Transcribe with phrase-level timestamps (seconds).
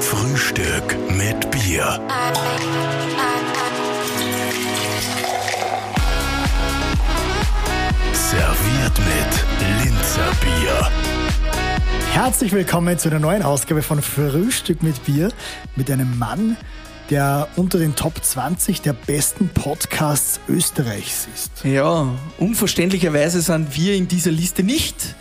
[0.00, 2.00] Frühstück mit Bier.
[8.12, 10.90] Serviert mit Linzer Bier.
[12.12, 15.30] Herzlich willkommen zu einer neuen Ausgabe von Frühstück mit Bier
[15.76, 16.56] mit einem Mann,
[17.10, 21.64] der unter den Top 20 der besten Podcasts Österreichs ist.
[21.64, 22.08] Ja,
[22.38, 25.14] unverständlicherweise sind wir in dieser Liste nicht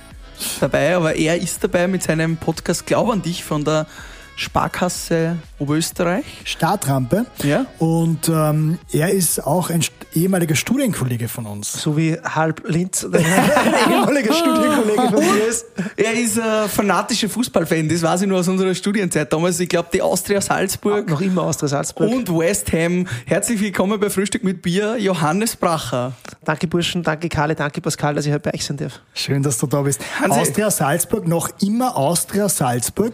[0.59, 3.87] dabei, aber er ist dabei mit seinem Podcast Glaub an dich von der
[4.35, 6.25] Sparkasse Oberösterreich.
[6.43, 7.25] Startrampe.
[7.43, 7.65] Ja.
[7.79, 9.83] Und ähm, er ist auch ein
[10.13, 11.71] ehemaliger Studienkollege von uns.
[11.73, 13.13] So wie halb Linz, ein
[13.89, 15.65] ehemaliger Studienkollege von mir ist.
[15.95, 19.59] Er ist ein fanatischer Fußballfan, das weiß ich nur aus unserer Studienzeit damals.
[19.59, 22.11] Ich glaube, die Austria Salzburg Noch immer Austria Salzburg.
[22.11, 23.07] und West Ham.
[23.25, 26.13] Herzlich willkommen bei Frühstück mit Bier, Johannes Bracher.
[26.43, 28.99] Danke Burschen, danke Karle, danke Pascal, dass ich heute bei euch sein darf.
[29.13, 30.01] Schön, dass du da bist.
[30.19, 30.39] Hansi.
[30.39, 33.13] Austria Salzburg, noch immer Austria Salzburg.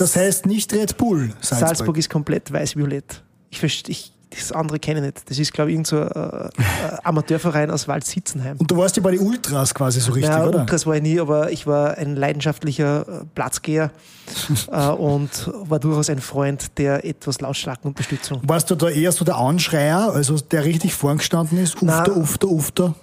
[0.00, 1.68] Das heißt nicht Red Bull Salzburg.
[1.68, 3.22] Salzburg, ist komplett weiß-violett.
[3.50, 3.94] Ich verstehe,
[4.30, 5.30] das andere kenne ich nicht.
[5.30, 8.56] Das ist, glaube ich, irgendein so, äh, äh, Amateurverein aus Wald-Sitzenheim.
[8.56, 10.60] Und du warst ja bei den Ultras quasi so richtig, Ja, oder?
[10.60, 13.90] Ultras war ich nie, aber ich war ein leidenschaftlicher äh, Platzgeher
[14.72, 18.40] äh, und war durchaus ein Freund der etwas lautstarken Unterstützung.
[18.44, 21.82] Warst du da eher so der Anschreier, also der richtig vorgestanden ist?
[21.82, 21.98] Nein.
[21.98, 22.94] Ufter, ufter, ufter.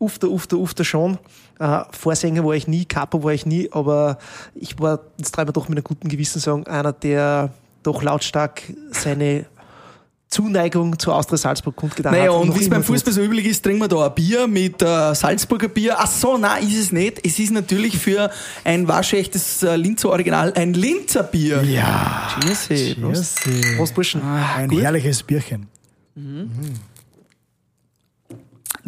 [0.00, 1.18] Ufter, ufter, ufter schon.
[1.58, 4.18] Äh, Vorsänger war ich nie, Capo war ich nie, aber
[4.54, 8.62] ich war, jetzt treiben wir doch mit einem guten Gewissen sagen, einer, der doch lautstark
[8.92, 9.46] seine
[10.28, 12.40] Zuneigung zu Austria Salzburg kundgetan Naja, hat.
[12.42, 12.82] und noch wie es beim.
[12.84, 15.94] Fußball so üblich ist, trinken wir da ein Bier mit äh, Salzburger Bier.
[15.98, 17.24] Ach so, nein, ist es nicht.
[17.24, 18.30] Es ist natürlich für
[18.62, 21.62] ein waschechtes äh, Linzer Original ein Linzer Bier.
[21.62, 22.28] Ja.
[22.42, 23.40] Cheers, Prost.
[23.78, 24.20] Prost, Burschen.
[24.22, 24.82] ein gut.
[24.82, 25.66] herrliches Bierchen.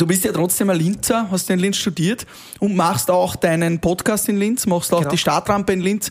[0.00, 2.26] Du bist ja trotzdem ein Linzer, hast in Linz studiert
[2.58, 5.10] und machst auch deinen Podcast in Linz, machst auch Genau.
[5.10, 6.10] die Startrampe in Linz.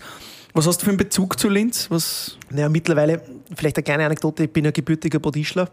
[0.53, 1.87] Was hast du für einen Bezug zu Linz?
[1.89, 2.37] Was?
[2.51, 3.19] Naja, mittlerweile,
[3.55, 5.71] vielleicht eine kleine Anekdote, ich bin ja gebürtiger Bodischler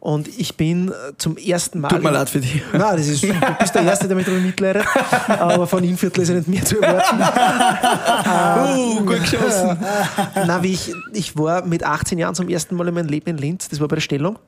[0.00, 1.88] und ich bin äh, zum ersten Mal...
[1.88, 2.62] Tut mir leid für dich.
[2.72, 4.84] Nein, das ist, du bist der Erste, der mit darüber mitleidet,
[5.28, 7.22] aber von Innviertel ist ja nicht mehr zu erwarten.
[8.74, 9.78] Uh, gut geschossen.
[10.34, 13.38] Na, wie ich, ich war mit 18 Jahren zum ersten Mal in meinem Leben in
[13.38, 13.68] Linz.
[13.68, 14.38] Das war bei der Stellung.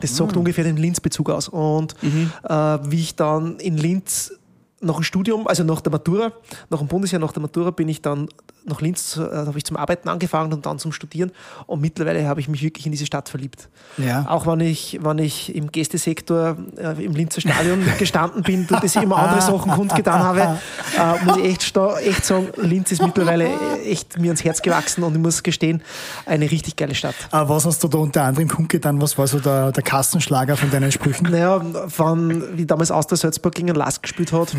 [0.00, 1.48] Das sagt ungefähr den Linz-Bezug aus.
[1.48, 4.32] Und äh, wie ich dann in Linz
[4.80, 6.32] nach dem Studium, also nach der Matura,
[6.70, 8.28] nach dem Bundesjahr nach der Matura, bin ich dann
[8.64, 11.32] nach Linz, äh, habe ich zum Arbeiten angefangen und dann zum Studieren.
[11.66, 13.68] Und mittlerweile habe ich mich wirklich in diese Stadt verliebt.
[13.96, 14.26] Ja.
[14.28, 18.96] Auch wenn ich, wenn ich im Gästesektor äh, im Linzer Stadion gestanden bin, und das
[18.96, 23.48] immer andere Sachen kundgetan habe, äh, muss ich echt, echt sagen, Linz ist mittlerweile
[23.84, 25.82] echt mir ans Herz gewachsen und ich muss gestehen,
[26.26, 27.14] eine richtig geile Stadt.
[27.30, 29.00] Ah, was hast du da unter anderem kundgetan?
[29.00, 31.30] Was war so der, der Kassenschlager von deinen Sprüchen?
[31.30, 34.54] Naja, von, wie damals Austria Salzburg gegen Lask gespielt hat,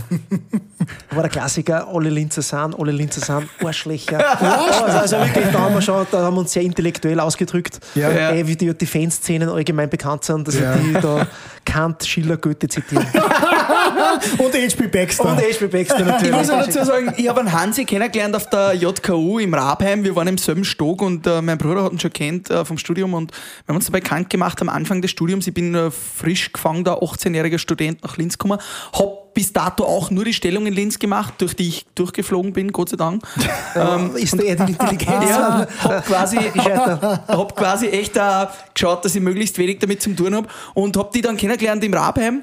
[1.11, 3.90] war der Klassiker, alle Linzer sind, alle Linzer sind Arschlöcher.
[3.99, 8.11] Also, also wirklich, da haben wir schon, da haben wir uns sehr intellektuell ausgedrückt, Ja.
[8.11, 8.31] Ja.
[8.31, 10.75] äh, wie die, die Fanszenen allgemein bekannt sind, dass Ja.
[10.75, 11.27] die da
[11.65, 13.05] Kant, Schiller, Goethe zitieren.
[14.37, 15.25] Und HP Baxter.
[15.25, 16.31] Und HP Baxter Ich natürlich.
[16.35, 20.03] muss auch dazu sagen, ich habe einen Hansi kennengelernt auf der JKU im Rabheim.
[20.03, 22.77] Wir waren im selben Stock und äh, mein Bruder hat ihn schon kennt äh, vom
[22.77, 25.45] Studium und wir haben uns dabei bekannt gemacht am Anfang des Studiums.
[25.47, 28.59] Ich bin äh, frisch gefangener 18-jähriger Student nach Linz gekommen,
[28.93, 32.71] hab bis dato auch nur die Stellung in Linz gemacht, durch die ich durchgeflogen bin,
[32.71, 33.23] Gott sei Dank.
[33.75, 35.29] ähm, ist der die Intelligenz?
[35.29, 40.35] Ja, hab quasi, hab quasi echt äh, geschaut, dass ich möglichst wenig damit zu tun
[40.35, 42.41] habe und hab die dann kennengelernt im Rabheim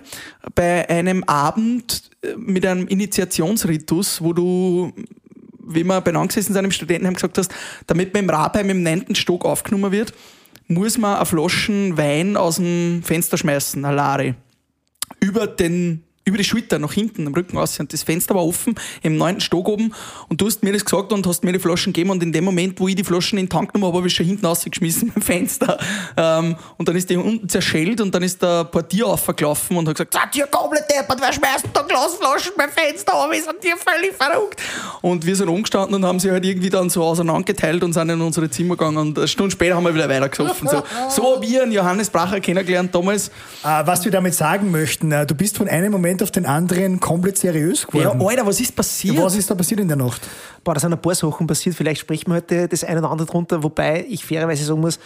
[0.55, 4.93] bei einem Abend äh, mit einem Initiationsritus, wo du
[5.71, 7.53] wie wir beieinander gesessen sind im Studentenheim gesagt hast,
[7.87, 9.15] damit man im Rabheim im 9.
[9.15, 10.15] Stock aufgenommen wird,
[10.67, 14.35] muss man eine Flaschen Wein aus dem Fenster schmeißen, eine Lare
[15.21, 18.75] über den über die Schulter nach hinten am Rücken aus und das Fenster war offen
[19.03, 19.95] im neunten Stock oben.
[20.29, 22.11] Und du hast mir das gesagt und hast mir die Flaschen gegeben.
[22.11, 24.15] Und in dem Moment, wo ich die Flaschen in den Tank genommen habe, habe ich
[24.15, 25.79] schon hinten rausgeschmissen beim Fenster.
[26.17, 29.97] Ähm, und dann ist die unten zerschellt und dann ist der Portier aufgelaufen und hat
[29.97, 33.77] gesagt, seid ihr komplett deppert, wer schmeißt da Glasflaschen beim Fenster auf, wir sind hier
[33.77, 34.61] völlig verrückt.
[35.01, 38.21] Und wir sind umgestanden und haben sie halt irgendwie dann so auseinandergeteilt und sind in
[38.21, 38.99] unsere Zimmer gegangen.
[38.99, 40.69] Und eine Stunde später haben wir wieder weitergesoffen.
[40.69, 43.31] So, so habe ich einen Johannes Bracher kennengelernt damals.
[43.63, 47.01] Ah, was wir damit sagen möchten, äh, du bist von einem Moment auf den anderen
[47.01, 48.23] komplett seriös Ja, geworden.
[48.27, 49.19] Alter, was ist passiert?
[49.19, 50.21] was ist da passiert in der Nacht?
[50.65, 51.75] Boah, da sind ein paar Sachen passiert.
[51.77, 54.99] Vielleicht sprechen wir heute das eine oder andere drunter, wobei ich fairerweise sagen muss,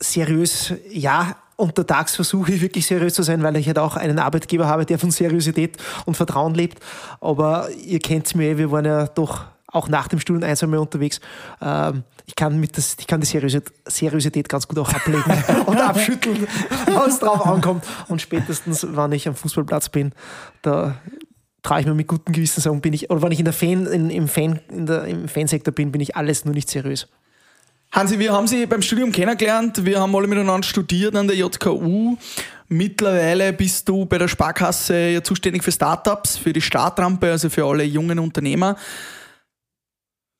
[0.00, 4.66] seriös, ja, untertags versuche ich wirklich seriös zu sein, weil ich halt auch einen Arbeitgeber
[4.66, 5.76] habe, der von Seriosität
[6.06, 6.82] und Vertrauen lebt.
[7.20, 11.20] Aber ihr kennt mir, wir waren ja doch auch nach dem Studium einsam mehr unterwegs.
[11.60, 15.24] Ähm, ich kann mit das, ich kann die Seriosität, Seriosität ganz gut auch ablegen
[15.66, 16.46] und abschütteln,
[17.08, 17.84] es drauf ankommt.
[18.08, 20.12] Und spätestens, wenn ich am Fußballplatz bin,
[20.60, 20.94] da
[21.62, 23.86] traue ich mir mit gutem Gewissen sagen, bin ich, oder wenn ich in der Fan,
[23.86, 27.08] in, im, Fan, in der, im Fansektor bin, bin ich alles nur nicht seriös.
[27.92, 29.84] Hansi, wir haben Sie beim Studium kennengelernt.
[29.84, 32.16] Wir haben alle miteinander studiert an der JKU.
[32.68, 37.66] Mittlerweile bist du bei der Sparkasse ja zuständig für Startups, für die Startrampe, also für
[37.66, 38.76] alle jungen Unternehmer.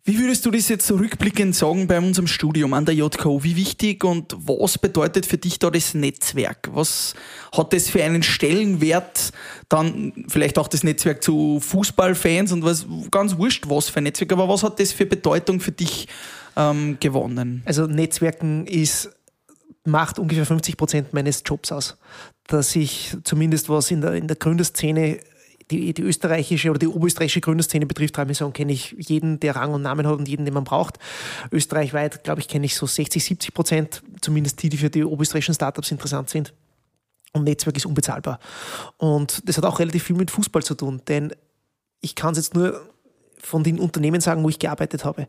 [0.04, 3.44] Wie würdest du das jetzt zurückblickend sagen bei unserem Studium an der JKU?
[3.44, 6.70] Wie wichtig und was bedeutet für dich da das Netzwerk?
[6.72, 7.14] Was
[7.56, 9.30] hat das für einen Stellenwert?
[9.68, 14.32] Dann vielleicht auch das Netzwerk zu Fußballfans und was ganz wurscht, was für ein Netzwerk,
[14.32, 16.08] aber was hat das für Bedeutung für dich
[16.56, 17.62] ähm, gewonnen?
[17.64, 19.08] Also Netzwerken ist
[19.84, 21.96] macht ungefähr 50 Prozent meines Jobs aus.
[22.48, 25.20] Dass ich zumindest was in der, in der Gründerszene
[25.72, 29.56] die, die österreichische oder die oberösterreichische Gründerszene betrifft, kann ich sagen, kenne ich jeden, der
[29.56, 30.98] Rang und Namen hat und jeden, den man braucht.
[31.50, 35.54] Österreichweit, glaube ich, kenne ich so 60, 70 Prozent, zumindest die, die für die oberösterreichischen
[35.54, 36.52] Startups interessant sind.
[37.32, 38.38] Und Netzwerk ist unbezahlbar.
[38.98, 41.32] Und das hat auch relativ viel mit Fußball zu tun, denn
[42.02, 42.80] ich kann es jetzt nur
[43.42, 45.26] von den Unternehmen sagen, wo ich gearbeitet habe.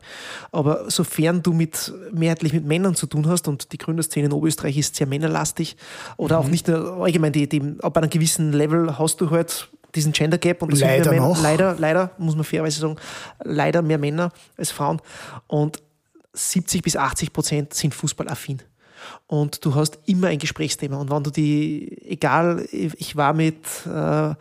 [0.52, 4.78] Aber sofern du mit mehrheitlich mit Männern zu tun hast und die Gründerszene in Oberösterreich
[4.78, 5.76] ist sehr männerlastig
[6.16, 6.44] oder mhm.
[6.44, 10.38] auch nicht nur allgemein, die, die, ab einem gewissen Level hast du halt diesen Gender
[10.38, 11.40] Gap und leider mehr noch.
[11.42, 12.96] leider, leider, muss man fairerweise sagen,
[13.42, 15.00] leider mehr Männer als Frauen.
[15.46, 15.82] Und
[16.32, 18.62] 70 bis 80 Prozent sind fußballaffin.
[19.26, 20.96] Und du hast immer ein Gesprächsthema.
[20.96, 24.34] Und wenn du die, egal, ich war mit äh,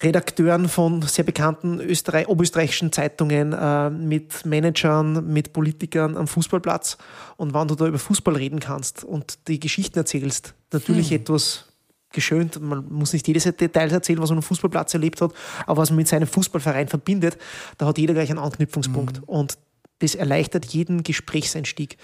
[0.00, 6.98] Redakteuren von sehr bekannten Österreich, oberösterreichischen Zeitungen, äh, mit Managern, mit Politikern am Fußballplatz.
[7.36, 11.16] Und wenn du da über Fußball reden kannst und die Geschichten erzählst, natürlich hm.
[11.16, 11.67] etwas
[12.10, 12.60] geschönt.
[12.60, 15.32] Man muss nicht jedes Detail erzählen, was man am Fußballplatz erlebt hat,
[15.66, 17.38] aber was man mit seinem Fußballverein verbindet,
[17.76, 19.20] da hat jeder gleich einen Anknüpfungspunkt.
[19.20, 19.24] Mhm.
[19.24, 19.58] Und
[20.00, 21.96] das erleichtert jeden Gesprächseinstieg.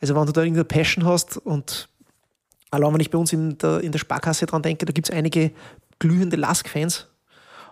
[0.00, 1.88] Also wenn du da irgendeine Passion hast und
[2.70, 5.14] allein wenn ich bei uns in der, in der Sparkasse dran denke, da gibt es
[5.14, 5.50] einige
[5.98, 7.08] glühende Lask-Fans.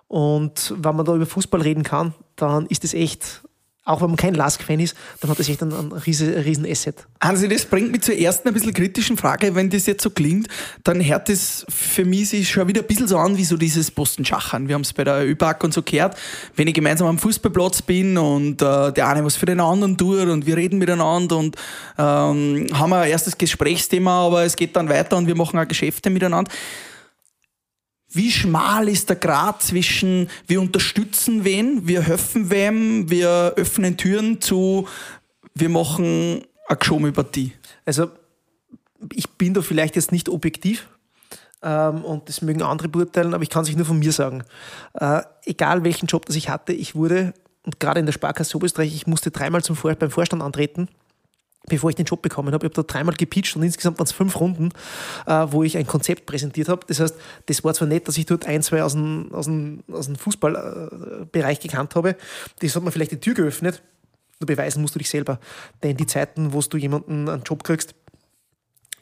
[0.08, 3.42] Und wenn man da über Fußball reden kann, dann ist es echt
[3.88, 7.06] auch wenn man kein Lask-Fan ist, dann hat das echt ein, ein, riesen, riesen Asset.
[7.20, 9.54] Also das bringt mich zur ersten ein bisschen kritischen Frage.
[9.54, 10.48] Wenn das jetzt so klingt,
[10.84, 13.90] dann hört das für mich sich schon wieder ein bisschen so an wie so dieses
[13.90, 14.68] Posten-Schachern.
[14.68, 16.16] Wir haben es bei der ÖPAC und so gehört.
[16.54, 20.28] Wenn ich gemeinsam am Fußballplatz bin und äh, der eine was für den anderen tut
[20.28, 21.56] und wir reden miteinander und
[21.96, 26.10] ähm, haben ein erstes Gesprächsthema, aber es geht dann weiter und wir machen auch Geschäfte
[26.10, 26.50] miteinander.
[28.10, 34.40] Wie schmal ist der Grad zwischen wir unterstützen wen, wir helfen wem, wir öffnen Türen
[34.40, 34.88] zu,
[35.54, 37.52] wir machen eine Geschomi-Partie?
[37.84, 38.10] Also
[39.12, 40.88] ich bin da vielleicht jetzt nicht objektiv,
[41.62, 44.44] ähm, und das mögen andere beurteilen, aber ich kann es nur von mir sagen.
[44.94, 47.34] Äh, egal welchen Job das ich hatte, ich wurde,
[47.64, 50.88] und gerade in der Sparkasse Oberösterreich, ich musste dreimal zum Vor beim Vorstand antreten
[51.68, 52.66] bevor ich den Job bekommen habe.
[52.66, 54.70] Ich habe da dreimal gepitcht und insgesamt waren es fünf Runden,
[55.26, 56.86] äh, wo ich ein Konzept präsentiert habe.
[56.86, 57.14] Das heißt,
[57.46, 60.16] das war zwar nett, dass ich dort ein, zwei aus dem, aus dem, aus dem
[60.16, 62.16] Fußballbereich gekannt habe.
[62.60, 63.82] Das hat mir vielleicht die Tür geöffnet.
[64.40, 65.40] Nur beweisen musst du dich selber.
[65.82, 67.94] Denn die Zeiten, wo du jemanden einen Job kriegst,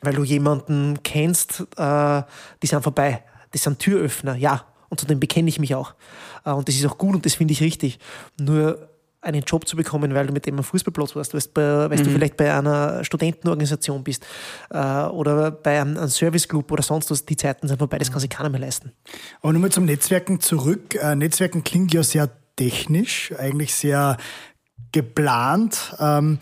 [0.00, 2.22] weil du jemanden kennst, äh,
[2.62, 3.22] die sind vorbei.
[3.52, 4.66] Das sind Türöffner, ja.
[4.88, 5.94] Und zu dem bekenne ich mich auch.
[6.44, 7.98] Äh, und das ist auch gut und das finde ich richtig.
[8.38, 8.88] Nur
[9.26, 12.06] einen Job zu bekommen, weil du mit dem am Fußballplatz warst, weißt, bei, weißt mhm.
[12.08, 14.24] du vielleicht bei einer Studentenorganisation bist
[14.70, 18.20] äh, oder bei einem, einem Serviceclub oder sonst was, die Zeiten sind vorbei, das kann
[18.20, 18.92] sich keiner mehr leisten.
[19.42, 20.94] Aber nochmal zum Netzwerken zurück.
[20.94, 24.16] Äh, Netzwerken klingt ja sehr technisch, eigentlich sehr
[24.92, 25.94] geplant.
[25.98, 26.38] Ähm,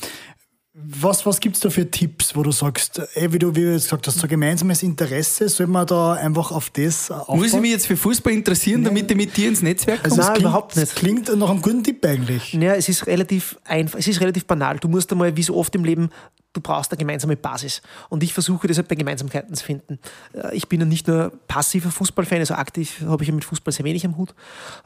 [0.76, 3.72] was, was gibt es da für Tipps, wo du sagst, ey, wie du wie du
[3.72, 7.38] jetzt gesagt hast, so gemeinsames Interesse, soll man da einfach auf das aufbauen?
[7.38, 8.92] Muss ich mich jetzt für Fußball interessieren, Nein.
[8.92, 10.10] damit ich mit dir ins Netzwerk komme?
[10.10, 10.88] Also Nein, klingt, überhaupt nicht.
[10.88, 12.54] Das klingt nach einem guten Tipp eigentlich.
[12.54, 14.78] Ja, es ist relativ einfach, es ist relativ banal.
[14.78, 16.10] Du musst einmal, wie so oft im Leben,
[16.54, 17.80] du brauchst eine gemeinsame Basis.
[18.08, 20.00] Und ich versuche deshalb bei Gemeinsamkeiten zu finden.
[20.32, 23.72] Äh, ich bin ja nicht nur passiver Fußballfan, also aktiv habe ich ja mit Fußball
[23.72, 24.34] sehr wenig am Hut.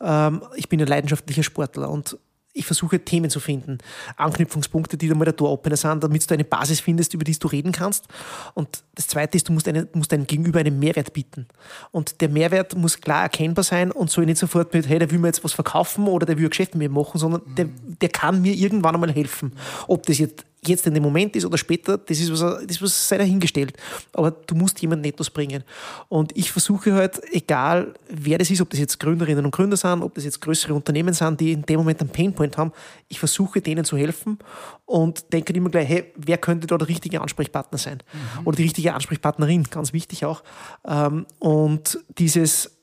[0.02, 2.18] Ähm, ich bin ein leidenschaftlicher Sportler und
[2.58, 3.78] ich versuche Themen zu finden,
[4.16, 7.48] Anknüpfungspunkte, die da mal der Door-Opener sind, damit du eine Basis findest, über die du
[7.48, 8.06] reden kannst.
[8.54, 11.46] Und das Zweite ist, du musst, eine, musst deinem Gegenüber einen Mehrwert bieten.
[11.92, 15.18] Und der Mehrwert muss klar erkennbar sein und soll nicht sofort mit, hey, der will
[15.18, 17.68] mir jetzt was verkaufen oder der will ein Geschäft mit mir machen, sondern der,
[18.00, 19.52] der kann mir irgendwann einmal helfen.
[19.86, 23.08] Ob das jetzt jetzt in dem Moment ist oder später, das ist was, das was
[23.08, 23.76] sei dahingestellt.
[24.12, 25.62] Aber du musst jemanden etwas bringen.
[26.08, 30.02] Und ich versuche halt, egal wer das ist, ob das jetzt Gründerinnen und Gründer sind,
[30.02, 32.72] ob das jetzt größere Unternehmen sind, die in dem Moment einen Painpoint haben,
[33.08, 34.38] ich versuche denen zu helfen
[34.84, 38.02] und denke immer gleich, hey, wer könnte da der richtige Ansprechpartner sein?
[38.12, 38.46] Mhm.
[38.46, 40.42] Oder die richtige Ansprechpartnerin, ganz wichtig auch.
[40.86, 42.78] Ähm, und dieses,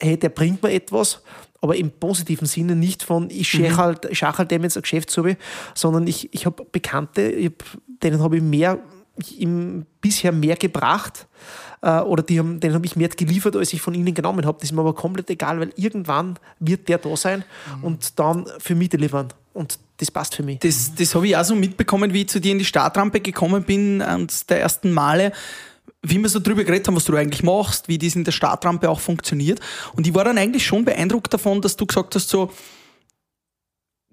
[0.00, 1.22] hey, der bringt mir etwas
[1.60, 3.76] aber im positiven Sinne nicht von, ich schach mhm.
[3.76, 5.26] halt, schach halt dem jetzt ein Geschäft so,
[5.74, 7.64] sondern ich, ich habe Bekannte, ich hab,
[8.02, 8.78] denen habe ich mehr
[9.36, 11.26] ihm bisher mehr gebracht
[11.82, 14.58] äh, oder die haben, den habe ich mehr geliefert, als ich von ihnen genommen habe.
[14.58, 17.44] Das ist mir aber komplett egal, weil irgendwann wird der da sein
[17.76, 17.84] Mhm.
[17.84, 19.28] und dann für mich delivern.
[19.52, 20.60] Und das passt für mich.
[20.60, 23.64] Das, das habe ich auch so mitbekommen, wie ich zu dir in die Startrampe gekommen
[23.64, 25.32] bin, eines der ersten Male,
[26.02, 28.88] wie wir so drüber geredet haben, was du eigentlich machst, wie das in der Startrampe
[28.88, 29.60] auch funktioniert.
[29.94, 32.50] Und ich war dann eigentlich schon beeindruckt davon, dass du gesagt hast, so,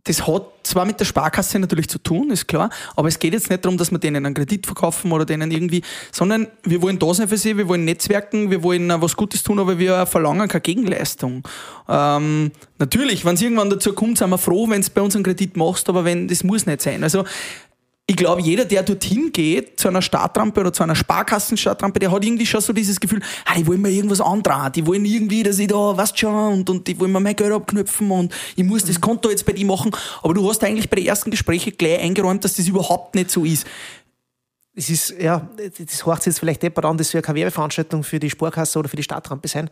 [0.08, 3.50] das hat zwar mit der Sparkasse natürlich zu tun, ist klar, aber es geht jetzt
[3.50, 7.13] nicht darum, dass wir denen einen Kredit verkaufen oder denen irgendwie, sondern wir wollen da
[7.13, 10.62] sein für sie, wir wollen netzwerken, wir wollen was Gutes tun, aber wir verlangen keine
[10.62, 11.44] Gegenleistung.
[11.89, 15.25] Ähm, natürlich, wenn es irgendwann dazu kommt, sind wir froh, wenn es bei uns einen
[15.25, 17.03] Kredit machst, aber wenn, das muss nicht sein.
[17.03, 17.25] Also,
[18.10, 22.24] ich glaube, jeder, der dorthin geht, zu einer Startrampe oder zu einer Sparkassenstartrampe, der hat
[22.24, 25.60] irgendwie schon so dieses Gefühl, ah, die wollen mir irgendwas andrehen, die wollen irgendwie, dass
[25.60, 28.86] ich da, weißt schon, und, und die wollen mir mein Geld abknüpfen und ich muss
[28.86, 29.92] das Konto jetzt bei die machen.
[30.24, 33.44] Aber du hast eigentlich bei den ersten Gesprächen gleich eingeräumt, dass das überhaupt nicht so
[33.44, 33.68] ist.
[34.74, 38.06] Es ist, ja, das hört sich jetzt vielleicht deppert an, das soll ja keine Werbeveranstaltung
[38.06, 39.70] für die Sparkasse oder für die Startrampe sein.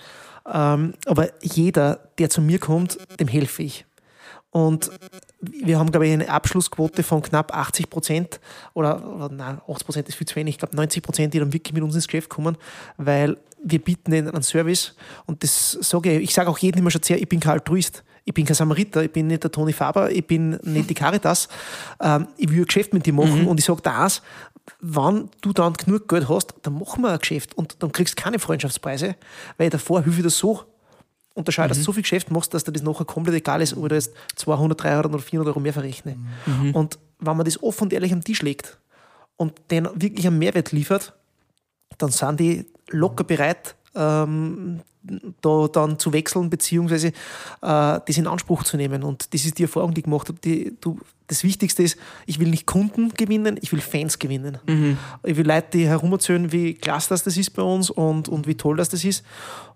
[0.51, 3.85] Ähm, aber jeder, der zu mir kommt, dem helfe ich.
[4.55, 4.89] Und
[5.41, 8.39] wir haben, glaube ich, eine Abschlussquote von knapp 80 Prozent
[8.73, 11.51] oder, oder nein, 80 Prozent ist viel zu wenig, ich glaube 90 Prozent, die dann
[11.51, 12.55] wirklich mit uns ins Geschäft kommen,
[12.95, 14.95] weil wir bieten ihnen einen Service.
[15.25, 18.05] Und das sage ich, ich sage auch jedem immer schon sehr, ich bin kein Altruist,
[18.23, 21.49] ich bin kein Samariter, ich bin nicht der Toni Faber, ich bin nicht die Caritas,
[21.99, 24.21] ähm, ich will ein Geschäft mit dir machen und ich sage das,
[24.79, 28.23] wenn du dann genug Geld hast, dann machen wir ein Geschäft und dann kriegst du
[28.23, 29.17] keine Freundschaftspreise,
[29.57, 30.63] weil davor hilfe ich dir so
[31.35, 33.83] unterscheide, dass du so viel Geschäft machst, dass dir das nachher komplett egal ist, ob
[33.83, 36.17] ich da jetzt 200, 300 oder 400 Euro mehr verrechne.
[36.73, 38.79] Und wenn man das offen und ehrlich am Tisch legt
[39.37, 41.13] und denen wirklich einen Mehrwert liefert,
[41.97, 44.81] dann sind die locker bereit, ähm,
[45.41, 47.11] da dann zu wechseln, beziehungsweise äh,
[47.61, 49.03] das in Anspruch zu nehmen.
[49.03, 50.39] Und das ist die Erfahrung, die ich gemacht habe.
[50.43, 54.57] Die, du, das Wichtigste ist, ich will nicht Kunden gewinnen, ich will Fans gewinnen.
[55.23, 58.55] Ich will Leute, die herumerzählen, wie klasse das, das ist bei uns und, und wie
[58.55, 59.23] toll das, das ist.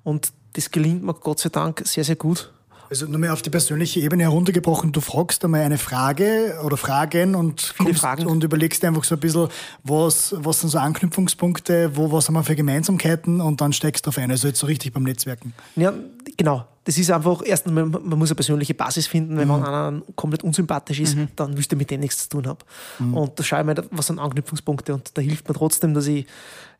[0.03, 2.51] Und das gelingt mir Gott sei Dank sehr, sehr gut.
[2.89, 7.35] Also nur mehr auf die persönliche Ebene heruntergebrochen, du fragst einmal eine Frage oder Fragen
[7.35, 7.61] und,
[7.95, 8.25] Fragen.
[8.25, 9.47] und überlegst einfach so ein bisschen,
[9.83, 14.09] was, was sind so Anknüpfungspunkte, wo, was haben wir für Gemeinsamkeiten und dann steckst du
[14.09, 14.31] auf ein.
[14.31, 15.53] Also jetzt so richtig beim Netzwerken.
[15.75, 15.93] Ja,
[16.35, 16.65] genau.
[16.85, 20.43] Das ist einfach, erstens, man, man muss eine persönliche Basis finden, wenn man einer komplett
[20.43, 23.13] unsympathisch ist, dann willst du mit dem nichts zu tun haben.
[23.13, 26.25] Und da schaue ich mir, was sind Anknüpfungspunkte und da hilft mir trotzdem, dass ich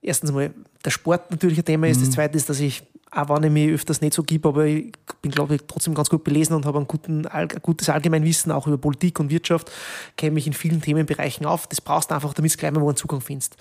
[0.02, 0.52] erstens mal
[0.84, 3.70] der Sport natürlich ein Thema ist, das zweite ist, dass ich, auch wenn ich mich
[3.72, 6.80] öfters nicht so gebe, aber ich bin, glaube ich, trotzdem ganz gut belesen und habe
[6.80, 9.72] ein, ein gutes Allgemeinwissen auch über Politik und Wirtschaft,
[10.16, 11.68] kenne mich in vielen Themenbereichen auf.
[11.68, 13.58] Das brauchst du einfach, damit du gleich mal einen Zugang findest.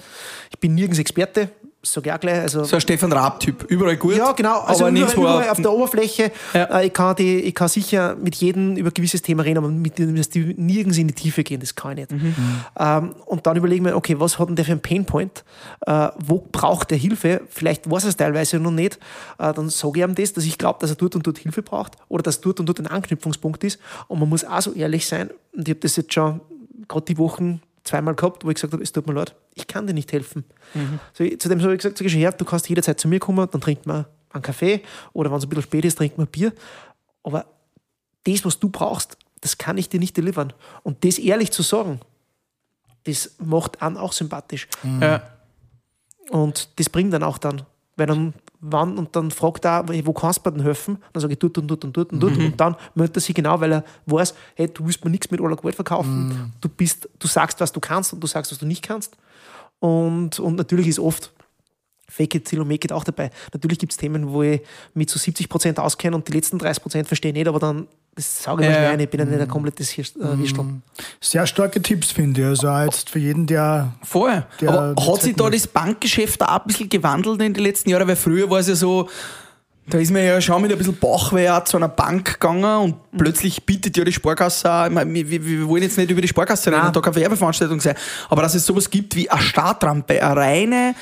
[0.51, 1.51] Ich bin nirgends Experte,
[1.83, 2.41] sage ich auch gleich.
[2.41, 4.17] Also, So ein Stefan Raab-Typ, überall gut.
[4.17, 4.61] ja, genau.
[4.61, 6.33] Also aber überall, überall auf der Oberfläche.
[6.53, 6.65] Ja.
[6.81, 9.69] Äh, ich, kann die, ich kann sicher mit jedem über ein gewisses Thema reden, aber
[9.69, 12.13] mit dem dass die nirgends in die Tiefe gehen, das kann ich nicht.
[12.23, 12.35] Mhm.
[12.79, 15.45] Ähm, und dann überlegen wir, okay, was hat denn der für einen Painpoint?
[15.87, 17.43] Äh, wo braucht der Hilfe?
[17.49, 18.99] Vielleicht weiß er es teilweise noch nicht.
[19.39, 21.63] Äh, dann sage ich ihm das, dass ich glaube, dass er dort und dort Hilfe
[21.63, 23.79] braucht oder dass dort und dort ein Anknüpfungspunkt ist.
[24.09, 26.41] Und man muss auch so ehrlich sein, und ich habe das jetzt schon
[26.89, 29.87] gerade die Wochen zweimal gehabt, wo ich gesagt habe, es tut mir leid, ich kann
[29.87, 30.45] dir nicht helfen.
[31.15, 33.49] So, ich, zu dem habe ich gesagt, schon her, du kannst jederzeit zu mir kommen,
[33.51, 36.53] dann trinkt man einen Kaffee oder wenn es ein bisschen spät ist, trinkt man Bier.
[37.23, 37.47] Aber
[38.25, 40.53] das, was du brauchst, das kann ich dir nicht delivern.
[40.83, 42.01] Und das ehrlich zu sagen,
[43.05, 44.69] das macht einen auch sympathisch.
[45.01, 45.23] Ja.
[46.31, 47.63] Und das bringt dann auch dann.
[47.97, 50.99] Weil dann, wann, und dann fragt er, wo kannst du mir denn helfen?
[51.13, 52.37] Dann sage ich, dort und dort und dort und dort.
[52.37, 55.41] Und dann meldet er sich genau, weil er weiß, hey, du willst mir nichts mit
[55.41, 56.53] aller Gewalt verkaufen.
[56.61, 59.17] Du, bist, du sagst, was du kannst und du sagst, was du nicht kannst.
[59.81, 61.33] Und, und natürlich ist oft
[62.11, 63.31] Fake it till you make it auch dabei.
[63.53, 64.63] Natürlich gibt es Themen, wo ich
[64.95, 67.87] mich zu 70% auskenne und die letzten 30% verstehe nicht, aber dann,
[68.19, 70.65] das sage ich Ja, mal rein, ich bin ja nicht ein komplettes Hirsch- äh, Wirstel.
[71.21, 72.47] Sehr starke Tipps, finde ich.
[72.49, 74.45] Also auch jetzt für jeden, der Voll.
[74.61, 78.09] Der Aber hat sich da das Bankgeschäft auch ein bisschen gewandelt in den letzten Jahren?
[78.09, 79.09] Weil früher war es ja so,
[79.87, 82.95] da ist man ja schon mit ein bisschen Bauchweh auch zu einer Bank gegangen und
[83.13, 83.19] Mhm.
[83.19, 86.29] plötzlich bietet ja die Sparkasse auch, ich meine, wir, wir wollen jetzt nicht über die
[86.29, 87.95] Sparkasse reden da keine Werbeveranstaltung sein,
[88.29, 90.95] aber dass es sowas gibt wie eine Startrampe, eine reine, ein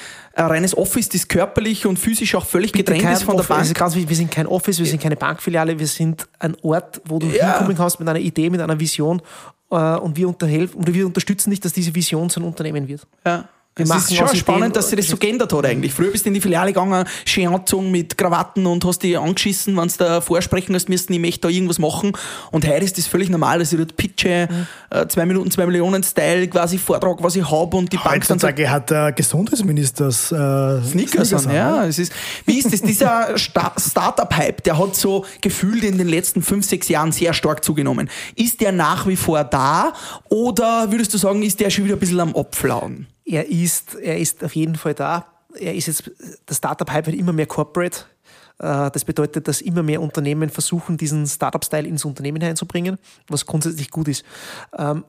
[0.45, 3.69] reines Office, das körperlich und physisch auch völlig getrennt Kein ist von der Office, also
[3.71, 3.79] Bank.
[3.79, 7.19] ganz wichtig, wir sind kein Office, wir sind keine Bankfiliale, wir sind ein Ort, wo
[7.19, 9.23] du hinkommen kannst mit einer Idee, mit einer Vision
[9.71, 13.07] äh, und wir, unterhelfen, und wir unterstützen dich, dass diese Vision zu einem Unternehmen wird.
[13.25, 13.49] Ja.
[13.79, 15.93] Wir Es ist schon spannend, dass sich das so geändert hat eigentlich.
[15.93, 19.77] Früher bist du in die Filiale gegangen, schön angezogen mit Krawatten und hast dich angeschissen,
[19.77, 22.13] wenn du da vorsprechen hast müssen, ich möchte da irgendwas machen.
[22.53, 24.49] Und heute ist das völlig normal, dass ich dort pitche,
[24.89, 28.39] äh, zwei Minuten, zwei Millionen Style, quasi Vortrag, was ich habe und die Bank dann
[28.39, 31.85] sagt, hat der Gesundheitsminister äh, Sneakers an, an, ja.
[31.85, 32.15] Es ist,
[32.47, 32.81] wie ist das?
[32.81, 37.63] Dieser Sta Startup-Hype, der hat so gefühlt in den letzten fünf, sechs Jahren sehr stark
[37.63, 38.09] zugenommen.
[38.37, 39.93] Ist der nach wie vor da
[40.31, 43.07] oder würdest du sagen, ist der schon wieder ein bisschen am Abflauen?
[43.27, 45.27] Er ist, er ist auf jeden Fall da.
[45.59, 46.11] Er ist jetzt,
[46.49, 48.05] der Startup-Hype wird immer mehr corporate.
[48.59, 53.91] Äh, Das bedeutet, dass immer mehr Unternehmen versuchen, diesen Startup-Style ins Unternehmen hineinzubringen, was grundsätzlich
[53.91, 54.25] gut ist.
[54.79, 55.05] Ähm,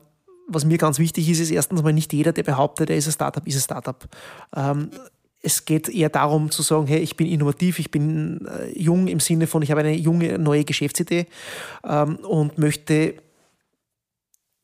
[0.50, 3.12] Was mir ganz wichtig ist, ist erstens mal nicht jeder, der behauptet, er ist ein
[3.12, 4.08] Startup, ist ein Startup.
[4.56, 4.90] Ähm,
[5.40, 9.20] Es geht eher darum zu sagen, hey, ich bin innovativ, ich bin äh, jung im
[9.20, 11.26] Sinne von, ich habe eine junge, neue Geschäftsidee
[11.84, 13.14] ähm, und möchte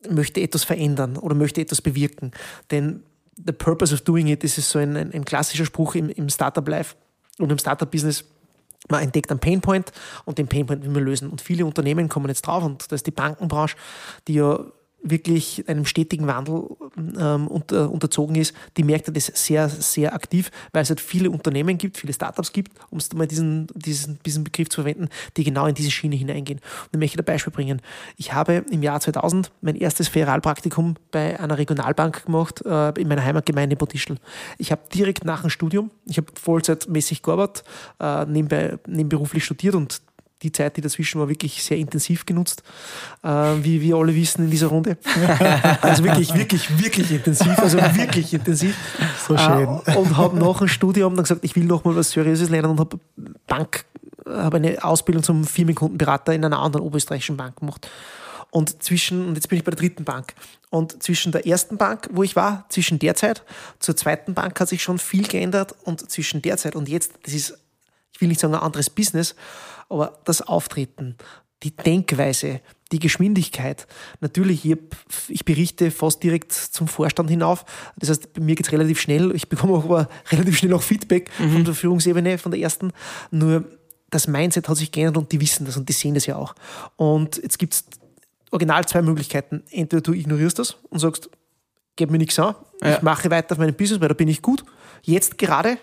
[0.09, 2.31] möchte etwas verändern oder möchte etwas bewirken.
[2.71, 3.03] Denn
[3.37, 6.29] the purpose of doing it, das ist so ein, ein, ein klassischer Spruch im, im
[6.29, 6.95] Startup-Life
[7.37, 8.23] und im Startup-Business.
[8.87, 9.91] Man entdeckt einen Painpoint
[10.25, 11.29] und den Painpoint will man lösen.
[11.29, 13.75] Und viele Unternehmen kommen jetzt drauf und das ist die Bankenbranche,
[14.27, 14.59] die ja
[15.05, 16.65] wirklich einem stetigen Wandel
[16.97, 21.77] ähm, unter, unterzogen ist, die merkt das sehr, sehr aktiv, weil es halt viele Unternehmen
[21.77, 25.67] gibt, viele Startups gibt, um es mal diesen, diesen, diesen Begriff zu verwenden, die genau
[25.67, 26.59] in diese Schiene hineingehen.
[26.59, 27.81] Und ich möchte ein Beispiel bringen.
[28.17, 33.23] Ich habe im Jahr 2000 mein erstes Ferialpraktikum bei einer Regionalbank gemacht, äh, in meiner
[33.23, 34.17] Heimatgemeinde Botischl.
[34.57, 37.63] Ich habe direkt nach dem Studium, ich habe vollzeitmäßig gearbeitet,
[37.99, 40.01] äh, nebenbei, nebenberuflich studiert und
[40.41, 42.63] die Zeit, die dazwischen war, wirklich sehr intensiv genutzt,
[43.23, 44.97] äh, wie wir alle wissen in dieser Runde.
[45.81, 48.75] also wirklich, wirklich, wirklich intensiv, also wirklich intensiv.
[49.27, 49.81] So schön.
[49.85, 52.71] Äh, und habe nach dem Studium dann gesagt, ich will noch mal was Seriöses lernen
[52.71, 52.99] und habe
[53.47, 53.85] Bank,
[54.27, 57.89] habe eine Ausbildung zum Firmenkundenberater in einer anderen oberösterreichischen Bank gemacht.
[58.51, 60.33] Und zwischen, und jetzt bin ich bei der dritten Bank.
[60.69, 63.43] Und zwischen der ersten Bank, wo ich war, zwischen der Zeit
[63.79, 67.33] zur zweiten Bank hat sich schon viel geändert und zwischen der Zeit und jetzt, das
[67.33, 67.57] ist,
[68.13, 69.35] ich will nicht sagen ein anderes Business,
[69.89, 71.15] aber das Auftreten,
[71.63, 72.61] die Denkweise,
[72.91, 73.87] die Geschwindigkeit.
[74.19, 74.77] Natürlich, ich,
[75.29, 77.65] ich berichte fast direkt zum Vorstand hinauf.
[77.97, 79.33] Das heißt, bei mir geht es relativ schnell.
[79.35, 82.91] Ich bekomme auch aber relativ schnell auch Feedback von der Führungsebene, von der ersten.
[83.31, 83.65] Nur
[84.11, 86.53] das Mindset hat sich geändert und die wissen das und die sehen das ja auch.
[86.95, 87.85] Und jetzt gibt es
[88.51, 89.63] original zwei Möglichkeiten.
[89.71, 91.29] Entweder du ignorierst das und sagst,
[91.95, 92.95] gib mir nichts an, Ja.
[92.97, 94.63] ich mache weiter auf meinem Business, weil da bin ich gut,
[95.01, 95.77] jetzt gerade.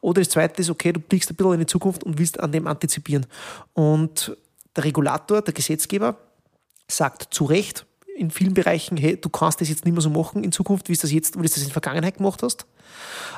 [0.00, 2.52] Oder das zweite ist, okay, du blickst ein bisschen in die Zukunft und willst an
[2.52, 3.26] dem antizipieren.
[3.72, 4.36] Und
[4.74, 6.16] der Regulator, der Gesetzgeber,
[6.88, 10.42] sagt zu Recht in vielen Bereichen, hey, du kannst das jetzt nicht mehr so machen
[10.42, 12.66] in Zukunft, wie du das jetzt, wie du das in der Vergangenheit gemacht hast.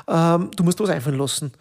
[0.07, 1.51] Ähm, du musst was einfallen lassen.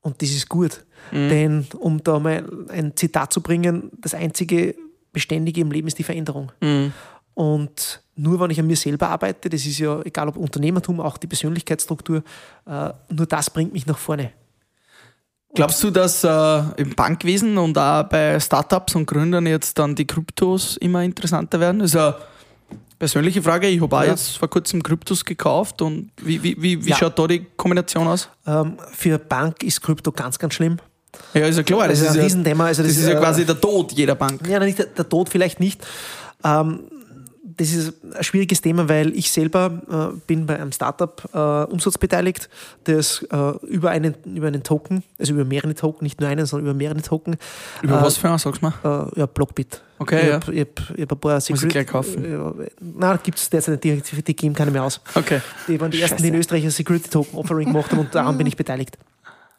[0.00, 0.84] Und das ist gut.
[1.30, 4.74] Denn, um da mal ein Zitat zu bringen, das einzige
[5.12, 6.52] Beständige im Leben ist die Veränderung.
[7.34, 11.16] Und nur wenn ich an mir selber arbeite, das ist ja egal ob Unternehmertum, auch
[11.16, 12.22] die Persönlichkeitsstruktur,
[12.66, 14.32] äh, nur das bringt mich nach vorne.
[15.54, 20.06] Glaubst du, dass äh, im Bankwesen und auch bei Startups und Gründern jetzt dann die
[20.06, 21.78] Kryptos immer interessanter werden?
[21.80, 22.16] Das ist eine
[22.98, 23.66] persönliche Frage.
[23.68, 24.10] Ich habe auch Ja.
[24.10, 26.96] jetzt vor kurzem Kryptos gekauft und wie, wie, wie, wie Ja.
[26.96, 28.28] schaut da die Kombination aus?
[28.46, 30.76] Ähm, für eine Bank ist Krypto ganz, ganz schlimm.
[31.32, 31.88] Ja, ist ja klar.
[31.88, 32.66] Das ist ein ja, Riesenthema.
[32.66, 34.46] Also das das ist ja ist, quasi der Tod jeder Bank.
[34.46, 35.84] Ja, nicht der, der Tod vielleicht nicht.
[36.44, 36.80] Ähm,
[37.58, 41.38] das ist ein schwieriges Thema, weil ich selber äh, bin bei einem Startup äh,
[41.72, 42.48] umsatzbeteiligt,
[42.84, 46.66] das äh, über, einen, über einen Token, also über mehrere Token, nicht nur einen, sondern
[46.70, 47.36] über mehrere Token,
[47.82, 48.72] Über äh, was für einen, sag's mal.
[48.84, 49.82] äh, ja, Blockbit.
[49.98, 50.34] Okay, ich ja.
[50.34, 52.24] hab, ich hab, ich hab ein paar Muss ich gleich kaufen.
[52.24, 55.00] Äh, nein, gibt es derzeit nicht, die, die geben keine mehr aus.
[55.14, 55.40] Okay.
[55.66, 58.38] Die waren die ersten, die in Österreich ein Security Token Offering gemacht haben und daran
[58.38, 58.96] bin ich beteiligt.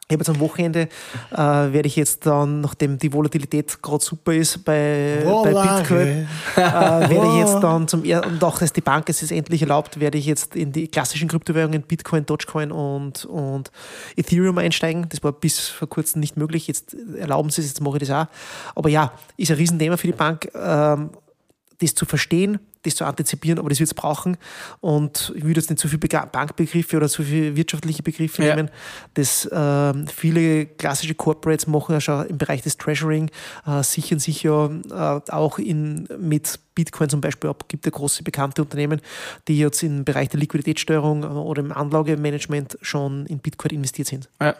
[0.10, 0.89] Ich habe jetzt am Wochenende,
[1.32, 6.58] äh, werde ich jetzt dann, nachdem die Volatilität gerade super ist bei, bei Bitcoin, äh,
[7.10, 10.00] werde ich jetzt dann zum er und auch, dass die Bank es ist endlich erlaubt,
[10.00, 13.69] werde ich jetzt in die klassischen Kryptowährungen Bitcoin, Dogecoin und, und
[14.15, 15.08] Ethereum einsteigen.
[15.10, 16.65] Das war bis vor kurzem nicht möglich.
[16.65, 18.32] Jetzt erlauben sie es, jetzt mache ich das auch.
[18.74, 20.50] Aber ja, ist ein Riesenthema für die Bank.
[20.56, 21.12] Ähm,
[21.82, 24.38] das zu verstehen, das zu antizipieren, aber das wird es brauchen.
[24.80, 28.56] Und ich würde jetzt nicht zu viele Bega- Bankbegriffe oder zu viele wirtschaftliche Begriffe Ja.
[28.56, 28.70] nehmen.
[29.15, 33.30] Das ähm, viele klassische Corporates machen ja schon im Bereich des Treasuring,
[33.65, 37.65] äh, sichern sich ja äh, auch in, mit Bitcoin zum Beispiel ab.
[37.68, 39.02] Gibt ja große bekannte Unternehmen,
[39.48, 44.30] die jetzt im Bereich der Liquiditätssteuerung äh, oder im Anlagemanagement schon in Bitcoin investiert sind.
[44.42, 44.56] Ja.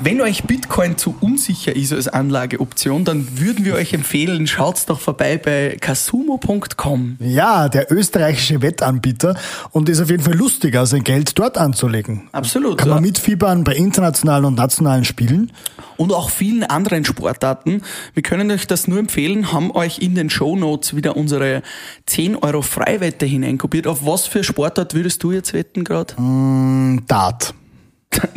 [0.00, 5.00] Wenn euch Bitcoin zu unsicher ist als Anlageoption, dann würden wir euch empfehlen, schaut doch
[5.00, 7.16] vorbei bei kasumo.com.
[7.20, 9.36] Ja, der österreichische Wettanbieter
[9.70, 12.28] und ist auf jeden Fall lustiger, sein Geld dort anzulegen.
[12.32, 12.78] Absolut.
[12.78, 15.52] Kann man mitfiebern bei internationalen und nationalen Spielen.
[15.96, 17.82] Und auch vielen anderen Sportarten.
[18.14, 21.62] Wir können euch das nur empfehlen, haben euch in den Shownotes wieder unsere
[22.06, 23.86] 10 Euro Freiwette hineinkopiert.
[23.86, 26.14] Auf was für Sportart würdest du jetzt wetten gerade?
[27.06, 27.54] Dart.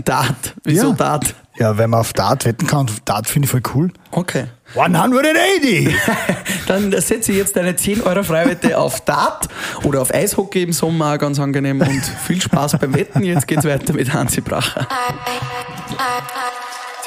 [0.06, 0.54] Dart.
[0.64, 0.94] Wieso Ja.
[0.94, 1.36] Dart?
[1.60, 3.92] Ja, wenn man auf Dart wetten kann, Dart finde ich voll cool.
[4.12, 4.46] Okay.
[4.76, 5.90] 180!
[6.68, 9.48] Dann setze ich jetzt eine 10 Euro Freiwette auf Dart
[9.84, 13.24] oder auf Eishockey im Sommer, ganz angenehm und viel Spaß beim Wetten.
[13.24, 14.88] Jetzt geht's weiter mit Hansi Bracher.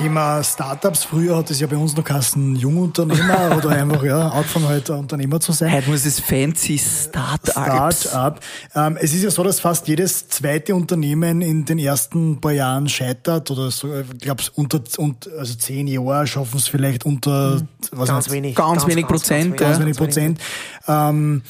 [0.00, 1.04] Thema Startups.
[1.04, 5.40] Früher hat es ja bei uns noch geheißen Jungunternehmer oder einfach, ja, angefangen halt Unternehmer
[5.40, 5.70] zu sein.
[5.72, 7.92] Heute muss es fancy Start-up.
[7.92, 8.40] Start-up.
[8.74, 12.88] Ähm, es ist ja so, dass fast jedes zweite Unternehmen in den ersten paar Jahren
[12.88, 17.60] scheitert oder so, ich glaube, unter, unter, also zehn Jahre schaffen es vielleicht unter,
[17.92, 18.54] was Ganz nicht, wenig.
[18.54, 19.84] Ganz wenig Prozent, ganz ja.
[19.84, 20.40] wenig Prozent.
[20.88, 21.42] Ähm,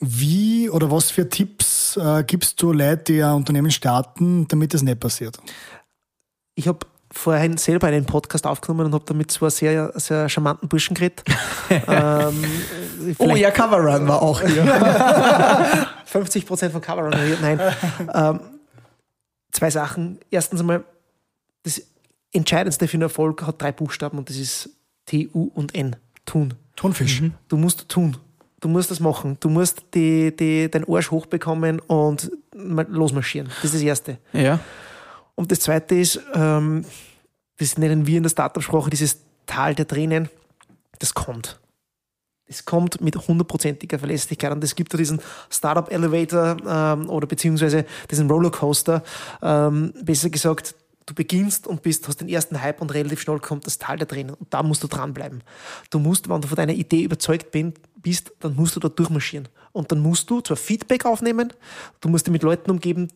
[0.00, 4.82] wie oder was für Tipps äh, gibst du Leute, die ein Unternehmen starten, damit das
[4.82, 5.38] nicht passiert?
[6.58, 6.80] Ich habe
[7.16, 11.22] vorhin selber einen Podcast aufgenommen und habe damit zwei sehr, sehr charmanten Burschen geredet.
[11.88, 12.44] ähm,
[13.18, 15.86] Oh ja, Coverrun war auch hier.
[16.06, 17.14] 50 Prozent von Cover Run.
[17.40, 17.60] Nein.
[18.14, 18.40] ähm,
[19.52, 20.18] zwei Sachen.
[20.30, 20.84] Erstens einmal,
[21.62, 21.82] das
[22.32, 24.70] Entscheidendste für den Erfolg hat drei Buchstaben und das ist
[25.06, 25.96] T, U und N.
[26.24, 26.54] Tun.
[26.74, 27.22] Thunfisch.
[27.48, 28.16] Du musst tun.
[28.60, 29.36] Du musst das machen.
[29.40, 33.48] Du musst die, die, deinen Arsch hochbekommen und losmarschieren.
[33.62, 34.18] Das ist das Erste.
[34.32, 34.58] ja.
[35.36, 36.84] Und das Zweite ist, ähm,
[37.58, 40.28] das nennen wir in der Startup-Sprache dieses Tal der Tränen.
[40.98, 41.60] Das kommt.
[42.46, 44.52] Es kommt mit hundertprozentiger Verlässlichkeit.
[44.52, 45.20] Und es gibt da diesen
[45.50, 49.02] Startup Elevator ähm, oder beziehungsweise diesen Rollercoaster.
[49.42, 50.74] Ähm, besser gesagt,
[51.06, 54.08] du beginnst und bist, hast den ersten Hype und relativ schnell kommt das Tal der
[54.08, 54.34] Tränen.
[54.34, 55.42] Und da musst du dranbleiben.
[55.90, 57.50] Du musst, wenn du von deiner Idee überzeugt
[58.02, 59.48] bist, dann musst du da durchmarschieren.
[59.72, 61.52] Und dann musst du zwar Feedback aufnehmen,
[62.00, 63.08] du musst dich mit Leuten umgeben,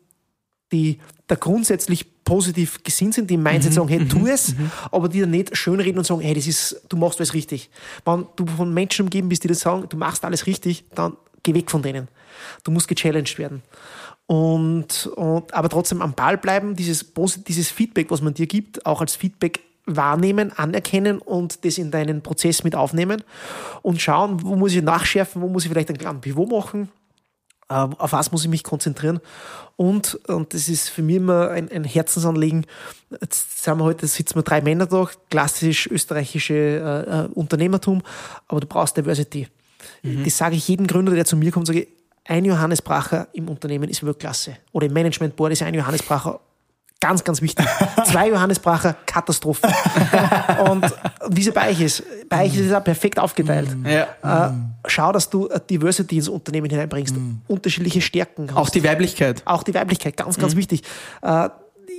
[0.73, 4.55] die da grundsätzlich positiv gesinnt sind, die im Mindset sagen, hey, tu es,
[4.91, 7.71] aber die dann nicht schönreden und sagen, hey, das ist, du machst alles richtig.
[8.05, 11.55] Wenn du von Menschen umgeben bist, die das sagen, du machst alles richtig, dann geh
[11.55, 12.09] weg von denen.
[12.65, 13.63] Du musst gechallenged werden.
[14.27, 17.13] Und, und aber trotzdem am Ball bleiben, dieses,
[17.49, 22.23] dieses Feedback, was man dir gibt, auch als Feedback wahrnehmen, anerkennen und das in deinen
[22.23, 23.25] Prozess mit aufnehmen
[23.83, 26.89] und schauen, wo muss ich nachschärfen, wo muss ich vielleicht einen kleinen Pivot machen,
[27.71, 29.21] auf was muss ich mich konzentrieren.
[29.77, 32.67] Und, und das ist für mich immer ein, ein Herzensanliegen.
[33.21, 38.03] Jetzt sind wir heute, sitzen wir drei Männer da, klassisch österreichische äh, äh, Unternehmertum,
[38.49, 39.49] aber du brauchst Diversity.
[40.03, 41.89] Das sage ich jedem Gründer, der zu mir kommt, sage ich,
[42.25, 44.57] ein Johannes Bracher im Unternehmen ist Weltklasse.
[44.73, 46.41] Oder im Management Board ist ein Johannes Bracher
[47.01, 47.67] ganz, ganz wichtig.
[48.05, 49.67] Zwei Johannes Bracher, Katastrophe.
[50.71, 50.85] und
[51.29, 53.75] wie es ja bei euch ist, bei euch ist auch perfekt aufgeteilt.
[53.85, 54.49] Ja.
[54.49, 54.53] Äh,
[54.87, 57.17] schau, dass du äh, Diversity ins Unternehmen hineinbringst.
[57.49, 58.51] Unterschiedliche Stärken.
[58.51, 58.57] hast.
[58.57, 59.43] Auch die Weiblichkeit.
[59.45, 60.83] Auch die Weiblichkeit, ganz, ganz wichtig.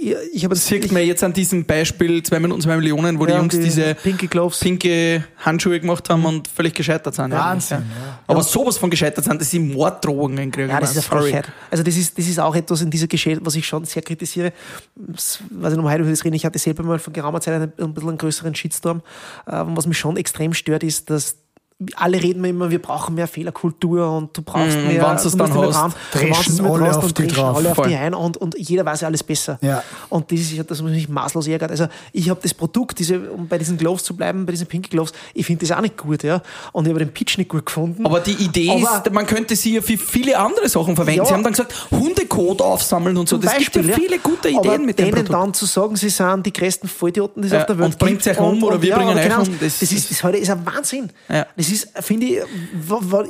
[0.04, 3.34] Ich, habe Das sieht man jetzt an diesem Beispiel 2 Minuten, 2 Millionen, wo die
[3.34, 3.96] Ja, Jungs die diese
[4.30, 4.60] Gloves.
[4.60, 7.30] pinke Handschuhe gemacht haben und völlig gescheitert sind.
[7.32, 8.20] Wahnsinn, eigentlich, ja.
[8.26, 10.70] Aber sowas von gescheitert sind, dass sie Morddrohungen kriegen.
[10.70, 11.22] Ja, das ist eine.
[11.22, 11.46] Frechheit.
[11.70, 14.54] Also das ist, das ist auch etwas in dieser Geschichte, was ich schon sehr kritisiere.
[14.96, 15.40] Weiß
[15.74, 16.36] ich noch heute über das reden.
[16.36, 19.04] Ich hatte selber mal vor geraumer Zeit einen, ein bisschen einen größeren Shitstorm.
[19.46, 21.36] Äh, was mich schon extrem stört, ist, dass
[21.96, 24.96] alle reden immer, wir brauchen mehr Fehlerkultur und du brauchst Mm, mehr.
[24.96, 25.26] du dann musst
[25.76, 27.58] hast, dreschen alle hast, auf die drauf.
[27.58, 27.88] alle auf Voll.
[27.90, 29.58] die ein und, und jeder weiß ja alles besser.
[29.62, 29.84] Ja.
[30.10, 31.72] Und das ist das, mich maßlos ärgert.
[31.72, 34.90] Also ich habe das Produkt, diese, um bei diesen Gloves zu bleiben, bei diesen Pinky
[34.90, 36.42] Gloves, ich finde das auch nicht gut, ja.
[36.72, 38.06] Und ich habe den Pitch nicht gut gefunden.
[38.06, 41.20] Aber die Idee Aber- ist, man könnte sie ja für viele andere Sachen verwenden.
[41.22, 41.26] Ja.
[41.26, 43.38] Sie haben dann gesagt, Hundekot aufsammeln und so.
[43.38, 45.34] Das gibt ja Beispiel, viele gute Ideen aber mit dem denen Produkt.
[45.34, 48.00] dann zu sagen, sie sind die größten Vollidioten, die es Ja, auf der Welt und
[48.00, 48.38] bringt gibt.
[48.38, 50.66] euch um oder wir bringen aber euch um, Das, das- ist, das heute ist ein
[50.66, 51.10] Wahnsinn.
[51.30, 51.46] Ja.
[51.56, 52.40] Das ist, finde ich,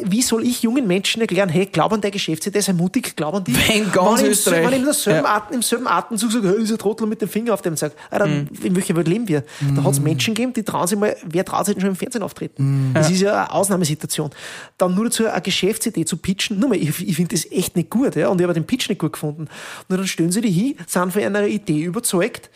[0.05, 3.43] wie soll ich jungen Menschen erklären, hey, glaub an der Geschäftsidee, sei mutig, glaub an
[3.43, 3.55] die.
[3.55, 5.35] Wenn ganz wenn ich, Österreich- Wenn ich im selben, Ja.
[5.35, 8.27] Atem, im selben Atemzug sage, hey, dieser Trottel mit dem Finger auf dem sagt, Alter,
[8.27, 8.47] Mhm.
[8.63, 9.43] in welcher Welt leben wir?
[9.75, 11.95] Da hat es Menschen gegeben, die trauen sich mal, wer traut sich denn schon im
[11.95, 12.91] Fernsehen auftreten?
[12.93, 14.29] Das ist ja eine Ausnahmesituation.
[14.77, 17.89] Dann nur dazu eine Geschäftsidee zu pitchen, nur mal, ich, ich finde das echt nicht
[17.89, 19.47] gut, ja, und ich habe den Pitch nicht gut gefunden.
[19.89, 22.49] Nur dann stellen sie die hin, sind von einer Idee überzeugt,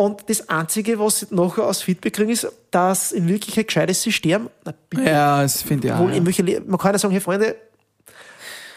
[0.00, 4.48] und das Einzige, was sie nachher aus Feedback kriegen, ist, dass in Wirklichkeit gescheites System,
[4.64, 5.98] na, bitte, Ja, das finde ich auch.
[6.00, 6.60] wohl Ja.
[6.66, 7.56] man kann ja sagen, hey Freunde,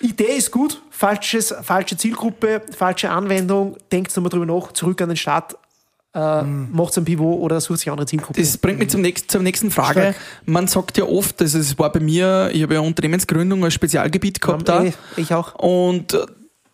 [0.01, 5.15] Idee ist gut, falsches, falsche Zielgruppe, falsche Anwendung, denkt nochmal drüber nach, zurück an den
[5.15, 5.55] Start,
[6.13, 8.39] äh, macht ein Pivot oder sucht sich andere Zielgruppe.
[8.39, 10.01] Das bringt mich zum nächsten, zur nächsten Frage.
[10.01, 10.15] Stark.
[10.45, 14.41] Man sagt ja oft, also es war bei mir, ich habe ja Unternehmensgründung als Spezialgebiet
[14.41, 14.83] gehabt da.
[14.83, 15.55] Eh, ich auch.
[15.55, 16.25] Und äh,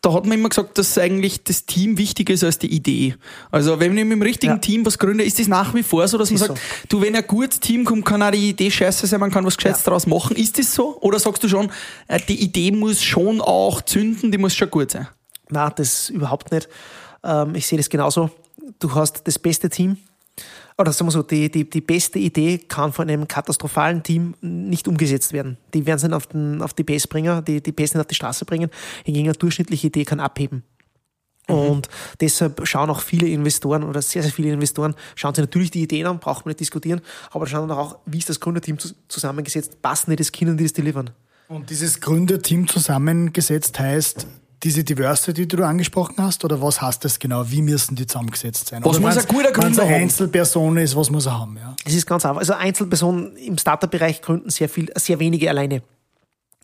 [0.01, 3.15] da hat man immer gesagt, dass eigentlich das Team wichtiger ist als die Idee.
[3.51, 4.57] Also wenn ich mit dem richtigen Ja.
[4.59, 7.15] Team was gründe, ist das nach wie vor so, dass man Ist sagt, du, wenn
[7.15, 9.85] ein gutes Team kommt, kann auch die Idee scheiße sein, man kann was Gescheites Ja.
[9.85, 10.35] daraus machen.
[10.38, 10.97] Ist das so?
[11.01, 11.69] Oder sagst du schon,
[12.07, 15.07] äh, die Idee muss schon auch zünden, die muss schon gut sein?
[15.49, 16.69] Nein, das überhaupt nicht.
[17.23, 18.29] Ähm, ich sehe das genauso.
[18.79, 19.97] Du hast das beste Team.
[20.79, 24.87] Oder sagen wir so, die, die, die beste Idee kann von einem katastrophalen Team nicht
[24.87, 25.57] umgesetzt werden.
[25.73, 28.07] Die werden es nicht auf, den, auf die PS bringen, die, die PS nicht auf
[28.07, 28.69] die Straße bringen.
[29.03, 30.63] Hingegen eine durchschnittliche Idee kann abheben.
[31.47, 31.89] Und
[32.21, 36.05] deshalb schauen auch viele Investoren oder sehr, sehr viele Investoren, schauen sich natürlich die Ideen
[36.05, 39.81] an, braucht man nicht diskutieren, aber schauen dann auch, wie ist das Gründerteam zus- zusammengesetzt,
[39.81, 41.09] passen die das Kindern, die das delivern.
[41.47, 44.27] Und dieses Gründerteam zusammengesetzt heißt,
[44.63, 47.49] diese Diversity, die du angesprochen hast, oder was heißt das genau?
[47.49, 48.83] Wie müssen die zusammengesetzt sein?
[48.83, 50.01] Was oder muss ein guter Gründer eine haben?
[50.01, 51.57] Einzelperson ist, was muss er haben?
[51.57, 51.75] Ja?
[51.85, 52.39] Es ist ganz einfach.
[52.39, 55.81] Also Einzelpersonen im Startup-Bereich gründen sehr viel, sehr wenige alleine.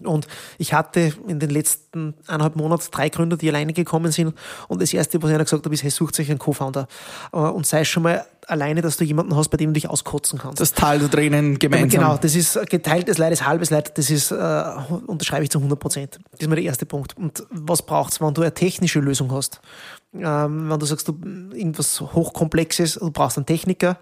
[0.03, 0.27] Und
[0.57, 4.33] ich hatte in den letzten eineinhalb Monaten drei Gründer, die alleine gekommen sind.
[4.67, 6.87] Und das erste, was ich ihnen gesagt habe, ist, hey, sucht euch einen Co-Founder.
[7.31, 10.37] Äh, Und sei schon mal alleine, dass du jemanden hast, bei dem du dich auskotzen
[10.39, 10.59] kannst.
[10.59, 12.01] Das Tal der Tränen gemeinsam.
[12.01, 14.63] Genau, das ist geteiltes Leid ist halbes Leid, das ist, äh,
[15.07, 16.19] unterschreibe ich zu 100 Prozent.
[16.31, 17.17] Das ist mal der erste Punkt.
[17.17, 19.61] Und was braucht's, wenn du eine technische Lösung hast?
[20.19, 21.17] Ähm, wenn du sagst, du
[21.53, 23.97] irgendwas hochkomplexes, du brauchst einen Techniker,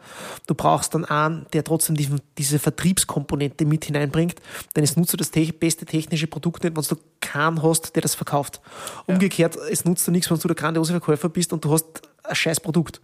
[0.48, 4.36] du brauchst dann einen, der trotzdem diesen, diese Vertriebskomponente mit hineinbringt,
[4.76, 8.02] denn es nutzt dir das te beste technische Produkt nicht, wenn du keinen hast, der
[8.02, 8.62] das verkauft.
[9.06, 12.36] Umgekehrt, es nutzt dir nichts, wenn du der grandiose Verkäufer bist und du hast ein
[12.36, 13.02] scheiß Produkt.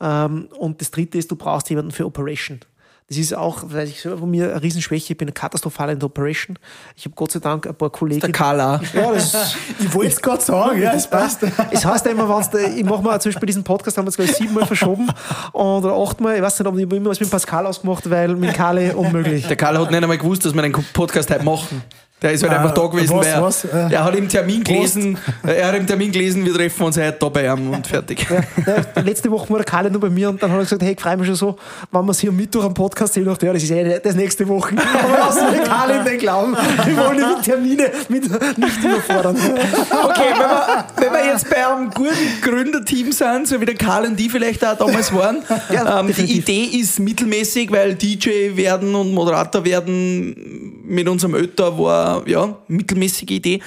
[0.00, 2.60] Ähm, und das dritte ist, du brauchst jemanden für Operation.
[3.08, 6.06] Das ist auch, weil ich selber von mir eine Riesenschwäche, ich bin katastrophal in der
[6.06, 6.58] Operation.
[6.96, 8.20] Ich habe Gott sei Dank ein paar Kollegen.
[8.22, 8.80] Der Kala.
[8.94, 11.42] ja, das, Ich wollte es gerade sagen, ja, es passt.
[11.70, 14.08] es heißt ja immer, wenn's da, ich mache mal zum Beispiel diesen Podcast, haben wir
[14.08, 15.10] jetzt gleich siebenmal verschoben
[15.52, 18.54] und, oder achtmal, ich weiß nicht, ob ich immer was mit Pascal ausgemacht, weil mit
[18.54, 19.46] Kale unmöglich.
[19.48, 21.82] Der Karl hat nicht einmal gewusst, dass wir den Podcast heute machen.
[22.24, 23.64] Der ist halt Äh, einfach da gewesen, was, weil er, was?
[23.66, 27.16] Äh, er hat im Termin gelesen, er hat im Termin gelesen, wir treffen uns heute
[27.20, 28.26] da bei ihm und fertig.
[28.66, 30.94] Ja, letzte Woche war der Kalle nur bei mir und dann hat er gesagt, hey,
[30.94, 31.56] ich freue mich schon so,
[31.92, 34.00] wenn wir es hier am Mittwoch am Podcast sehen, dachte ich, ja, das ist eh
[34.02, 34.74] das nächste Woche.
[35.04, 36.56] Aber lassen wir Kalle in den Glauben,
[36.86, 38.22] wir wollen mit Termine mit,
[38.58, 39.36] nicht überfordern.
[39.36, 44.06] Okay, wenn wir, wenn wir jetzt bei einem guten Gründerteam sind, so wie der Karl
[44.06, 46.38] und die vielleicht auch damals waren, Ja, ähm, die.
[46.38, 53.30] Idee ist mittelmäßig, weil DJ werden und Moderator werden mit unserem Ötter war ja mittelmäßige
[53.30, 53.62] Idee.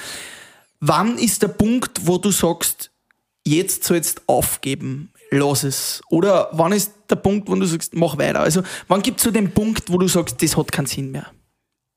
[0.80, 2.90] Wann ist der Punkt, wo du sagst,
[3.44, 6.02] jetzt sollst aufgeben, lass es?
[6.08, 8.40] Oder wann ist der Punkt, wo du sagst, mach weiter?
[8.40, 11.26] Also wann gibt es so den Punkt, wo du sagst, das hat keinen Sinn mehr?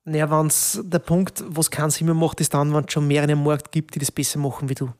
[0.04, 3.08] Naja, wenn's, der Punkt, wo es keinen Sinn mehr macht, ist dann, wenn es schon
[3.08, 4.92] mehrere am Markt gibt, die das besser machen wie du.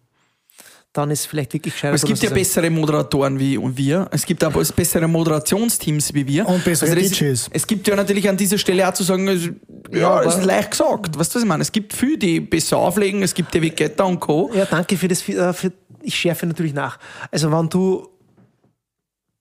[0.94, 1.94] Dann ist es vielleicht wirklich gescheiter.
[1.94, 4.10] Es gibt ja bessere Moderatoren wie und wir.
[4.12, 6.42] Es gibt aber bessere Moderationsteams wie wir.
[6.46, 7.50] Also Und bessere das, DJs.
[7.54, 9.52] Es gibt ja natürlich an dieser Stelle auch zu sagen, also,
[9.90, 11.18] ja, das ist leicht gesagt.
[11.18, 11.62] Weißt du, was ich meine?
[11.62, 13.24] Es gibt viele, die besser auflegen.
[13.24, 14.52] Es gibt David Guetta und Co.
[14.54, 15.22] Ja, danke für das.
[15.22, 17.00] Für, für, ich schärfe natürlich nach.
[17.32, 18.10] Also, wenn du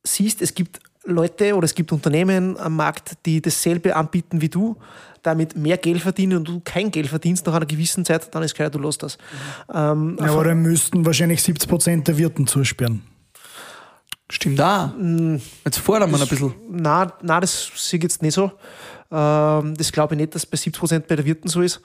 [0.04, 4.76] siehst, es gibt Leute oder es gibt Unternehmen am Markt, die dasselbe anbieten wie du,
[5.22, 8.54] damit mehr Geld verdienen und du kein Geld verdienst nach einer gewissen Zeit, dann ist
[8.54, 9.18] klar, du lässt das.
[9.72, 13.02] Ähm, Ja, aber dann müssten wahrscheinlich 70 Prozent der Wirten zusperren.
[14.30, 14.90] Stimmt auch.
[15.64, 16.54] Jetzt fordern wir ein bisschen.
[16.70, 18.52] na, na, das sehe ich jetzt nicht so.
[19.10, 21.80] Ähm, das glaube ich nicht, dass bei 70% bei der Wirten so ist.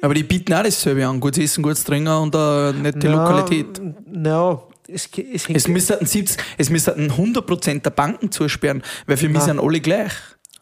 [0.00, 1.18] Aber die bieten auch dasselbe an.
[1.18, 3.80] Gutes Essen, gutes Trinken und eine nette Lokalität.
[4.06, 9.38] Na, es, es Es müssten 70, es müssten 100% der Banken zusperren, weil für mich
[9.38, 9.56] Nein.
[9.56, 10.12] sind alle gleich.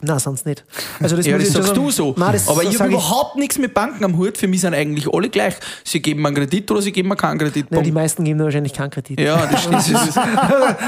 [0.04, 0.64] Nein, sonst nicht.
[1.00, 2.14] Also das Ja, das ich sagst du so.
[2.18, 4.36] Nein, das aber ich sag habe überhaupt nichts mit Banken am Hut.
[4.36, 5.54] Für mich sind eigentlich alle gleich.
[5.84, 7.66] Sie geben mir einen Kredit oder sie geben mir keinen Kredit.
[7.70, 9.20] Ja, die meisten geben wahrscheinlich keinen Kredit.
[9.20, 10.16] Ja, das, das, ist,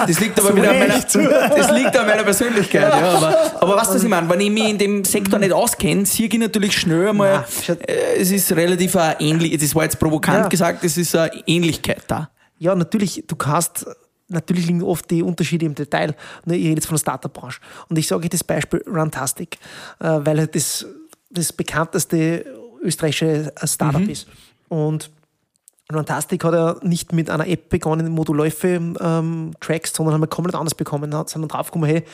[0.08, 0.98] das liegt aber wieder an meiner,
[1.56, 2.82] das liegt an meiner Persönlichkeit.
[2.92, 4.28] Ja, aber, aber was ich meine?
[4.28, 8.16] Wenn ich mich in dem Sektor nicht auskenne, sehe ich natürlich schnell einmal, Nein, äh,
[8.18, 10.48] es ist relativ ähnlich, das war jetzt provokant Ja.
[10.48, 12.30] gesagt, es ist eine Ähnlichkeit da.
[12.58, 13.86] Ja, natürlich, du kannst,
[14.28, 16.14] natürlich liegen oft die Unterschiede im Detail.
[16.44, 17.60] Ne, Ich rede jetzt von der Startup-Branche.
[17.88, 19.58] Und ich sage das Beispiel Runtastic,
[20.00, 20.86] äh, weil halt das
[21.30, 22.44] das bekannteste
[22.82, 24.28] österreichische Startup ist.
[24.68, 25.10] Und
[25.92, 28.68] Runtastic hat ja nicht mit einer App begonnen, wo du Läufe
[29.00, 31.14] ähm, trackst, sondern haben wir komplett anders bekommen.
[31.14, 32.04] Hat- Sind dann draufgekommen, hey,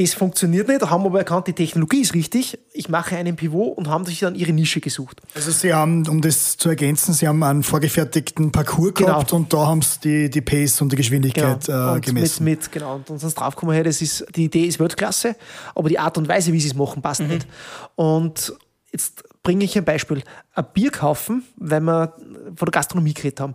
[0.00, 3.88] das funktioniert nicht, haben aber erkannt, die Technologie ist richtig, ich mache einen Pivot und
[3.88, 5.20] haben sich dann ihre Nische gesucht.
[5.34, 9.08] Also Sie haben, um das zu ergänzen, Sie haben einen vorgefertigten Parcours Genau.
[9.08, 12.44] gehabt und da haben Sie die, die Pace und die Geschwindigkeit äh, und gemessen.
[12.44, 13.00] Mit, mit, genau.
[13.06, 15.36] Und sind draufgekommen, hey, das ist, die Idee ist Weltklasse,
[15.74, 17.46] aber die Art und Weise, wie sie es machen, passt nicht.
[17.94, 18.54] Und
[18.92, 20.22] jetzt bringe ich ein Beispiel.
[20.54, 22.14] Ein Bier kaufen, weil wir
[22.56, 23.54] von der Gastronomie geredet haben.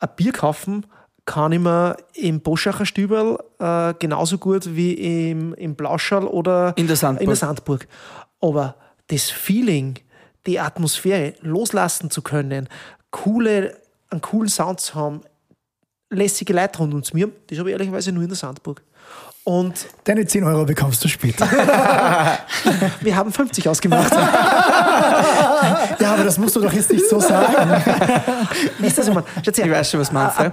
[0.00, 0.86] Ein Bier kaufen
[1.26, 6.86] kann ich mir im Boschacher Stüberl äh, genauso gut wie im, im Blauschall oder In
[6.86, 7.22] der Sandburg.
[7.22, 7.88] in der Sandburg.
[8.40, 8.76] Aber
[9.08, 9.98] das Feeling,
[10.46, 12.68] die Atmosphäre loslassen zu können,
[13.10, 13.76] coole,
[14.08, 15.20] einen coolen Sound zu haben,
[16.10, 18.82] lässige Leute rund uns mir, das habe ich ehrlicherweise nur in der Sandburg.
[19.48, 21.46] Und Deine 10 Euro bekommst du später.
[23.00, 24.10] wir haben 50 ausgemacht.
[26.00, 27.54] ja, aber das musst du doch jetzt nicht so sagen.
[28.78, 28.84] Du,
[29.52, 30.38] was ich weiß schon, was du meinst.
[30.40, 30.46] ja.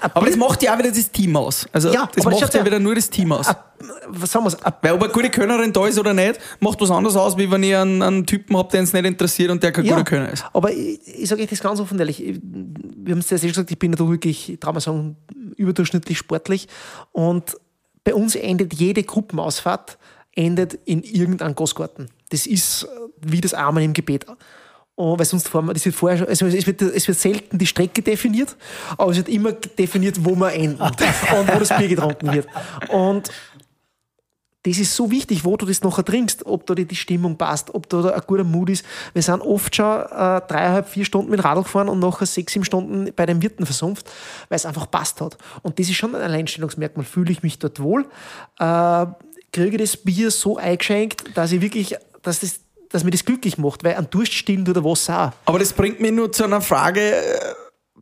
[0.00, 1.66] a- Aber das macht ja auch wieder das Team aus.
[1.72, 3.46] Also Ja, das macht ja wieder nur das Team aus.
[3.48, 3.64] a-
[4.08, 4.60] was sagen wir's?
[4.64, 7.48] A- Weil ob eine gute Könnerin da ist oder nicht, macht was anderes aus, wie
[7.50, 10.28] wenn ich einen, einen Typen habe, den es nicht interessiert und der kein guter Könner
[10.32, 10.44] ist.
[10.52, 12.20] aber ich, ich sage euch das ganz offen ehrlich.
[12.24, 15.16] Ich- Wir haben es ja selbst gesagt, ich bin natürlich wirklich, ich traue mal sagen,
[15.56, 16.66] überdurchschnittlich sportlich.
[17.12, 17.56] Und
[18.10, 19.96] bei uns endet jede Gruppenausfahrt
[20.32, 22.08] endet in irgendeinem Gosgarten.
[22.30, 22.86] Das ist äh,
[23.20, 24.26] wie das Amen im Gebet.
[24.96, 27.56] Und, weil sonst fahren wir, das wird vorher schon, also es wird, es wird selten
[27.56, 28.56] die Strecke definiert,
[28.98, 32.46] aber es wird immer definiert, wo wir enden und wo das Bier getrunken wird.
[32.88, 33.30] Und
[34.62, 37.88] das ist so wichtig, wo du das nachher trinkst, ob da die, Stimmung passt, ob
[37.88, 38.84] da ein guter Mut ist.
[39.14, 42.64] Wir sind oft schon äh, dreieinhalb, vier Stunden mit Radl gefahren und nachher sechs, sieben
[42.64, 44.10] Stunden bei den Wirten versumpft,
[44.48, 45.38] weil es einfach passt hat.
[45.62, 47.06] Und das ist schon ein Alleinstellungsmerkmal.
[47.06, 48.06] Fühle ich mich dort wohl?
[48.58, 49.06] Äh,
[49.52, 52.60] kriege das Bier so eingeschenkt, dass ich wirklich, dass das
[52.92, 55.32] dass mir das glücklich macht, weil ein Durst stillen tut Wasser auch.
[55.44, 57.14] Aber das bringt mich nur zu einer Frage.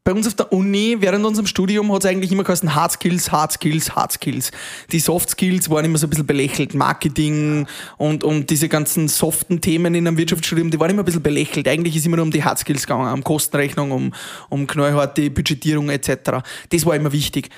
[0.08, 3.30] Bei uns auf der Uni, während unserem Studium, hat es eigentlich immer geheißen Hard Skills,
[3.30, 4.52] Hard Skills, Hard Skills.
[4.90, 6.72] Die Soft Skills waren immer so ein bisschen belächelt.
[6.72, 7.66] Marketing
[7.98, 11.68] und, und diese ganzen soften Themen in einem Wirtschaftsstudium, die waren immer ein bisschen belächelt.
[11.68, 14.14] Eigentlich ist immer nur um die Hard Skills gegangen, um Kostenrechnung, um,
[14.48, 16.40] um knallharte Budgetierung etc.
[16.70, 17.50] Das war immer wichtig.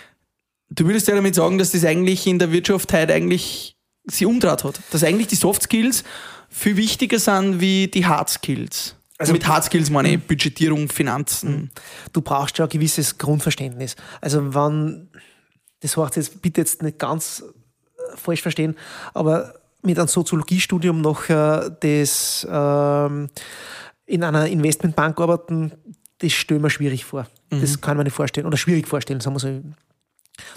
[0.70, 4.64] Du würdest ja damit sagen, dass das eigentlich in der Wirtschaft heute eigentlich sie umdraht
[4.64, 4.80] hat.
[4.90, 6.02] Dass eigentlich die Soft Skills
[6.48, 8.96] viel wichtiger sind wie die Hard Skills.
[9.20, 11.70] Also mit Hard Skills meine ich Budgetierung, Finanzen.
[12.12, 13.94] du brauchst schon ein gewisses Grundverständnis.
[14.22, 15.08] Also wenn,
[15.80, 18.76] das heißt jetzt bitte jetzt nicht ganz äh, falsch verstehen,
[19.12, 19.52] aber
[19.82, 23.28] mit einem Soziologiestudium noch äh, das ähm,
[24.06, 25.72] in einer Investmentbank arbeiten,
[26.18, 27.26] das stelle ich mir schwierig vor.
[27.50, 29.62] Das kann man nicht vorstellen oder schwierig vorstellen, sagen wir so.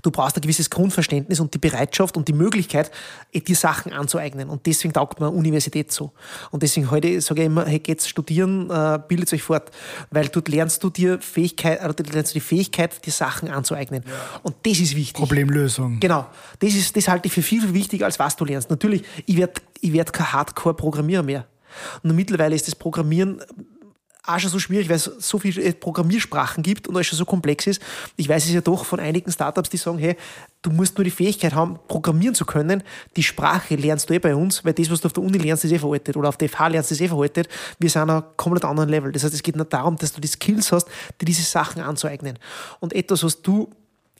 [0.02, 2.92] Du brauchst ein gewisses Grundverständnis und die Bereitschaft und die Möglichkeit,
[3.32, 4.50] eh dir Sachen anzueignen.
[4.50, 6.12] Und deswegen taugt eine Universität so.
[6.52, 9.72] Und deswegen heute sage ich immer, hey, geht's studieren, äh, bildet euch fort.
[10.12, 14.04] Weil dort lernst du dir Fähigkeit, oder dort lernst du die Fähigkeit, dir Sachen anzueignen.
[14.42, 15.16] Und das ist wichtig.
[15.16, 16.00] Problemlösung.
[16.00, 16.26] Genau.
[16.60, 18.70] Das, ist, das halte ich für viel, viel wichtiger, als was du lernst.
[18.70, 21.46] Natürlich, ich werde ich werd kein Hardcore-Programmierer mehr.
[22.04, 23.42] Und mittlerweile ist das Programmieren
[24.26, 27.68] auch schon so schwierig, weil es so viele Programmiersprachen gibt und alles schon so komplex
[27.68, 27.82] ist.
[28.16, 30.16] Ich weiß es ja doch von einigen Startups, die sagen, hey,
[30.62, 32.84] du musst nur die Fähigkeit haben, programmieren zu können.
[33.18, 35.66] Die Sprache lernst du eh bei uns, weil das, was du auf der Uni lernst,
[35.66, 37.50] ist eh veraltet oder auf der FH lernst, ist eh veraltet.
[37.80, 39.12] Wir sind auf einem komplett anderen Level.
[39.12, 40.88] Das heißt, es geht nicht darum, dass du die Skills hast,
[41.20, 42.40] dir diese Sachen anzueignen.
[42.80, 43.70] Und etwas, was du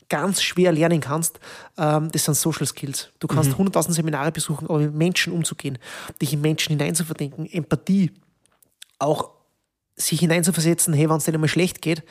[0.10, 1.40] ganz schwer lernen kannst,
[1.78, 3.10] ähm, das sind Social Skills.
[3.20, 5.78] Du kannst 100.000 Seminare besuchen, aber mit Menschen umzugehen,
[6.22, 8.12] dich in Menschen hineinzuverdenken, Empathie,
[9.00, 9.33] auch
[9.96, 12.04] sich hineinzuversetzen, hey, wenn es dir einmal schlecht geht,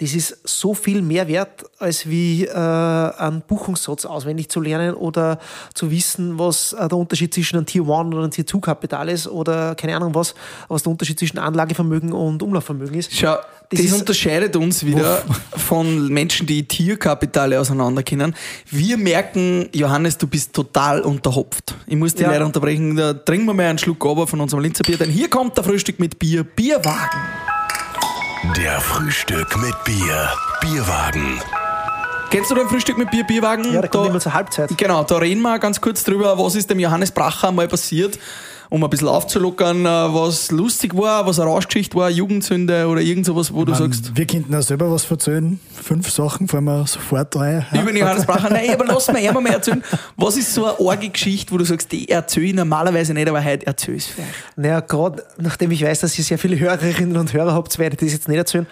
[0.00, 5.40] das ist so viel mehr wert, als wie äh, einen Buchungssatz auswendig zu lernen oder
[5.74, 9.08] zu wissen, was äh, der Unterschied zwischen einem Tier 1 oder einem Tier 2 Kapital
[9.08, 10.34] ist oder keine Ahnung was,
[10.68, 13.12] was der Unterschied zwischen Anlagevermögen und Umlaufvermögen ist.
[13.12, 13.38] Schau,
[13.70, 15.22] das, ist- unterscheidet uns wieder
[15.56, 18.36] von Menschen, die Tierkapitale auseinander kennen.
[18.70, 21.74] Wir merken, Johannes, du bist total unterhopft.
[21.88, 22.30] Ich muss dich Ja.
[22.30, 22.94] leider unterbrechen.
[22.94, 25.64] Da trinken wir mal einen Schluck aber von unserem Linzer Bier, denn hier kommt der
[25.64, 27.18] Frühstück mit Bier, Bierwagen.
[28.56, 30.32] Der Frühstück mit Bier.
[30.60, 31.40] Bierwagen.
[32.30, 33.72] Kennst du den Frühstück mit Bier, Bierwagen?
[33.72, 34.70] Ja, da kommt immer zur Halbzeit.
[34.78, 38.16] Genau, da reden wir ganz kurz drüber, was ist dem Johannes Bracher mal passiert,
[38.70, 43.26] um ein bisschen aufzulockern, äh, was lustig war, was eine Rauschgeschichte war, Jugendsünde oder irgend
[43.26, 45.58] sowas, wo du sagst, Wir könnten auch selber was erzählen.
[45.74, 47.64] Fünf Sachen fallen mir sofort ein.
[47.72, 49.82] über den Johannes Bracher, nein, aber lass mir einmal mal erzählen,
[50.16, 53.42] was ist so eine arge Geschichte, wo du sagst, die erzähle ich normalerweise nicht, aber
[53.42, 54.34] heute erzähle ich es vielleicht.
[54.56, 58.00] Naja, gerade nachdem ich weiß, dass ihr sehr viele Hörerinnen und Hörer habt, werde ich
[58.00, 58.66] das jetzt nicht erzählen.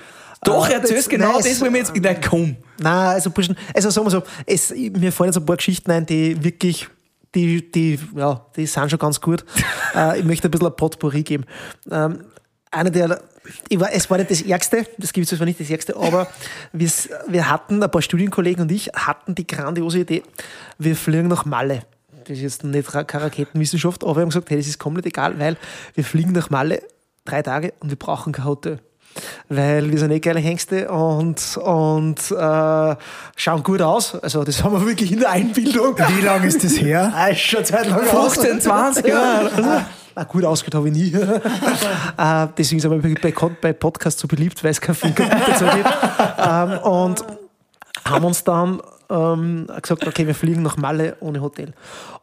[0.45, 2.57] Doch, Äh, erzähl es genau, nein, das wollen wir jetzt, nein, komm.
[2.79, 3.31] Nein, also
[3.75, 6.89] also sagen wir so, es, mir fallen jetzt ein paar Geschichten ein, die wirklich,
[7.35, 9.45] die, die, ja, die sind schon ganz gut.
[9.95, 11.45] äh, ich möchte ein bisschen ein Potpourri geben.
[11.91, 12.25] Ähm,
[12.71, 13.21] einer der,
[13.71, 16.29] war, es war nicht das Ärgste, das gibt es zwar nicht das Ärgste, aber
[16.73, 20.23] wir, hatten, ein paar Studienkollegen und ich, hatten die grandiose Idee,
[20.79, 21.83] wir fliegen nach Malle.
[22.25, 25.39] Das ist jetzt nicht keine Raketenwissenschaft, aber wir haben gesagt, hey, das ist komplett egal,
[25.39, 25.57] weil
[25.95, 26.83] wir fliegen nach Malle
[27.25, 28.81] drei Tage und wir brauchen kein Hotel.
[29.49, 32.97] Weil wir sind eh geile Hengste und, und äh,
[33.37, 34.15] schauen gut aus.
[34.17, 35.97] Also das haben wir wirklich in der Einbildung.
[35.97, 37.13] Wie lange ist das her?
[37.17, 39.51] Ah, ist schon Zeit lang 15, 20 Jahre.
[39.61, 39.87] Ja.
[40.15, 41.13] Ah, gut ausgeschaut habe ich nie.
[42.19, 45.89] äh, deswegen sind wir bei, bei Podcasts so beliebt, weil es kein Finger dazu gibt.
[46.39, 47.25] ähm, und
[48.05, 51.73] haben uns dann ähm, gesagt, okay, wir fliegen nach Malle ohne Hotel.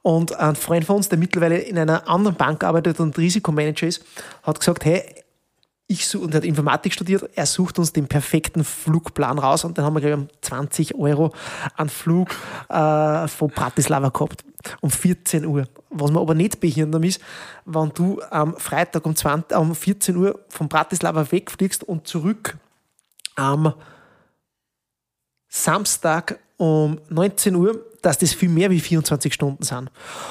[0.02, 4.04] Und ein Freund von uns, der mittlerweile in einer anderen Bank arbeitet und Risikomanager ist,
[4.44, 5.04] hat gesagt, hey,
[5.88, 9.78] ich suche, und er hat Informatik studiert, er sucht uns den perfekten Flugplan raus und
[9.78, 11.34] dann haben wir, glaube ich, um 20 Euro
[11.76, 12.30] einen Flug
[12.70, 14.44] äh, von Bratislava gehabt.
[14.80, 15.68] Um 14 Uhr.
[15.90, 17.22] Was man aber nicht behindern ist,
[17.66, 22.58] wenn du am Freitag um, 20, um 14 Uhr von Bratislava wegfliegst und zurück
[23.36, 23.74] am
[25.50, 29.90] Samstag um 19 Uhr, dass das viel mehr wie 24 Stunden sind.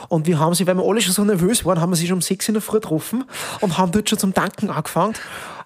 [0.08, 2.16] Und wir haben sie, weil wir alle schon so nervös waren, haben wir sie schon
[2.16, 3.24] um 6 in der Früh getroffen
[3.60, 5.14] und haben dort schon zum Tanken angefangen.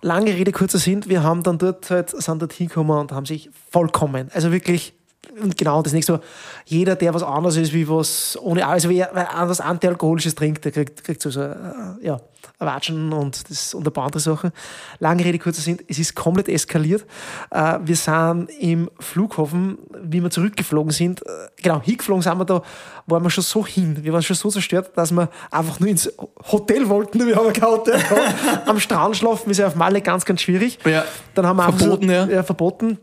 [0.03, 3.51] Lange Rede, kurzer Sinn, wir haben dann dort halt, sind dort hingekommen und haben sich
[3.71, 4.95] vollkommen, also wirklich
[5.43, 6.21] und genau das nächste so,
[6.65, 10.73] jeder, der was anderes ist, wie was ohne also wer, wer was Antialkoholisches trinkt, der
[10.73, 11.55] kriegt, kriegt so, so äh,
[12.01, 12.21] ja,
[12.59, 14.53] Watschen und, das, und ein paar andere Sachen.
[14.99, 17.05] Lange Rede, kurzer Sinn, es ist komplett eskaliert.
[17.51, 22.63] Äh, wir sind im Flughafen, wie wir zurückgeflogen sind, äh, genau, hingeflogen sind wir da,
[23.07, 26.11] waren wir schon so hin, wir waren schon so zerstört, dass wir einfach nur ins
[26.51, 28.01] Hotel wollten, wir haben kein Hotel.
[28.67, 30.79] Am Strand schlafen ist ja auf Malle ganz, ganz schwierig.
[30.85, 31.05] Ja.
[31.35, 32.27] Dann haben wir Verboten, so, ja.
[32.27, 32.43] ja.
[32.43, 32.99] verboten.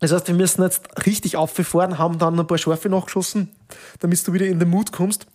[0.00, 3.50] Das heißt, wir müssen jetzt richtig auffahren, haben dann ein paar Schärfe nachgeschossen,
[4.00, 5.26] damit du wieder in den Mut kommst.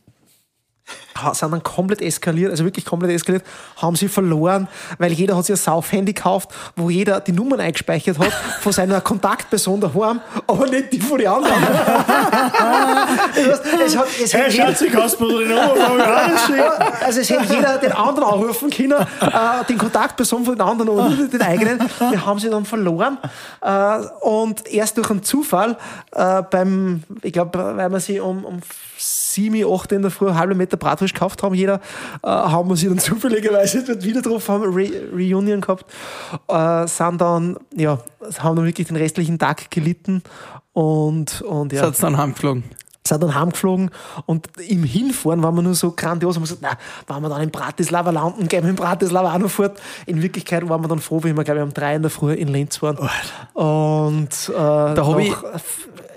[1.33, 3.43] Sind dann komplett eskaliert, also wirklich komplett eskaliert,
[3.77, 4.67] haben sie verloren,
[4.97, 9.01] weil jeder hat sich ein Sauf-Handy gekauft, wo jeder die Nummern eingespeichert hat von seiner
[9.01, 11.55] Kontaktperson daheim, aber nicht die von den anderen.
[13.37, 16.63] Heißt, es hat, es Hey, kannst mir die Nummer mir anschicken?
[17.03, 21.33] also es hätte jeder den anderen anrufen können, äh, den Kontaktperson von den anderen und
[21.33, 21.79] den eigenen.
[22.09, 23.17] Wir haben sie dann verloren.
[23.61, 25.77] Äh, und erst durch einen Zufall
[26.11, 28.61] äh, beim, ich glaube, weil wir sie um, um
[29.05, 31.81] 7, 8 in der Früh einen halben Meter Bratwurst gekauft haben, jeder,
[32.23, 35.85] äh, haben wir sie dann zufälligerweise wieder drauf, haben Re Reunion gehabt,
[36.47, 37.99] äh, sind dann, ja,
[38.39, 40.23] haben dann wirklich den restlichen Tag gelitten
[40.73, 42.63] und, und ja Seid dann heimgeflogen.
[43.07, 43.91] Sind dann heimgeflogen
[44.25, 46.37] und im Hinfahren waren wir nur so grandios.
[46.37, 46.77] Und wir gesagt,
[47.07, 49.79] na, wenn wir dann in Bratislava landen, gehen wir in Bratislava auch noch fort.
[50.05, 52.33] In Wirklichkeit waren wir dann froh, wie wir, glaube ich, um drei in der Früh
[52.33, 52.97] in Linz waren.
[53.53, 55.33] Und äh, da hab ich-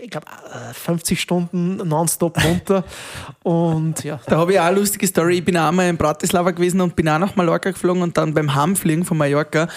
[0.01, 0.27] ich glaube,
[0.73, 2.83] 50 Stunden nonstop runter.
[3.43, 5.39] und ja, Da habe ich auch eine lustige Story.
[5.39, 8.33] Ich bin auch einmal in Bratislava gewesen und bin auch nach Mallorca geflogen und dann
[8.33, 9.69] beim Heimfliegen von Mallorca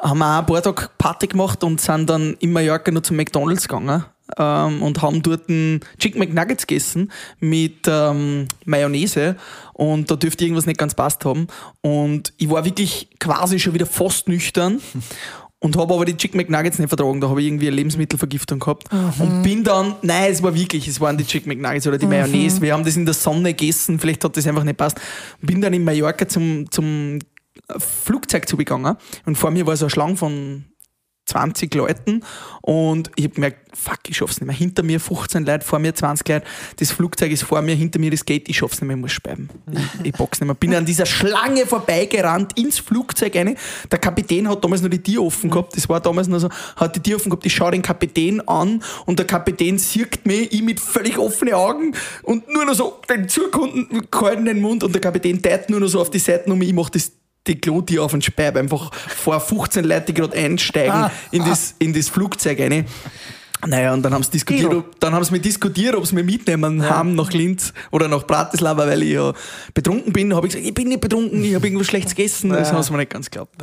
[0.00, 3.16] haben wir auch ein paar Tage Party gemacht und sind dann in Mallorca noch zum
[3.16, 4.04] McDonalds gegangen
[4.38, 9.36] ähm, und haben dort einen Chicken McNuggets gegessen mit ähm, Mayonnaise
[9.72, 11.46] und da dürfte irgendwas nicht ganz passt haben
[11.80, 14.80] und ich war wirklich quasi schon wieder fast nüchtern
[15.60, 17.20] und habe aber die Chicken McNuggets nicht vertragen.
[17.20, 18.88] Da habe ich irgendwie eine Lebensmittelvergiftung gehabt.
[19.18, 22.60] Und bin dann, nein, es war wirklich, es waren die Chicken McNuggets oder die Mayonnaise.
[22.60, 25.00] Wir haben das in der Sonne gegessen, vielleicht hat das einfach nicht passt.
[25.40, 27.18] Bin dann in Mallorca zum, zum
[27.78, 30.64] Flugzeug zugegangen und vor mir war so eine Schlange von
[31.26, 32.22] 20 Leuten
[32.62, 34.56] und ich habe gemerkt, fuck, ich schaff's nicht mehr.
[34.56, 36.46] Hinter mir 15 Leute, vor mir 20 Leute,
[36.78, 39.12] das Flugzeug ist vor mir, hinter mir das Gate, ich schaff's nicht mehr, ich muss
[39.12, 39.50] speiben.
[39.70, 40.54] Ich, ich box nicht mehr.
[40.54, 43.56] Bin an dieser Schlange vorbeigerannt ins Flugzeug rein.
[43.90, 46.96] Der Kapitän hat damals noch die Tür offen gehabt, das war damals noch so, hat
[46.96, 50.62] die Tür offen gehabt, ich schaue den Kapitän an und der Kapitän sieht mich, ich
[50.62, 55.70] mit völlig offenen Augen und nur noch so den zugehaltenen Mund und der Kapitän teilt
[55.70, 57.12] nur noch so auf die Seiten um mich, ich mach das
[57.46, 61.92] die Klotür auf und speib einfach vor 15 Leute, die gerade einsteigen in, das, in
[61.92, 62.86] das Flugzeug rein.
[63.64, 66.24] Naja, und dann haben sie diskutiert, ob, dann haben sie mir diskutiert, ob sie mich
[66.24, 69.32] mitnehmen haben nach Linz oder nach Bratislava, weil ich ja
[69.72, 70.34] betrunken bin.
[70.34, 72.50] Habe ich gesagt, ich bin nicht betrunken, ich habe irgendwas Schlechtes gegessen.
[72.50, 73.54] Das haben sie mir nicht ganz geglaubt.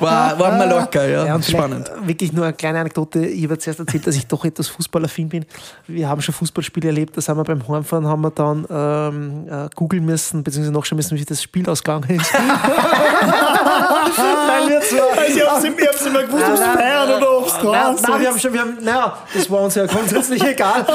[0.00, 1.26] War, war mal locker, ja.
[1.26, 1.90] Ja, Spannend.
[2.04, 3.26] Wirklich nur eine kleine Anekdote.
[3.26, 5.44] Ich habe zuerst erzählt, dass ich doch etwas Fußballaffin bin.
[5.86, 7.16] Wir haben schon Fußballspiele erlebt.
[7.16, 11.18] Da sind wir beim Heimfahren, haben wir dann ähm, äh, googeln müssen, beziehungsweise nachschauen müssen,
[11.18, 12.32] wie das Spiel ausgegangen ist.
[14.16, 17.52] Weil wir zwar, Also, ich ich hab's immer gewusst, ob es feiern oder ob es
[17.54, 20.86] Nein, dran nein, wir haben schon, wir haben, naja, das war uns ja grundsätzlich egal.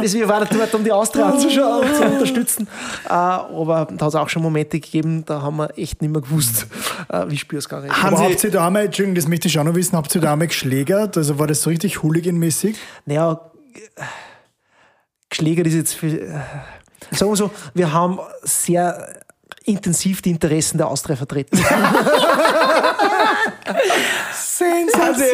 [0.00, 2.68] Das, wir waren dort, um die Austria anzuschauen und zu unterstützen.
[3.06, 6.22] Äh, aber da hat es auch schon Momente gegeben, da haben wir echt nicht mehr
[6.22, 6.66] gewusst,
[7.08, 7.90] äh, wie Spielsgang ist.
[7.90, 10.14] Aber Haben habt Sie, ihr da einmal, Entschuldigung, das möchte ich schon noch wissen, habt
[10.14, 11.16] ihr da einmal geschlägert?
[11.16, 12.76] Also war das so richtig Hooligan-mäßig?
[13.06, 13.40] Naja,
[15.30, 16.18] geschlägert ist jetzt viel.
[16.18, 19.20] Äh, sagen wir so, wir haben sehr
[19.64, 21.58] intensiv die Interessen der Austria vertreten.
[24.60, 25.24] also,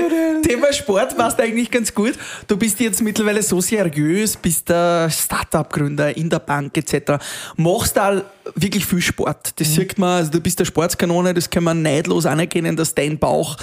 [0.42, 2.14] Thema Sport passt eigentlich ganz gut.
[2.46, 7.22] Du bist jetzt mittlerweile so seriös, bist der Startup-Gründer in der Bank etc.
[7.56, 8.22] Machst da
[8.54, 9.58] wirklich viel Sport.
[9.58, 13.18] Das sieht man, also du bist der Sportskanone, das kann man neidlos anerkennen, dass dein
[13.18, 13.56] Bauch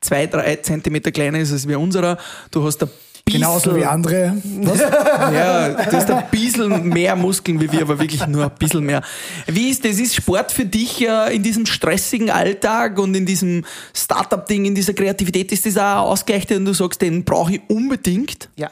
[0.00, 2.18] zwei, drei Zentimeter kleiner ist als wie unserer.
[2.50, 2.86] Du hast
[3.32, 4.36] Genauso wie andere.
[4.62, 4.80] Was?
[5.32, 9.02] Ja, du hast ein bisschen mehr Muskeln wie wir, aber wirklich nur ein bisschen mehr.
[9.46, 9.98] Wie ist das?
[9.98, 13.64] Ist Sport für dich äh, in diesem stressigen Alltag und in diesem
[13.94, 18.48] Startup-Ding, in dieser Kreativität, ist das auch ausgleichend und du sagst, den brauche ich unbedingt?
[18.56, 18.70] Ja,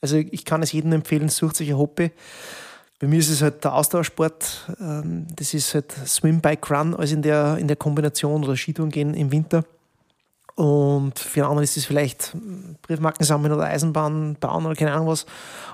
[0.00, 2.10] also ich kann es jedem empfehlen, sucht sich ein Hobby.
[2.98, 4.74] Bei mir ist es halt der Ausdauersport.
[4.80, 8.90] ähm, Das ist halt Swim, Bike, Run, also in der, in der Kombination oder Skitouren
[8.90, 9.64] gehen im Winter.
[10.56, 12.36] Und für andere ist es vielleicht
[12.82, 15.26] Briefmarken sammeln oder Eisenbahn bauen oder keine Ahnung was.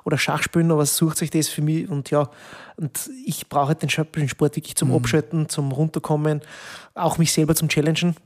[0.04, 1.88] Oder Schachspielen, aber es sucht sich das für mich.
[1.88, 2.28] Und ja,
[2.76, 6.42] und ich brauche halt den Sport Sport wirklich zum Abschalten, zum Runterkommen,
[6.94, 8.16] auch mich selber zum Challengen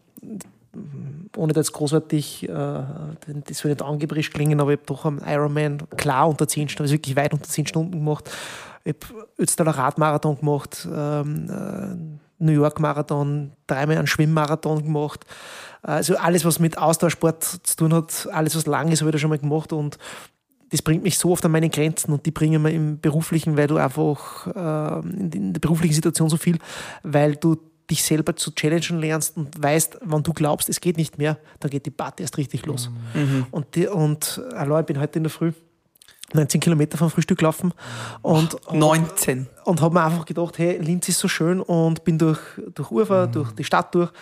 [1.36, 5.20] ohne da jetzt großartig, äh, das soll nicht angeberisch klingen, aber ich habe doch am
[5.24, 8.30] Ironman klar unter 10 Stunden, also wirklich weit unter 10 Stunden gemacht.
[8.84, 15.26] Ich habe Ötztaler Radmarathon gemacht, ähm, äh, New York Marathon, dreimal einen Schwimmmarathon gemacht.
[15.82, 19.18] Also alles, was mit Ausdauersport zu tun hat, alles, was lang ist, habe ich da
[19.18, 19.98] schon mal gemacht und
[20.70, 23.66] das bringt mich so oft an meine Grenzen und die bringen mir im beruflichen, weil
[23.66, 26.58] du einfach äh, in der beruflichen Situation so viel,
[27.02, 27.56] weil du
[27.90, 31.70] dich selber zu challengen lernst und weißt, wenn du glaubst, es geht nicht mehr, dann
[31.70, 32.88] geht die Party erst richtig los.
[33.14, 33.46] Mhm.
[33.50, 35.52] Und, die, und hallo, ich bin heute in der Früh
[36.32, 37.74] 19 Kilometer vom Frühstück gelaufen
[38.22, 39.40] und, 19.
[39.40, 42.38] und, und habe mir einfach gedacht, hey, Linz ist so schön und bin durch,
[42.72, 43.32] durch Ufer, mhm.
[43.32, 44.12] durch die Stadt durch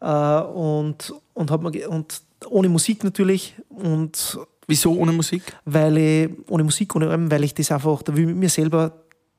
[0.00, 4.38] und, und, hab mir, und ohne Musik natürlich und
[4.70, 5.42] Wieso ohne Musik?
[5.64, 8.50] Weil ich, ohne Musik, ohne allem, weil ich das einfach, da will ich mit mir
[8.50, 8.92] selber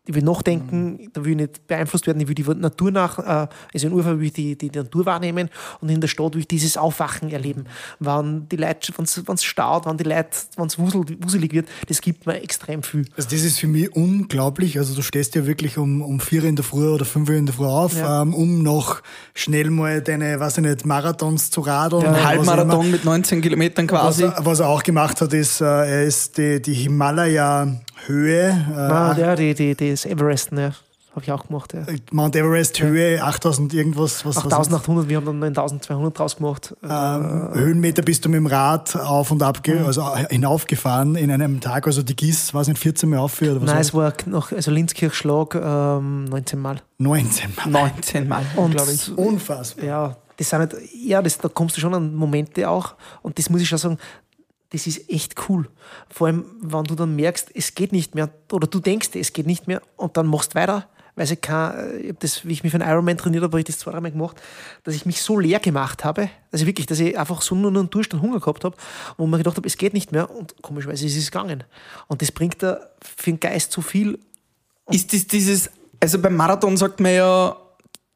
[0.10, 1.10] ich will nachdenken, mhm.
[1.14, 4.20] da will ich nicht beeinflusst werden, ich will die Natur nach, äh, also in Urfall
[4.20, 5.50] will ich die, die, die, Natur wahrnehmen
[5.82, 7.66] und in der Stadt will ich dieses Aufwachen erleben.
[8.00, 12.26] Wenn die Leute, wenn es staut, wenn die Leute, wenn es wuselig wird, das gibt
[12.26, 13.06] mir extrem viel.
[13.16, 14.80] Also das ist für mich unglaublich.
[14.80, 17.54] Also du stehst ja wirklich um, um vier in der Früh oder fünf in der
[17.54, 18.24] Früh auf, ja.
[18.24, 19.04] ähm, um noch
[19.36, 22.04] schnell mal deine, weiß ich nicht, Marathons zu radeln.
[22.04, 22.24] Ja.
[22.24, 24.24] Halbmarathon mit 19 Kilometern quasi.
[24.24, 28.50] Was, was, er auch gemacht hat, ist, äh, er ist die, die Himalaya Höhe.
[28.50, 30.74] Äh, ah, ja, die, die, die das Everest, ne?
[31.12, 31.82] Habe ich auch gemacht, ja.
[32.12, 34.26] Mount Everest Höhe, 8000 irgendwas.
[34.26, 36.76] Was, 8800, wir haben dann 9200 draus gemacht.
[36.84, 39.86] Ähm, äh, Höhenmeter bist du mit dem Rad auf und ab, mhm.
[39.86, 43.64] also hinaufgefahren in einem Tag, also die GIS, weiß nicht, 14 Mal auf oder was?
[43.64, 46.82] Nein, es war noch, also Linzkirchschlag ähm, 19 Mal.
[47.00, 47.70] 19 Mal.
[47.70, 49.18] 19 Mal, glaube ich.
[49.18, 49.86] Unfassbar.
[49.86, 52.94] Ja, das sind halt, ja, das, da kommst du schon an Momente auch
[53.24, 53.98] und das muss ich schon sagen,
[54.72, 55.68] das ist echt cool.
[56.10, 59.48] Vor allem, wenn du dann merkst, es geht nicht mehr, oder du denkst, es geht
[59.48, 62.72] nicht mehr, und dann machst weiter, weil ich kann, ich habe das, wie ich mich
[62.72, 64.42] für einen Ironman trainiert habe, habe ich das zwei, dreimal gemacht,
[64.84, 67.90] dass ich mich so leer gemacht habe, also wirklich, dass ich einfach so nur einen
[67.90, 68.78] Durst und Hunger gehabt habe,
[69.18, 71.64] wo man gedacht habe, es geht nicht mehr, und komischerweise ist es gegangen.
[72.08, 74.20] Und das bringt da für den Geist so viel.
[74.92, 77.58] Ist das dieses, also beim Marathon sagt man ja,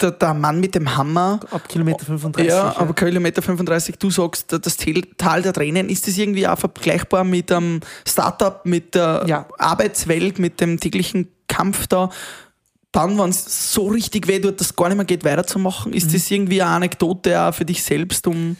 [0.01, 1.39] der, der, Mann mit dem Hammer.
[1.51, 2.49] Ab Kilometer 35.
[2.49, 2.77] Ja, ja.
[2.77, 4.77] aber Kilometer 35, du sagst, das
[5.17, 9.47] Tal der Tränen, ist das irgendwie auch vergleichbar mit einem Startup, mit der ja.
[9.57, 12.09] Arbeitswelt, mit dem täglichen Kampf da?
[12.91, 16.09] Dann, wenn es so richtig weh tut, dass es gar nicht mehr geht, weiterzumachen, ist
[16.09, 16.13] mhm.
[16.13, 18.55] das irgendwie eine Anekdote auch für dich selbst, um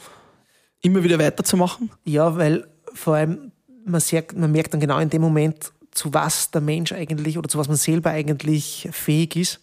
[0.81, 1.91] immer wieder weiterzumachen?
[2.03, 3.51] Ja, weil vor allem
[3.85, 7.47] man, sagt, man merkt dann genau in dem Moment, zu was der Mensch eigentlich oder
[7.47, 9.59] zu was man selber eigentlich fähig ist,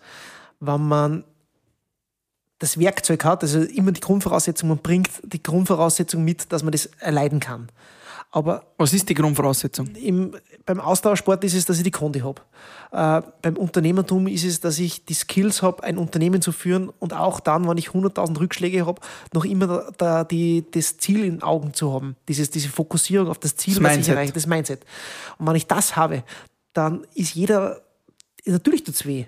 [0.60, 1.24] wenn man
[2.60, 6.86] das Werkzeug hat, also immer die Grundvoraussetzung, man bringt die Grundvoraussetzung mit, dass man das
[7.00, 7.68] erleiden kann.
[8.32, 9.88] Aber Was ist die Grundvoraussetzung?
[9.96, 12.42] Im, beim Ausdauersport ist es, dass ich die Kondi habe.
[12.92, 17.12] Äh, beim Unternehmertum ist es, dass ich die Skills habe, ein Unternehmen zu führen und
[17.12, 19.00] auch dann, wenn ich 100.000 Rückschläge habe,
[19.32, 22.14] noch immer da, da die, das Ziel in Augen zu haben.
[22.28, 24.06] Dieses, diese Fokussierung auf das Ziel, das was Mindset.
[24.06, 24.84] ich erreiche, das Mindset.
[25.38, 26.22] Und wenn ich das habe,
[26.72, 27.80] dann ist jeder,
[28.44, 29.26] natürlich tut es weh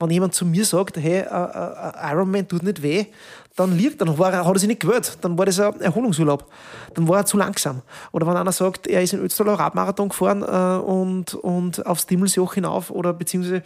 [0.00, 3.06] wenn jemand zu mir sagt, hey, uh, Ironman tut nicht weh,
[3.54, 6.50] dann liegt, dann war hat er sich nicht gewöhnt, dann war das ein Erholungsurlaub,
[6.94, 7.82] dann war er zu langsam.
[8.10, 12.54] Oder wenn einer sagt, er ist in Ötztaler Radmarathon gefahren äh, und, und aufs Dimmelsjoch
[12.54, 13.62] hinauf oder beziehungsweise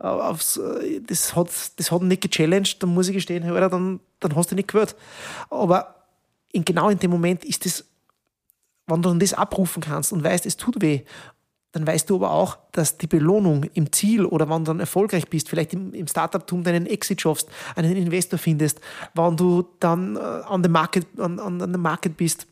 [0.00, 3.52] äh, aufs, äh, das, hat, das hat ihn nicht gechallenged, dann muss ich gestehen, hey,
[3.52, 4.96] Alter, dann, dann hast du nicht gewöhnt.
[5.50, 5.94] Aber
[6.50, 7.84] in, genau in dem Moment ist das
[8.86, 11.04] wenn du dann das abrufen kannst und weißt, es tut weh
[11.74, 15.28] dann weißt du aber auch, dass die Belohnung im Ziel oder wenn du dann erfolgreich
[15.28, 18.80] bist, vielleicht im, im Startup-Tum deinen Exit schaffst, einen Investor findest,
[19.14, 22.46] wenn du dann äh, an dem Market, an, an, Market bist,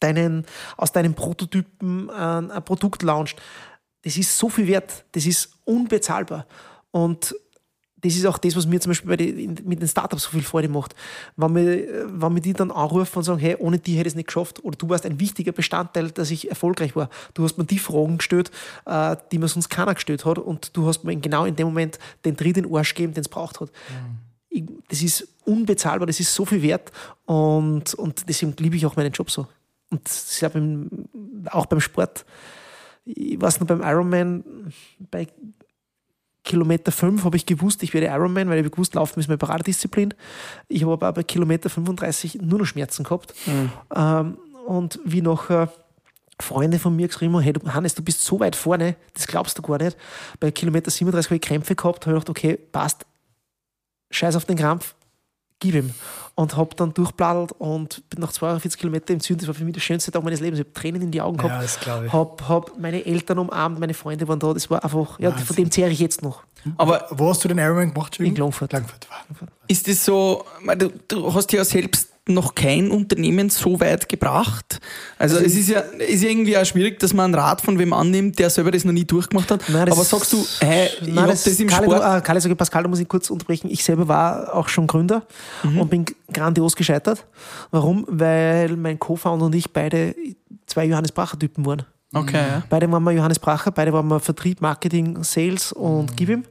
[0.00, 0.44] deinen,
[0.76, 3.40] aus deinem Prototypen äh, ein Produkt launcht,
[4.02, 6.46] das ist so viel wert, das ist unbezahlbar.
[6.90, 7.34] Und
[8.02, 10.68] das ist auch das, was mir zum Beispiel die, mit den Startups so viel Freude
[10.68, 10.94] macht.
[11.36, 14.16] Wenn wir, wenn wir die dann anrufen und sagen, hey, ohne die hätte ich es
[14.16, 17.08] nicht geschafft oder du warst ein wichtiger Bestandteil, dass ich erfolgreich war.
[17.34, 18.50] Du hast mir die Fragen gestellt,
[18.86, 21.98] äh, die mir sonst keiner gestellt hat und du hast mir genau in dem Moment
[22.24, 23.70] den Tritt in den Arsch gegeben, den es braucht hat.
[24.50, 24.80] Mhm.
[24.88, 26.90] das ist unbezahlbar, das ist so viel wert
[27.24, 29.46] und, und deswegen liebe ich auch meinen Job so.
[29.90, 30.02] Und
[30.40, 30.88] ja beim,
[31.50, 32.24] auch beim Sport.
[33.04, 34.72] Ich weiß noch beim Ironman,
[35.10, 35.28] bei
[36.44, 40.12] Kilometer 5 habe ich gewusst, ich werde Ironman, weil ich gewusst, Laufen ist meine Paradedisziplin.
[40.68, 43.34] Ich habe aber bei Kilometer 35 nur noch Schmerzen gehabt.
[43.46, 43.72] Mhm.
[43.94, 45.68] Ähm, und wie noch äh,
[46.40, 49.62] Freunde von mir geschrieben haben, hey Hannes, du bist so weit vorne, das glaubst du
[49.62, 49.96] gar nicht.
[50.40, 53.06] Bei Kilometer 37 habe ich Krämpfe gehabt, habe ich gedacht, okay, passt,
[54.10, 54.94] scheiß auf den Krampf,
[55.60, 55.94] gib ihm.
[56.42, 59.74] Und habe dann durchbladelt und bin nach 42 Kilometern im Süden, das war für mich
[59.74, 60.58] der schönste Tag meines Lebens.
[60.58, 61.54] Ich habe Tränen in die Augen gehabt.
[61.54, 62.12] Ja, das glaube ich.
[62.12, 64.52] Habe hab meine Eltern umarmt, meine Freunde waren da.
[64.52, 65.46] Das war einfach, ja, Wahnsinn.
[65.46, 66.42] von dem zehre ich jetzt noch.
[66.76, 68.18] Aber wo hast du den Ironman gemacht?
[68.18, 68.72] In Longford.
[68.72, 69.06] Langfurt.
[69.68, 70.44] Ist das so,
[70.76, 74.78] du, du hast ja selbst noch kein Unternehmen so weit gebracht.
[75.18, 77.92] Also, also es ist ja ist irgendwie auch schwierig, dass man ein Rat von wem
[77.92, 79.64] annimmt, der selber das noch nie durchgemacht hat.
[79.68, 81.98] Nein, Aber sagst du, hey, ich nein, das, das im Karl, Sport...
[81.98, 83.68] Du, äh, Karl, sag Pascal, da muss ich kurz unterbrechen.
[83.70, 85.26] Ich selber war auch schon Gründer
[85.64, 85.80] mhm.
[85.80, 87.26] und bin grandios gescheitert.
[87.72, 88.06] Warum?
[88.08, 90.14] Weil mein Co-Founder und ich beide
[90.66, 91.84] zwei Johannes Bracher-Typen waren.
[92.14, 92.62] Okay.
[92.68, 96.44] Beide waren wir Johannes Bracher, beide waren wir Vertrieb, Marketing, Sales und Gib ihm.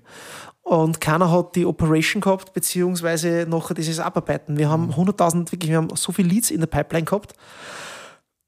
[0.63, 4.57] Und keiner hat die Operation gehabt, beziehungsweise noch dieses Abarbeiten.
[4.57, 7.33] Wir haben 100.000, wirklich, wir haben so viele Leads in der Pipeline gehabt.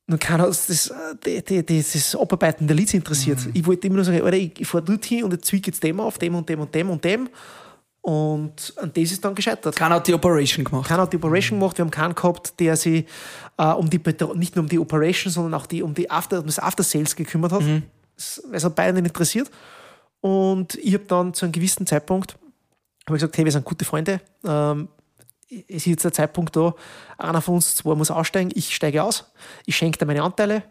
[0.09, 0.93] Und keiner hat das,
[1.25, 3.39] die, die, die, das Abarbeiten der Leads interessiert.
[3.53, 5.99] Ich wollte immer nur sagen, Alter, ich, ich fahre dorthin und jetzt zwiege jetzt dem
[5.99, 7.29] auf, dem und dem und dem und dem.
[8.01, 9.75] Und an das ist dann gescheitert.
[9.77, 10.87] Keiner hat die Operation gemacht.
[10.89, 11.77] Keiner hat die Operation gemacht.
[11.77, 13.05] Wir haben keinen gehabt, der sich
[13.57, 13.99] äh, um die,
[14.35, 17.15] nicht nur um die Operation, sondern auch die, um, die After, um das After Sales
[17.15, 17.61] gekümmert hat.
[18.15, 19.49] Das- Weil es hat beide nicht interessiert.
[20.23, 22.37] Und ich habe dann zu einem gewissen Zeitpunkt
[23.05, 24.21] hab ich gesagt, hey, wir sind gute Freunde.
[24.45, 24.87] Ähm,
[25.49, 26.73] es ist jetzt der Zeitpunkt da,
[27.17, 29.31] einer von uns zwei muss aussteigen, ich steige aus,
[29.65, 30.63] ich schenke dir meine Anteile.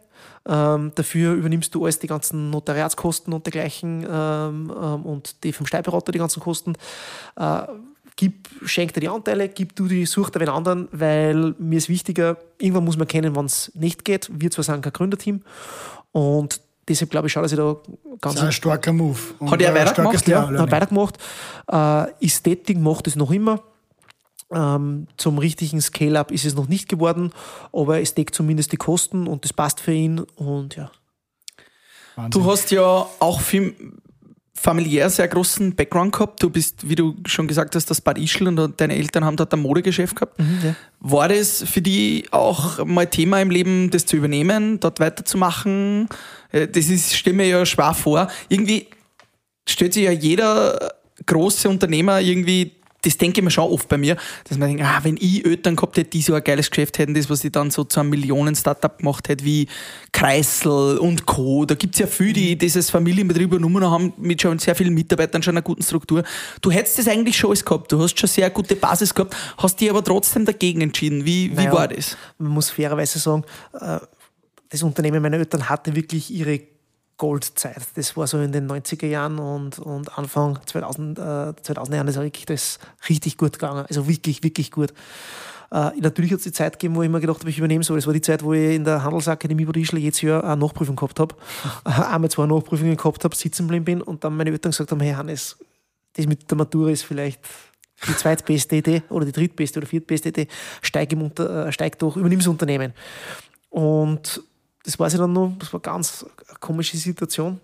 [0.49, 5.67] Ähm, dafür übernimmst du alles, die ganzen Notariatskosten und dergleichen ähm, ähm, und die vom
[5.67, 6.73] Steuerberater die ganzen Kosten.
[7.37, 7.63] Äh,
[8.17, 11.89] gib, schenk dir die Anteile, gib du die, such dir einen anderen, weil mir ist
[11.89, 14.31] wichtiger, irgendwann muss man kennen, wann es nicht geht.
[14.33, 15.43] Wir zwar sind kein Gründerteam
[16.11, 17.77] und deshalb glaube ich schon, dass ich da
[18.21, 19.19] ganz Das ist ein starker Move.
[19.39, 20.29] Und Hat er weitergemacht?
[20.29, 21.19] Ja, hat weitergemacht.
[21.71, 23.63] Äh, Ästhetik macht es noch immer.
[24.51, 27.33] Ähm, zum richtigen Scale-Up ist es noch nicht geworden,
[27.73, 30.21] aber es deckt zumindest die Kosten und das passt für ihn.
[30.37, 30.91] Und ja.
[32.29, 33.75] Du hast ja auch viel
[34.55, 36.43] familiär sehr großen Background gehabt.
[36.43, 39.53] Du bist, wie du schon gesagt hast, das Bad Ischl und deine Eltern haben dort
[39.53, 40.39] ein Modegeschäft gehabt.
[40.63, 40.75] ja.
[41.01, 46.09] War das für die auch mal Thema im Leben, das zu übernehmen, dort weiterzumachen?
[46.53, 48.29] Äh, Das ist, stelle mir ja schwer vor.
[48.49, 48.87] Irgendwie
[49.69, 50.93] stellt sich ja jeder
[51.27, 52.73] große Unternehmer irgendwie,
[53.03, 54.17] das denke ich mir schon oft bei mir,
[54.49, 57.15] dass man denkt, ah, wenn ich Eltern gehabt hätte, die so ein geiles Geschäft hätten,
[57.15, 59.67] das, was ich dann so zu einem Millionen-Startup gemacht hätte, wie
[60.13, 61.65] Kreisel und Co.
[61.65, 65.55] Da gibt's ja viele, die dieses Familienbetrieb übernommen haben, mit schon sehr vielen Mitarbeitern, schon
[65.55, 66.23] einer guten Struktur.
[66.61, 67.91] Du hättest das eigentlich schon alles gehabt.
[67.91, 71.25] Du hast schon sehr gute Basis gehabt, hast dich aber trotzdem dagegen entschieden.
[71.25, 72.17] Wie, wie Naja, war das?
[72.39, 73.45] Man muss fairerweise sagen,
[73.79, 73.99] äh,
[74.69, 76.72] das Unternehmen meiner Eltern hatte wirklich ihre
[77.23, 77.87] Goldzeit.
[77.95, 82.47] Das war so in den 90er Jahren und, und Anfang 2000, äh, 2000er Jahren, wirklich,
[82.47, 83.85] das ist richtig gut gegangen.
[83.89, 84.93] Also wirklich, wirklich gut.
[85.71, 87.95] Äh, natürlich hat es die Zeit gegeben, wo ich mir gedacht habe, ich übernehme so.
[87.95, 91.21] Das war die Zeit, wo ich in der Handelsakademie Bad Ischl jedes eine Nachprüfung gehabt
[91.21, 91.37] habe.
[91.85, 95.13] Einmal zwei Nachprüfungen gehabt habe, sitzen geblieben bin und dann meine Eltern gesagt haben, hey
[95.13, 95.57] Hannes,
[96.15, 97.41] das mit der Matura ist vielleicht
[98.09, 100.49] die zweitbeste Idee oder die drittbeste oder viertbeste Idee,
[100.81, 102.93] steig, im Unter, äh, steig doch, übernimm das Unternehmen.
[103.71, 104.43] Und
[104.85, 106.27] das weiß ich dann noch, das war eine ganz
[106.61, 107.61] komische Situation.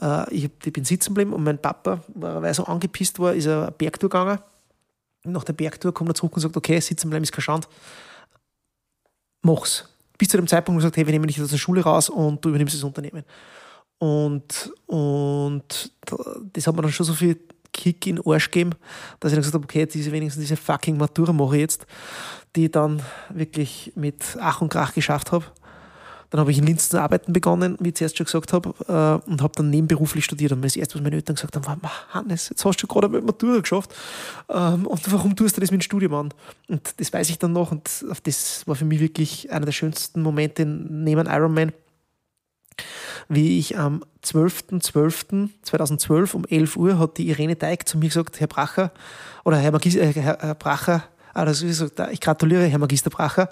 [0.00, 3.70] Äh, ich, bin sitzen geblieben und mein Papa, weil er so angepisst war, ist eine
[3.70, 4.38] Bergtour gegangen.
[5.24, 7.68] Nach der Bergtour kommt er zurück und sagt, okay, sitzen bleiben ist kein Schand.
[9.42, 9.88] Mach's.
[10.18, 12.08] Bis zu dem Zeitpunkt, wo er sagt, hey, wir nehmen dich aus der Schule raus
[12.08, 13.24] und du übernimmst das Unternehmen.
[13.98, 17.38] Und, und da- das hat mir dann schon so viel
[17.72, 18.70] Kick in den Arsch gegeben,
[19.20, 21.86] dass ich dann gesagt habe, okay, diese wenigstens diese fucking Matura mache ich jetzt,
[22.54, 25.44] die ich dann wirklich mit Ach und Krach geschafft habe.
[26.30, 29.30] Dann habe ich in Linz zu arbeiten begonnen, wie ich zuerst schon gesagt habe, äh,
[29.30, 30.52] und habe dann nebenberuflich studiert.
[30.52, 33.06] Und das erste, was meine Eltern gesagt haben, war, "Ma, Hannes, jetzt hast du gerade
[33.06, 33.94] eine Matura geschafft.
[34.48, 36.34] Ähm, und warum tust du das mit dem Studium an?
[36.68, 37.72] Und das weiß ich dann noch.
[37.72, 41.72] Und das war für mich wirklich einer der schönsten Momente neben Ironman,
[43.28, 48.46] wie ich am 12.12.2012 um 11 Uhr hat die Irene Teig zu mir gesagt, Herr
[48.46, 48.92] Bracher,
[49.44, 51.02] oder Herr, Magis äh, Herr Bracher,
[51.36, 53.48] ah, das ist so, da- ich gratuliere, Herr Magister Bracher.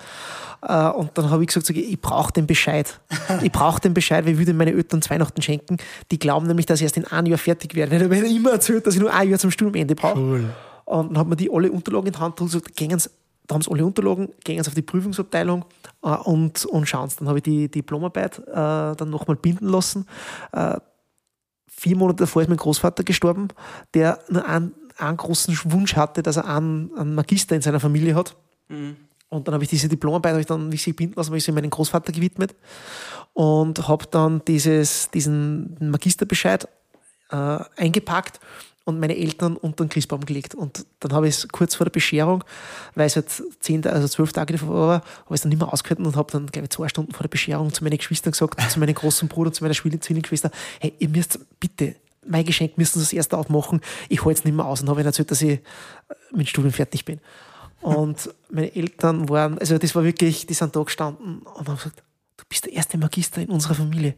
[0.62, 2.98] Äh, und dann habe ich gesagt, sag ich, ich brauche den Bescheid.
[3.42, 5.76] Ich brauche den Bescheid, weil ich würde meine Eltern Weihnachten schenken.
[6.10, 7.96] Die glauben nämlich, dass ich erst in einem Jahr fertig werde.
[7.96, 10.18] Ich habe immer erzählt, dass ich nur ein Jahr zum Studiumende brauche.
[10.18, 10.50] Cool.
[10.86, 13.08] Und dann hat man die alle Unterlagen in die Hand und gesagt, gehen Sie,
[13.46, 15.64] da haben sie alle Unterlagen, gehen Sie auf die Prüfungsabteilung
[16.02, 17.16] äh, und, und schauen Sie.
[17.18, 20.06] Dann habe ich die Diplomarbeit äh, dann nochmal binden lassen.
[20.52, 20.78] Äh,
[21.68, 23.48] vier Monate davor ist mein Großvater gestorben,
[23.92, 28.14] der nur einen, einen großen Wunsch hatte, dass er einen, einen Magister in seiner Familie
[28.14, 28.36] hat.
[29.28, 31.44] Und dann habe ich diese Diplomarbeit, habe ich dann, wie sie binden lassen, habe ich
[31.44, 32.54] sie meinem Großvater gewidmet
[33.32, 36.68] und habe dann dieses, diesen Magisterbescheid
[37.30, 38.38] äh, eingepackt
[38.84, 40.54] und meine Eltern unter den Christbaum gelegt.
[40.54, 42.44] Und dann habe ich es kurz vor der Bescherung,
[42.94, 43.26] weil es halt
[43.60, 46.30] zehn, also zwölf Tage davor war, habe ich es dann nicht mehr ausgehalten und habe
[46.30, 49.26] dann, glaube ich, zwei Stunden vor der Bescherung zu meinen Geschwistern gesagt, zu meinem großen
[49.28, 51.96] Bruder, zu meiner Zwillingsschwester, hey, ihr müsst bitte,
[52.26, 54.80] mein Geschenk müssen Sie das erste aufmachen, ich halte es nicht mehr aus.
[54.80, 55.60] Und habe ihnen erzählt, dass ich äh,
[56.32, 57.20] mit dem Studium fertig bin.
[57.80, 62.02] Und meine Eltern waren, also das war wirklich, die sind da gestanden und haben gesagt,
[62.38, 64.14] du bist der erste Magister in unserer Familie.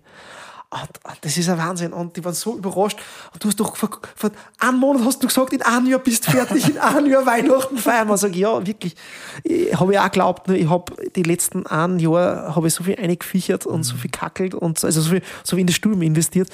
[0.70, 1.92] Und, und das ist ein Wahnsinn.
[1.92, 2.98] Und die waren so überrascht.
[3.32, 6.26] Und du hast doch vor, vor einem Monat hast du gesagt, in einem Jahr bist
[6.26, 8.08] du fertig, in einem Jahr Weihnachten feiern.
[8.08, 8.94] Man sagt, ja, wirklich.
[9.44, 12.82] Ich habe ja auch geglaubt, nur ich habe die letzten ein Jahr habe ich so
[12.84, 15.76] viel eingefichert und so viel kackelt und so- also so viel, so viel in das
[15.76, 16.50] Studium investiert.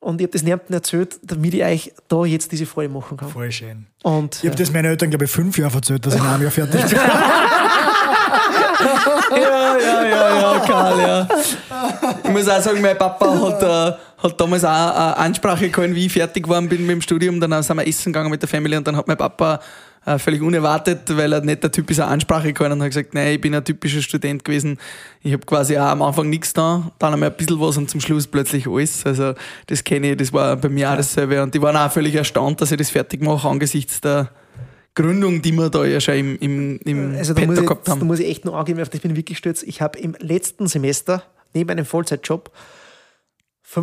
[0.00, 3.28] Und ich habe das niemandem erzählt, damit ich euch da jetzt diese Freude machen kann.
[3.28, 3.86] Voll schön.
[4.02, 6.42] Und Ich habe das meinen Eltern, glaube ich, fünf Jahre erzählt, dass ich in einem
[6.42, 6.98] Jahr fertig bin.
[9.30, 11.28] Ja, ja, ja, ja, Karl, ja.
[12.22, 16.06] Ich muss auch sagen, mein Papa hat, äh, hat damals auch eine Ansprache gehalten, wie
[16.06, 17.40] ich fertig geworden bin mit dem Studium.
[17.40, 19.60] Dann sind wir essen gegangen mit der Familie und dann hat mein Papa
[20.06, 23.12] äh, völlig unerwartet, weil er nicht der Typ ist, eine Ansprache gehalten und hat gesagt,
[23.12, 24.78] nein, ich bin ein typischer Student gewesen.
[25.22, 28.00] Ich habe quasi auch am Anfang nichts da, dann einmal ein bisschen was und zum
[28.00, 29.04] Schluss plötzlich alles.
[29.04, 29.34] Also
[29.66, 31.42] das kenne ich, das war bei mir auch dasselbe.
[31.42, 34.30] Und die waren auch völlig erstaunt, dass ich das fertig mache angesichts der
[34.94, 37.92] Gründung, die wir da ja schon im, im, im Also da muss, ich, gehabt da
[37.92, 38.06] haben.
[38.06, 39.62] muss ich echt noch angeben, auf das bin ich wirklich stolz.
[39.62, 42.50] Ich habe im letzten Semester neben einem Vollzeitjob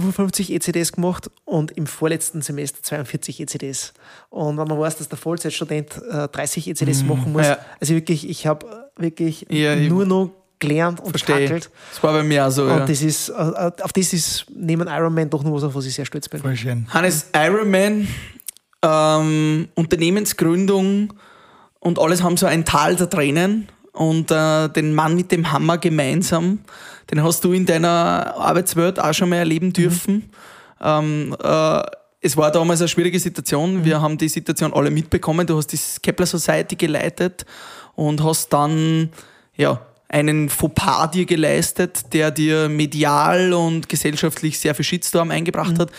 [0.01, 3.93] 55 ECDs gemacht und im vorletzten Semester 42 ECDs.
[4.29, 7.47] Und wenn man weiß, dass der Vollzeitstudent äh, 30 ECDs machen muss, Mhm.
[7.47, 7.57] Ja.
[7.79, 11.49] also wirklich, ich habe wirklich Ja, ich- nur noch gelernt und Verstehe.
[11.49, 11.69] Das
[12.01, 12.63] war bei mir auch so.
[12.63, 12.85] Und Ja.
[12.85, 16.05] das ist, äh, auf das ist neben Ironman doch noch was, auf was ich sehr
[16.05, 16.39] stolz bin.
[16.41, 16.87] Voll schön.
[16.89, 18.07] Hannes Ironman,
[18.81, 21.13] ähm, Unternehmensgründung
[21.79, 23.67] und alles haben so ein Tal der Tränen.
[23.93, 26.59] Und äh, den Mann mit dem Hammer gemeinsam,
[27.11, 30.29] den hast du in deiner Arbeitswelt auch schon mal erleben dürfen.
[30.81, 31.83] Ähm, äh,
[32.21, 33.85] es war damals eine schwierige Situation.
[33.85, 35.45] Wir haben die Situation alle mitbekommen.
[35.45, 37.45] Du hast die Kepler Society geleitet
[37.95, 39.09] und hast dann
[39.55, 45.91] ja, einen Fauxpas dir geleistet, der dir medial und gesellschaftlich sehr viel Shitstorm eingebracht hat.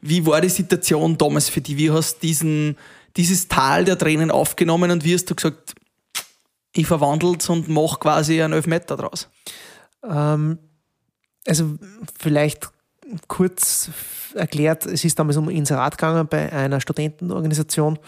[0.00, 1.76] Wie war die Situation damals für dich?
[1.76, 2.76] Wie hast du diesen,
[3.16, 5.74] dieses Tal der Tränen aufgenommen und wie hast du gesagt,
[6.74, 9.28] ich verwandel's und mach quasi einen Elfmeter draus?
[10.08, 10.58] Ähm,
[11.46, 11.76] also
[12.18, 12.70] vielleicht
[13.28, 13.90] kurz
[14.34, 17.98] erklärt, es ist damals um Inserat gegangen bei einer Studentenorganisation,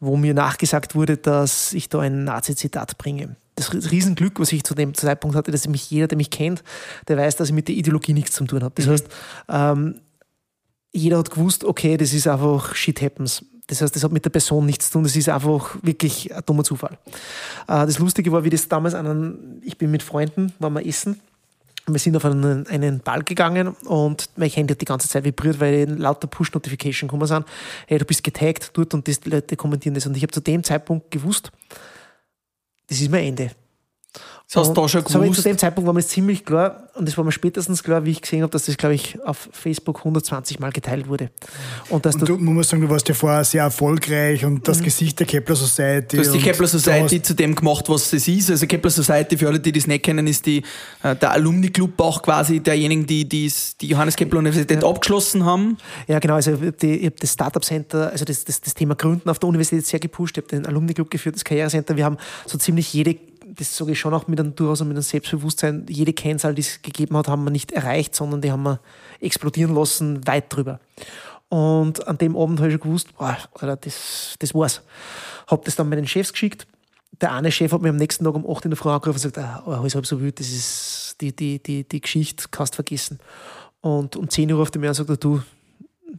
[0.00, 3.36] wo mir nachgesagt wurde, dass ich da ein Nazi-Zitat bringe.
[3.56, 6.62] Das Riesenglück, was ich zu dem Zeitpunkt hatte, dass mich jeder, der mich kennt,
[7.08, 8.74] der weiß, dass ich mit der Ideologie nichts zu tun habe.
[8.76, 9.06] Das heißt,
[9.48, 10.00] ähm,
[10.92, 13.44] jeder hat gewusst, okay, das ist einfach shit happens.
[13.66, 16.42] Das heißt, das hat mit der Person nichts zu tun, das ist einfach wirklich ein
[16.44, 16.98] dummer Zufall.
[17.66, 21.20] Äh, das Lustige war, wie das damals an ich bin mit Freunden, waren wir essen,
[21.86, 25.60] wir sind auf einen, einen Ball gegangen und mein Handy hat die ganze Zeit vibriert,
[25.60, 27.46] weil lauter Push-Notification gekommen sind.
[27.86, 30.06] Hey, du bist getaggt dort und die Leute kommentieren das.
[30.06, 31.52] Und ich habe zu dem Zeitpunkt gewusst,
[32.86, 33.50] das ist mein Ende.
[34.46, 35.46] Das hast du da schon das habe ich Zu gewusst.
[35.46, 38.42] dem Zeitpunkt war mir ziemlich klar und das war mir spätestens klar, wie ich gesehen
[38.42, 41.30] habe, dass das, glaube ich, auf Facebook 120 Mal geteilt wurde.
[41.88, 44.62] Und dass Und du, man muss sagen, du warst ja vorher sehr erfolgreich und Mhm.
[44.62, 46.16] das Gesicht der Kepler Society.
[46.18, 48.50] Du hast die Kepler Society zu dem gemacht, was es ist.
[48.50, 50.62] Also Kepler Society, für alle, die das nicht kennen, ist die,
[51.02, 55.78] äh, der Alumni-Club auch quasi derjenigen, die die's- die Johannes Kepler Universität abgeschlossen haben.
[56.06, 56.34] Ja, genau.
[56.34, 59.28] Also ich habe die- ich hab das Startup Center, also das, das, das Thema Gründen
[59.30, 60.36] auf der Universität sehr gepusht.
[60.38, 61.96] Ich habe den Alumni Club geführt, das Karrierecenter.
[61.96, 63.16] Wir haben so ziemlich jede,
[63.54, 66.82] das sage ich schon auch mit einem durchaus mit einem Selbstbewusstsein, jede Kennzahl, die es
[66.82, 68.80] gegeben hat, haben wir nicht erreicht, sondern die haben wir
[69.20, 70.80] explodieren lassen, weit drüber.
[71.48, 74.82] Und an dem Abend habe ich schon gewusst, boah, Alter, das, das war's.
[75.46, 76.66] Habe das dann meinen Chefs geschickt.
[77.20, 79.34] Der eine Chef hat mir am nächsten Tag um 8 in der Früh angerufen und
[79.34, 83.20] gesagt, ah, alles halb so wild, das ist die, die, die, die Geschichte, kannst vergessen.
[83.80, 85.42] Und um 10 Uhr ruft er mir an und sagt, du,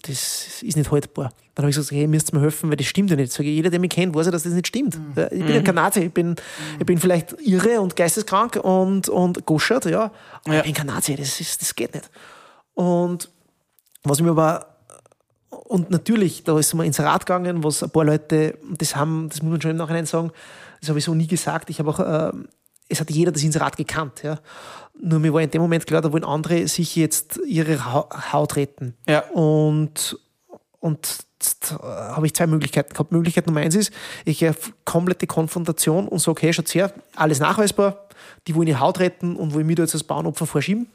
[0.03, 1.31] das ist nicht haltbar.
[1.55, 3.31] Dann habe ich gesagt, hey, ihr müsst mir helfen, weil das stimmt ja nicht.
[3.31, 4.99] Sag ich, jeder, der mich kennt, weiß ja, dass das nicht stimmt.
[5.15, 6.35] Ja, Ich bin ein Kanadier, ich bin,
[6.79, 10.11] ich bin vielleicht irre und geisteskrank und, und goschert, ja.
[10.43, 10.59] Aber Ja.
[10.59, 12.09] ich bin Kanadier, das, ist, das geht nicht.
[12.73, 13.29] Und
[14.03, 14.75] was mir aber,
[15.49, 19.41] und natürlich, da ist mal ins Rad gegangen, was ein paar Leute, das haben, das
[19.41, 20.31] muss man schon im Nachhinein sagen,
[20.81, 21.69] das habe ich so nie gesagt.
[21.69, 22.31] Ich habe auch, äh,
[22.89, 24.39] es hat jeder das Inserat gekannt, ja.
[25.01, 28.55] Nur mir war in dem Moment klar, da wollen andere sich jetzt ihre Hau- Haut
[28.55, 28.95] retten.
[29.07, 29.21] Ja.
[29.31, 30.17] Und,
[30.79, 33.11] und jetzt äh, habe ich zwei Möglichkeiten gehabt.
[33.11, 33.91] Möglichkeit Nummer eins ist,
[34.23, 38.07] ich gehe auf komplette Konfrontation und sage, hey, schaut her, alles nachweisbar,
[38.47, 40.87] die wollen ihre Haut retten und wollen mich da jetzt als Bauernopfer vorschieben.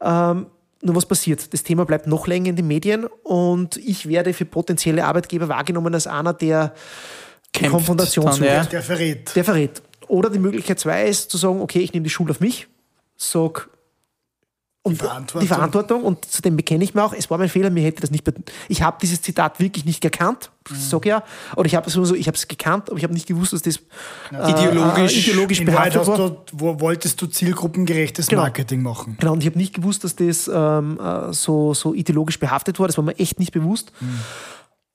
[0.00, 0.46] Ähm,
[0.80, 1.52] nur was passiert?
[1.52, 5.92] Das Thema bleibt noch länger in den Medien und ich werde für potenzielle Arbeitgeber wahrgenommen
[5.94, 6.72] als einer, der
[7.52, 8.44] Kämpft Konfrontation dann, sucht.
[8.46, 8.64] ja.
[8.64, 9.36] Der verrät.
[9.36, 9.82] Der verrät.
[10.08, 12.68] Oder die Möglichkeit zwei ist zu sagen, okay, ich nehme die Schuld auf mich,
[13.16, 13.68] sag
[14.86, 15.40] und Verantwortung.
[15.40, 18.02] die Verantwortung und zu dem bekenne ich mir auch, es war mein Fehler, mir hätte
[18.02, 18.22] das nicht,
[18.68, 21.22] ich habe dieses Zitat wirklich nicht gekannt, sag ja,
[21.56, 23.62] oder ich habe es so, ich habe es gekannt, aber ich habe nicht gewusst, dass
[23.62, 23.76] das
[24.30, 26.28] äh, Ideologisch- äh, ideologisch In Wahrheit behaftet war.
[26.30, 28.42] du, wo, wolltest du zielgruppengerechtes Genau.
[28.42, 29.16] Marketing machen.
[29.18, 32.86] Genau, und ich habe nicht gewusst, dass das ähm, äh, so, so ideologisch behaftet war.
[32.86, 33.90] Das war mir echt nicht bewusst.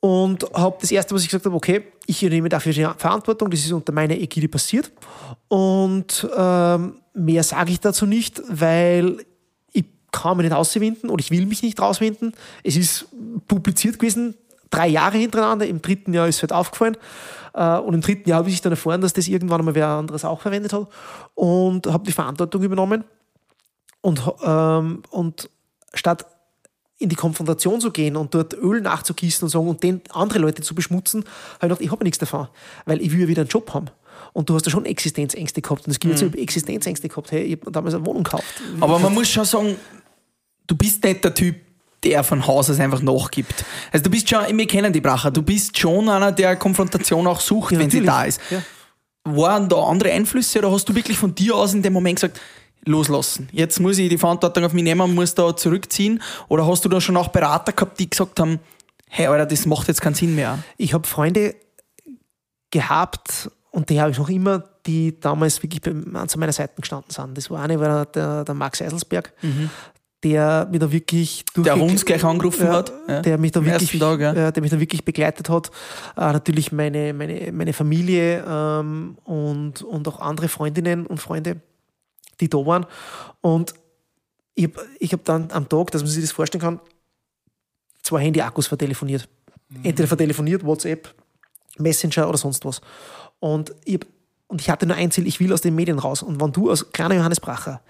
[0.01, 3.59] Und habe das Erste, was ich gesagt habe, okay, ich übernehme dafür die Verantwortung, das
[3.59, 4.91] ist unter meiner Ägide passiert.
[5.49, 9.25] Und ähm, mehr sage ich dazu nicht, weil
[9.73, 12.33] ich kann mich nicht rauswinden oder ich will mich nicht rauswinden.
[12.63, 13.07] Es ist
[13.47, 14.35] publiziert gewesen,
[14.69, 15.67] drei Jahre hintereinander.
[15.67, 16.95] Im dritten Jahr ist es halt aufgefallen.
[17.53, 20.23] Äh, Und im dritten Jahr habe ich dann erfahren, dass das irgendwann einmal wer anderes
[20.23, 20.87] auch verwendet hat.
[21.35, 23.03] Und habe die Verantwortung übernommen.
[24.01, 25.49] Und, ähm, und
[25.93, 26.25] statt
[26.99, 30.61] in die Konfrontation zu gehen und dort Öl nachzugießen und sagen und den andere Leute
[30.61, 32.47] zu beschmutzen, habe ich gedacht, ich habe nichts davon,
[32.85, 33.89] weil ich will ja wieder einen Job haben.
[34.33, 35.87] Und du hast ja schon Existenzängste gehabt.
[35.87, 37.31] Und es gibt jetzt über Existenzängste gehabt.
[37.31, 38.43] Hey, ich habe damals eine Wohnung gekauft.
[38.79, 39.75] Aber man muss schon sagen,
[40.67, 41.55] du bist nicht der Typ,
[42.03, 43.65] der von Haus aus einfach nachgibt.
[43.91, 47.39] Also du bist schon, wir kennen die Bracher, du bist schon einer, der Konfrontation auch
[47.39, 48.15] sucht, Ja, wenn sie natürlich.
[48.15, 48.41] da ist.
[48.51, 48.61] Ja.
[49.23, 52.39] Waren da andere Einflüsse oder hast du wirklich von dir aus in dem Moment gesagt,
[52.85, 53.49] loslassen?
[53.51, 56.21] Jetzt muss ich die Verantwortung auf mich nehmen und muss da zurückziehen?
[56.47, 58.59] Oder hast du da schon auch Berater gehabt, die gesagt haben,
[59.07, 60.59] hey Alter, das macht jetzt keinen Sinn mehr?
[60.77, 61.55] Ich habe Freunde
[62.71, 67.37] gehabt und die habe ich noch immer, die damals wirklich zu meiner Seite gestanden sind.
[67.37, 69.33] Das war eine, war der, der Max Eiselsberg,
[70.23, 71.63] der mich da wirklich Mhm.
[71.63, 72.91] Der uns gleich angerufen ja, hat.
[73.07, 73.21] Ja.
[73.21, 74.33] Der mich da Am wirklich, Tag, ja.
[74.33, 75.69] äh, der mich da wirklich begleitet hat.
[76.17, 81.61] Äh, natürlich meine, meine, meine Familie ähm, und, und auch andere Freundinnen und Freunde,
[82.39, 82.85] die da waren.
[83.41, 83.73] Und
[84.55, 86.79] ich habe ich hab dann am Tag, dass man sich das vorstellen kann,
[88.03, 89.27] zwei Handy-Akkus vertelefoniert.
[89.83, 91.13] Entweder vertelefoniert, WhatsApp,
[91.77, 92.81] Messenger oder sonst was.
[93.39, 94.05] Und ich, hab,
[94.47, 96.23] und ich hatte nur ein Ziel, ich will aus den Medien raus.
[96.23, 97.81] Und wenn du als kleiner Johannes Bracher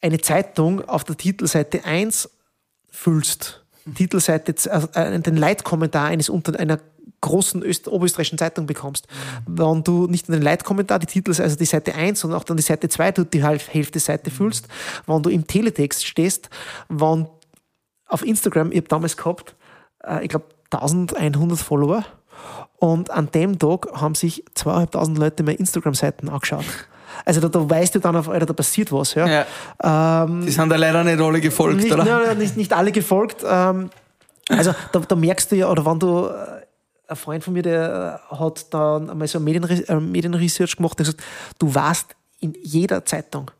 [0.00, 2.30] eine Zeitung auf der Titelseite 1
[2.88, 4.54] füllst, Titelseite,
[4.94, 6.80] äh, den Leitkommentar eines unter einer
[7.20, 9.06] großen Öst oberösterreichischen Zeitung bekommst,
[9.46, 12.56] wenn du nicht nur den Leitkommentar, die Titel, also die Seite 1, sondern auch dann
[12.56, 14.68] die Seite 2, du die Hälfte Seite füllst,
[15.06, 16.50] wenn du im Teletext stehst,
[16.88, 17.26] wenn
[18.08, 19.56] auf Instagram, ich habe damals gehabt,
[20.04, 22.04] äh, ich glaube 1100 Follower
[22.76, 26.64] und an dem Tag haben sich zweieinhalbtausend Leute meine Instagram-Seiten angeschaut.
[27.24, 29.14] Also da, da weißt du dann auf, Alter, da passiert was.
[29.14, 29.44] Ja.
[29.82, 30.26] Ja.
[30.26, 32.04] die sind da leider nicht alle gefolgt, Nicht, oder?
[32.04, 33.44] nein, nein, nicht, nicht alle gefolgt.
[33.48, 33.90] Ähm,
[34.48, 36.55] also da, da merkst du ja, oder wenn du, äh,
[37.08, 40.98] ein Freund von mir, der äh, hat dann einmal so ein Medienre äh, Medienresearch gemacht,
[40.98, 43.50] der hat gesagt, du warst in jeder Zeitung.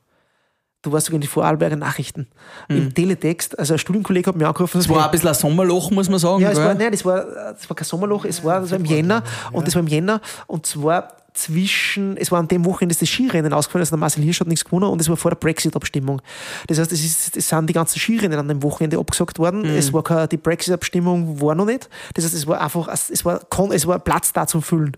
[0.83, 2.29] Du warst sogar in die Vorarlberger Nachrichten.
[2.69, 4.79] Im Teletext, also ein Studienkollege hat mich angerufen.
[4.79, 4.95] Es Mhm.
[4.95, 6.41] war ein bisschen ein Sommerloch, muss man sagen.
[6.43, 6.67] Ja, es gell?
[6.67, 9.67] war, nein, das war, das war kein Sommerloch, es war, das war im Jänner und
[9.67, 13.83] das war im Jänner und zwar zwischen, es war an dem Wochenende das Skirennen ausgefallen,
[13.83, 16.23] also der Marcel Hirsch hat nichts gewonnen und es war vor der Brexit-Abstimmung.
[16.67, 19.65] Das heißt, es, ist, es sind die ganzen Skirennen an dem Wochenende abgesagt worden.
[19.65, 21.89] Es war keine, die Brexit-Abstimmung war noch nicht.
[22.15, 23.41] Das heißt, es war einfach, es war,
[23.73, 24.97] es war Platz da zum Füllen.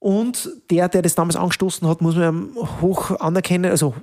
[0.00, 3.68] Und der, der das damals angestoßen hat, muss man hoch anerkennen.
[3.68, 3.94] Also,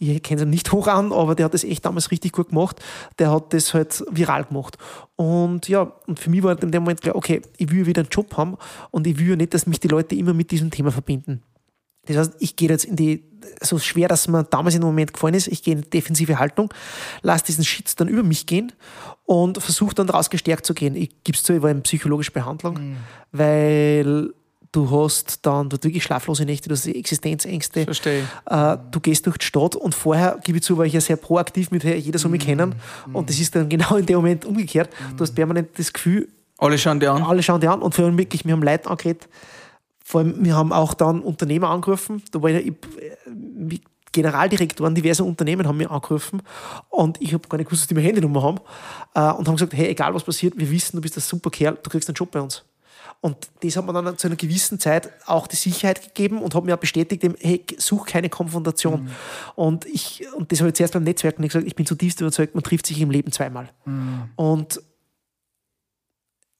[0.00, 2.82] ich kenne ihn nicht hoch an, aber der hat das echt damals richtig gut gemacht.
[3.20, 4.76] Der hat das halt viral gemacht.
[5.14, 8.10] Und ja, und für mich war in dem Moment klar, okay, ich will wieder einen
[8.10, 8.56] Job haben
[8.90, 11.42] und ich will ja nicht, dass mich die Leute immer mit diesem Thema verbinden.
[12.06, 13.24] Das heißt, ich gehe jetzt in die,
[13.60, 16.38] so schwer, dass mir damals in dem Moment gefallen ist, ich gehe in die defensive
[16.38, 16.72] Haltung,
[17.22, 18.72] lasse diesen Shit dann über mich gehen
[19.24, 20.96] und versuche dann daraus gestärkt zu gehen.
[20.96, 22.96] Ich gebe es zu, ich war in psychologischer Behandlung,
[23.32, 24.32] weil
[24.72, 27.84] du hast dann dort wirklich schlaflose Nächte, du hast Existenzängste.
[27.84, 28.24] Verstehe.
[28.46, 31.16] Äh, du gehst durch die Stadt und vorher, gebe ich zu, war ich ja sehr
[31.16, 32.74] proaktiv mit, hey, jeder soll mich kennen.
[33.12, 34.90] Und das ist dann genau in dem Moment umgekehrt.
[35.16, 37.22] Du hast permanent das Gefühl, Alle schauen dir an.
[37.22, 39.28] alle schauen die an und vor allem wirklich, wir haben Leute angeredet.
[40.04, 42.22] Vor allem, wir haben auch dann Unternehmer angerufen.
[42.30, 43.78] Da war ja, ich, äh,
[44.12, 46.40] Generaldirektoren diverser Unternehmen haben mir angerufen
[46.88, 48.58] und ich habe gar nicht gewusst, dass die meine Handynummer haben
[49.14, 51.76] äh, und haben gesagt, hey, egal was passiert, wir wissen, du bist ein super Kerl,
[51.82, 52.64] du kriegst einen Job bei uns.
[53.20, 56.64] Und das hat mir dann zu einer gewissen Zeit auch die Sicherheit gegeben und hat
[56.64, 59.10] mir auch bestätigt, hey, such keine Konfrontation.
[59.56, 62.62] Und, ich, und das habe ich zuerst beim Netzwerken gesagt, ich bin zutiefst überzeugt, man
[62.62, 63.68] trifft sich im Leben zweimal.
[64.36, 64.80] Und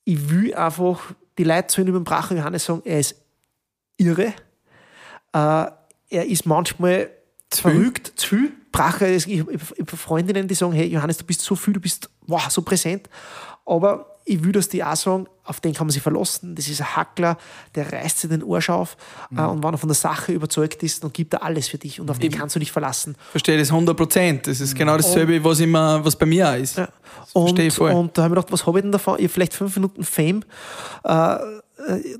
[0.04, 1.00] ich will einfach
[1.38, 3.16] die Leute zu über den Bracher Johannes sagen, er ist
[3.96, 4.32] irre.
[5.32, 5.70] Äh,
[6.08, 7.10] er ist manchmal
[7.52, 8.52] verrückt, zu viel.
[8.72, 11.80] Bracher, ist- ich habe hab Freundinnen, die sagen, hey Johannes, du bist so viel, du
[11.80, 13.08] bist wow, so präsent.
[13.64, 16.56] Aber ich will, dass die auch sagen, auf den kann man sich verlassen.
[16.56, 17.38] Das ist ein Hackler,
[17.76, 18.96] der reißt sich den Arsch auf.
[19.34, 22.00] Äh, und wenn er von der Sache überzeugt ist, dann gibt er alles für dich.
[22.00, 23.14] Und auf den kannst du dich verlassen.
[23.30, 24.46] Verstehe das 100 Prozent.
[24.48, 26.76] Das ist genau dasselbe, was, immer, was bei mir auch ist.
[26.76, 26.88] Ja.
[27.32, 27.92] Und, ich voll.
[27.92, 29.14] und da habe ich gedacht, was habe ich denn davon?
[29.18, 30.42] Ich habe vielleicht fünf Minuten Fame,
[31.04, 31.36] äh,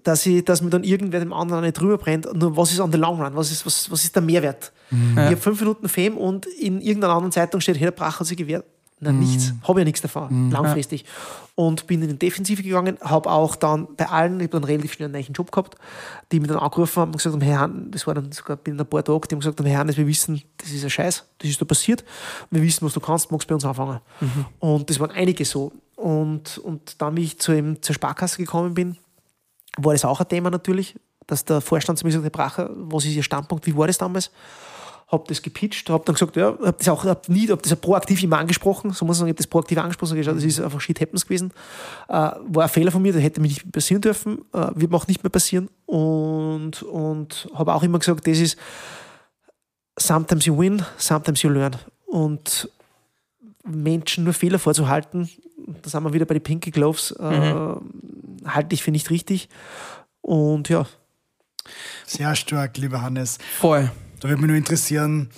[0.04, 2.32] dass, ich, dass mir dann irgendwer dem anderen nicht drüber brennt.
[2.34, 3.34] Nur was ist on the long run?
[3.34, 4.72] Was ist, was, was ist der Mehrwert?
[4.90, 8.26] Ich habe fünf Minuten Fame und in irgendeiner anderen Zeitung steht, hey, der Bracher hat
[8.28, 8.64] sich gewehrt.
[8.98, 9.52] Na, nichts.
[9.68, 11.04] Habe ja nichts davon, langfristig.
[11.54, 14.94] Und bin in die Defensive gegangen, habe auch dann bei allen, ich habe dann relativ
[14.94, 15.76] schnell einen neuen Job gehabt,
[16.32, 18.80] die mich dann angerufen haben und gesagt haben, Herr Hahn, das war dann sogar binnen
[18.80, 21.24] ein paar Tage, die haben gesagt, haben, Herr Hannes, wir wissen, das ist ein Scheiß,
[21.38, 22.04] das ist da passiert,
[22.50, 24.00] wir wissen, was du kannst, magst bei uns anfangen.
[24.60, 25.72] Und das waren einige so.
[25.96, 28.96] Und, und dann, wie ich zu ihm, zur Sparkasse gekommen bin,
[29.76, 32.70] war das auch ein Thema natürlich, dass der Vorstand zu mir gesagt hat, Herr Bracher,
[32.74, 34.30] was ist Ihr Standpunkt, wie war das damals?
[35.08, 38.22] Hab das gepitcht, hab dann gesagt, ja, hab das auch hab nie, hab das proaktiv
[38.24, 41.00] immer angesprochen, so muss man sagen, ich hab das proaktiv angesprochen, das ist einfach Shit
[41.00, 41.52] Happens gewesen.
[42.08, 44.96] Äh, war ein Fehler von mir, das hätte mir nicht passieren dürfen, äh, wird mir
[44.96, 45.68] auch nicht mehr passieren.
[45.86, 48.58] Und, und habe auch immer gesagt, das ist
[49.96, 51.76] sometimes you win, sometimes you learn.
[52.06, 52.68] Und
[53.64, 55.30] Menschen nur Fehler vorzuhalten,
[55.82, 57.54] da sind wir wieder bei den Pinky Gloves, äh,
[58.44, 59.48] halte ich für nicht richtig.
[60.20, 60.86] Und ja,
[62.04, 63.38] Sehr stark, lieber Hannes.
[63.58, 63.90] Voll.
[64.26, 65.30] Da würde mich nur interessieren,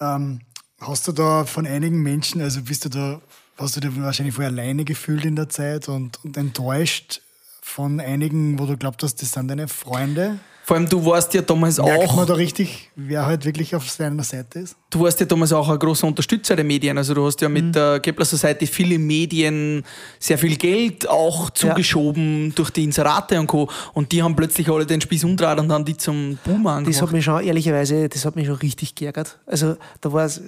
[0.00, 0.40] ähm,
[0.80, 3.20] Hast du da von einigen Menschen, also bist du da,
[3.58, 7.20] hast du dich wahrscheinlich vorher alleine gefühlt in der Zeit und, und enttäuscht
[7.62, 10.38] von einigen, wo du glaubt hast, das sind deine Freunde?
[10.70, 12.14] Vor allem, du warst ja damals Merkt auch.
[12.14, 14.76] man da richtig, wer halt wirklich auf seiner Seite ist?
[14.90, 16.96] Du warst ja damals auch ein großer Unterstützer der Medien.
[16.96, 19.82] Also du hast ja mit der Kepler Society viele Medien
[20.20, 23.68] sehr viel Geld auch zugeschoben durch die Inserate und Co.
[23.94, 27.10] Und die haben plötzlich alle den Spieß umdreht und dann die zum Boomer Das hat
[27.10, 29.40] mich schon, ehrlicherweise, das hat mich schon richtig geärgert.
[29.46, 30.42] Also da war es, äh,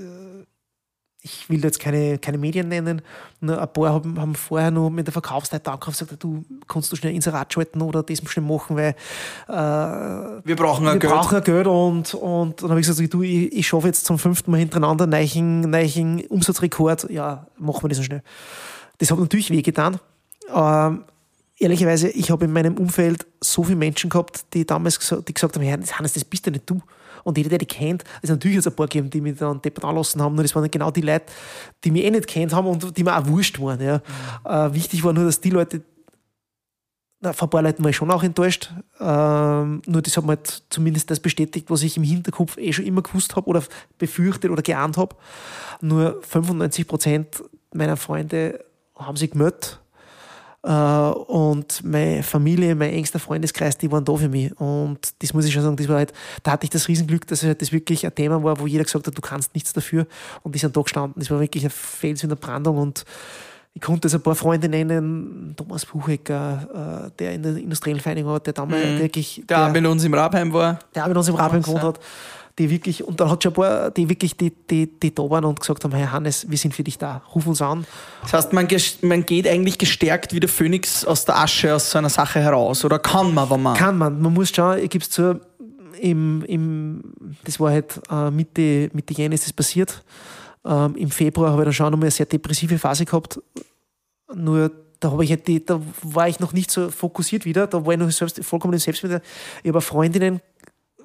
[1.24, 3.00] ich will jetzt keine, keine Medien nennen,
[3.40, 6.90] nur ein paar haben, haben vorher noch mit der Verkaufsleiter angerufen und gesagt, du kannst
[6.90, 8.96] du schnell Inserat schalten oder das schnell machen, weil
[10.44, 11.12] Wir brauchen ein wir Geld.
[11.12, 14.18] brauchen ja Geld und, und dann habe ich gesagt, du, ich, ich schaffe jetzt zum
[14.18, 17.08] fünften Mal hintereinander einen neuen, neuen Umsatzrekord.
[17.10, 18.22] Ja, machen wir das so schnell.
[18.98, 20.00] Das hat natürlich wehgetan.
[20.52, 21.04] Ähm,
[21.56, 25.54] ehrlicherweise, ich habe in meinem Umfeld so viele Menschen gehabt, die damals gesagt, die gesagt
[25.54, 26.82] haben, Herr, Hannes, das bist ja nicht du.
[27.24, 29.60] Und jeder, der dich kennt, es hat natürlich jetzt ein paar gegeben, die mich dann
[29.62, 31.26] deppert anlassen haben, nur das waren genau die Leute,
[31.84, 33.80] die mich eh nicht kennt haben und die mir auch wurscht waren.
[33.80, 34.00] Ja.
[34.44, 35.82] Äh, wichtig war nur, dass die Leute,
[37.20, 40.30] na, von ein paar Leuten war ich schon auch enttäuscht, ähm, nur das hat mir
[40.30, 43.62] halt zumindest das bestätigt, was ich im Hinterkopf eh schon immer gewusst habe oder
[43.98, 45.14] befürchtet oder geahnt habe.
[45.80, 47.42] Nur 95 Prozent
[47.72, 48.64] meiner Freunde
[48.96, 49.81] haben sich gemeldet
[50.68, 54.56] und meine Familie, mein engster Freundeskreis, die waren da für mich.
[54.60, 57.42] Und das muss ich schon sagen, das war halt, da hatte ich das Riesenglück, dass
[57.42, 60.06] halt das wirklich ein Thema war, wo jeder gesagt hat, du kannst nichts dafür.
[60.42, 61.14] Und die sind da gestanden.
[61.20, 63.04] Das war wirklich ein Fels in der Brandung und
[63.74, 68.34] ich konnte jetzt ein paar Freunde nennen, Thomas Buchecker, äh, der in der industriellen Vereinigung
[68.34, 70.78] hat, der damals der wirklich, Der auch mit uns im Rabheim war.
[70.94, 71.98] der auch mit uns im Rahmen gewohnt hat,
[72.58, 75.44] die wirklich, und dann hat schon ein paar, die wirklich, die, die, die da waren
[75.44, 77.86] und gesagt haben, hey Hannes, wir sind für dich da, ruf uns an.
[78.22, 78.68] Das heißt, man,
[79.02, 82.84] man geht eigentlich gestärkt wie der Phönix aus der Asche aus so einer Sache heraus.
[82.84, 83.76] Oder kann man, wenn man.
[83.76, 84.20] Kann man.
[84.20, 85.40] Man muss schauen, ich gebe es zu,
[85.98, 90.02] im, im, das war halt äh, Mitte, Mitte Jänner ist das passiert.
[90.64, 93.40] Ähm, Im Februar habe ich dann schon nochmal eine sehr depressive Phase gehabt.
[94.34, 97.66] Nur da, habe ich halt die, da war ich noch nicht so fokussiert wieder.
[97.66, 99.22] Da war ich noch selbst, vollkommen im Selbstmitleid.
[99.62, 100.40] Ich habe Freundinnen,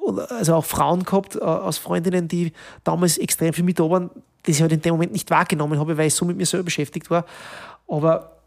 [0.08, 2.54] also auch Frauen gehabt, äh, aus Freundinnen, die
[2.84, 4.10] damals extrem viel mit da waren,
[4.46, 6.66] die ich halt in dem Moment nicht wahrgenommen habe, weil ich so mit mir selber
[6.66, 7.26] beschäftigt war.
[7.88, 8.38] Aber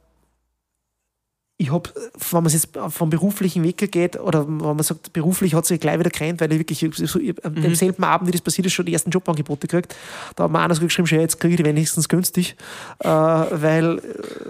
[1.60, 1.90] ich habe,
[2.30, 5.78] wenn man es jetzt vom beruflichen Weg geht, oder wenn man sagt, beruflich hat sich
[5.78, 8.72] gleich wieder gerannt, weil ich wirklich so, ich, am demselben Abend, wie das passiert ist,
[8.72, 9.94] schon die ersten Jobangebote gekriegt.
[10.36, 12.56] Da hat mir einer so geschrieben, schau, jetzt kriege ich die wenigstens günstig,
[13.00, 14.00] äh, weil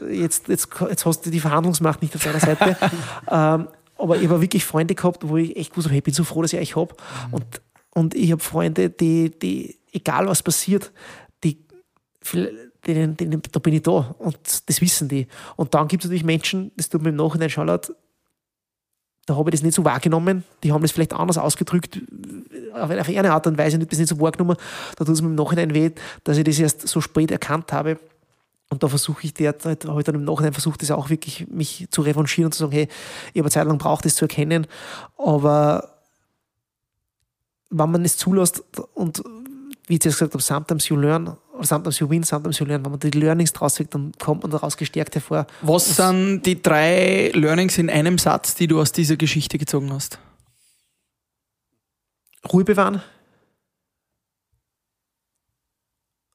[0.09, 2.77] äh, jetzt, jetzt, jetzt hast du die Verhandlungsmacht nicht auf deiner Seite.
[3.29, 3.67] ähm,
[4.01, 6.43] aber ich habe wirklich Freunde gehabt, wo ich echt gewusst habe, ich bin so froh,
[6.43, 6.95] dass ich euch habe.
[7.31, 7.45] Und,
[7.95, 10.93] und ich habe Freunde, die, die, egal was passiert,
[11.45, 11.59] die
[12.87, 15.27] denen, denen, da bin ich da und das wissen die.
[15.57, 17.93] Und dann gibt es natürlich Menschen, das tut mir im Nachhinein schon leid,
[19.27, 22.01] da habe ich das nicht so wahrgenommen, die haben das vielleicht anders ausgedrückt,
[22.73, 24.57] auf eine, auf eine Art und Weise, nicht das nicht so wahrgenommen,
[24.97, 25.91] da tut es mir im Nachhinein weh,
[26.25, 27.99] dass ich das erst so spät erkannt habe.
[28.71, 31.89] Und da versuche ich derzeit, habe ich dann im Nachhinein versucht, das auch wirklich mich
[31.91, 32.89] zu revanchieren und zu sagen, hey,
[33.33, 34.67] ich habe eine Zeit lang braucht, das zu erkennen,
[35.19, 35.97] aber
[37.69, 38.63] wenn man es zulässt
[38.95, 39.23] und
[39.87, 42.85] wie ich jetzt gesagt habe, sometimes you learn, sometimes you win, sometimes you learn.
[42.85, 45.49] Wenn man die Learnings draus kriegt, dann kommt man daraus gestärkt hervor.
[45.63, 50.21] Was sind die drei Learnings in einem Satz, die du aus dieser Geschichte gezogen hast?
[52.53, 53.03] Ruhe bewahren,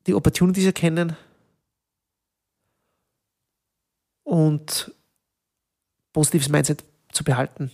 [0.06, 1.16] die Opportunities erkennen
[4.36, 4.92] und
[6.12, 6.84] positives Mindset
[7.14, 7.72] zu behalten.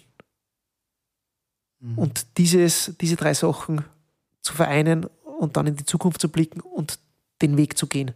[1.96, 3.84] Und dieses, diese drei Sachen
[4.44, 5.08] zu vereinen
[5.40, 7.00] und dann in die Zukunft zu blicken und
[7.42, 8.12] den Weg zu gehen.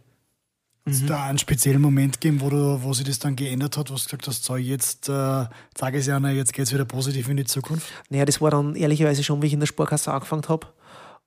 [0.86, 3.90] Hat es da einen speziellen Moment gegeben, wo, du, wo sich das dann geändert hat,
[3.90, 6.84] wo du gesagt hast, so jetzt äh, sage ich es ja, jetzt geht es wieder
[6.84, 7.88] positiv in die Zukunft?
[8.10, 10.68] Naja, das war dann ehrlicherweise schon, wie ich in der Sparkasse angefangen habe.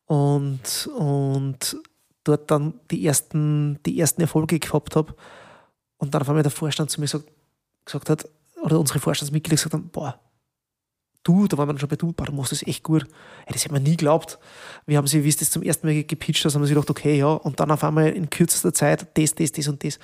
[0.05, 1.75] Und, und
[2.23, 5.13] dort dann die ersten, die ersten Erfolge gehabt habe.
[5.99, 7.25] Und dann auf einmal der Vorstand zu mir gesagt,
[7.85, 8.27] gesagt hat,
[8.61, 10.19] oder unsere Vorstandsmitglieder gesagt haben, boah,
[11.23, 13.03] du, da waren wir dann schon bei du, boah, du machst das echt gut.
[13.45, 14.39] Hey, das hätte man nie geglaubt.
[14.85, 16.89] Wir haben sie, wie es das zum ersten Mal gepitcht hast, haben wir sich gedacht,
[16.89, 17.27] okay, ja.
[17.27, 19.99] Und dann auf einmal in kürzester Zeit das, das, das und das.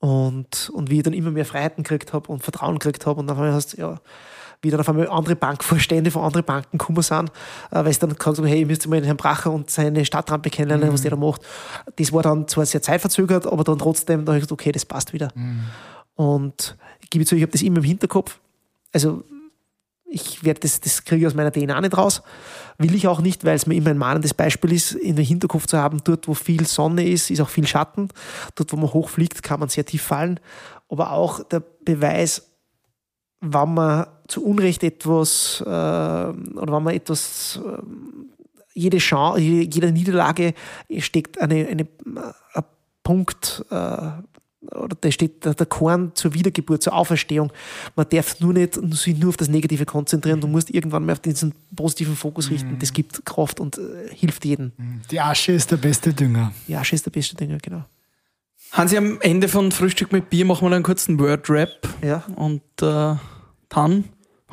[0.00, 3.30] Und, und wie ich dann immer mehr Freiheiten gekriegt habe und Vertrauen gekriegt habe und
[3.30, 4.00] auf einmal hast ja,
[4.62, 7.30] wie dann auf einmal andere Bankvorstände von anderen Banken gekommen sind,
[7.70, 10.04] äh, weil sie dann gesagt haben, hey, ihr müsst mal den Herrn Bracher und seine
[10.04, 11.42] Stadtrampe kennenlernen, was der da macht.
[11.96, 14.84] Das war dann zwar sehr zeitverzögert, aber dann trotzdem, da habe ich gesagt, okay, das
[14.84, 15.32] passt wieder.
[16.14, 18.38] Und ich gebe zu, ich habe das immer im Hinterkopf.
[18.92, 19.22] Also
[20.10, 22.22] ich werde das, das kriege ich aus meiner DNA nicht raus.
[22.78, 25.66] Will ich auch nicht, weil es mir immer ein mahnendes Beispiel ist, in den Hinterkopf
[25.66, 28.08] zu haben, dort, wo viel Sonne ist, ist auch viel Schatten.
[28.54, 30.40] Dort, wo man hochfliegt, kann man sehr tief fallen.
[30.88, 32.48] Aber auch der Beweis,
[33.40, 37.82] wann man zu Unrecht etwas äh, oder wenn man etwas äh,
[38.74, 40.54] jede, Chance, jede Niederlage
[40.98, 41.86] steckt eine, eine,
[42.54, 42.64] ein
[43.02, 43.74] Punkt, äh,
[44.74, 47.52] oder da steht der Korn zur Wiedergeburt, zur Auferstehung.
[47.96, 50.40] Man darf nur nicht sich nur auf das Negative konzentrieren.
[50.40, 52.78] Du musst irgendwann mal auf diesen positiven Fokus richten.
[52.78, 54.72] Das gibt Kraft und äh, hilft jedem.
[55.10, 56.52] Die Asche ist der beste Dünger.
[56.66, 57.84] Die Asche ist der beste Dünger, genau.
[58.72, 61.88] Hansi, am Ende von Frühstück mit Bier machen wir einen kurzen Word-Rap.
[62.02, 62.22] Ja.
[62.36, 63.16] Und äh,
[63.68, 64.04] dann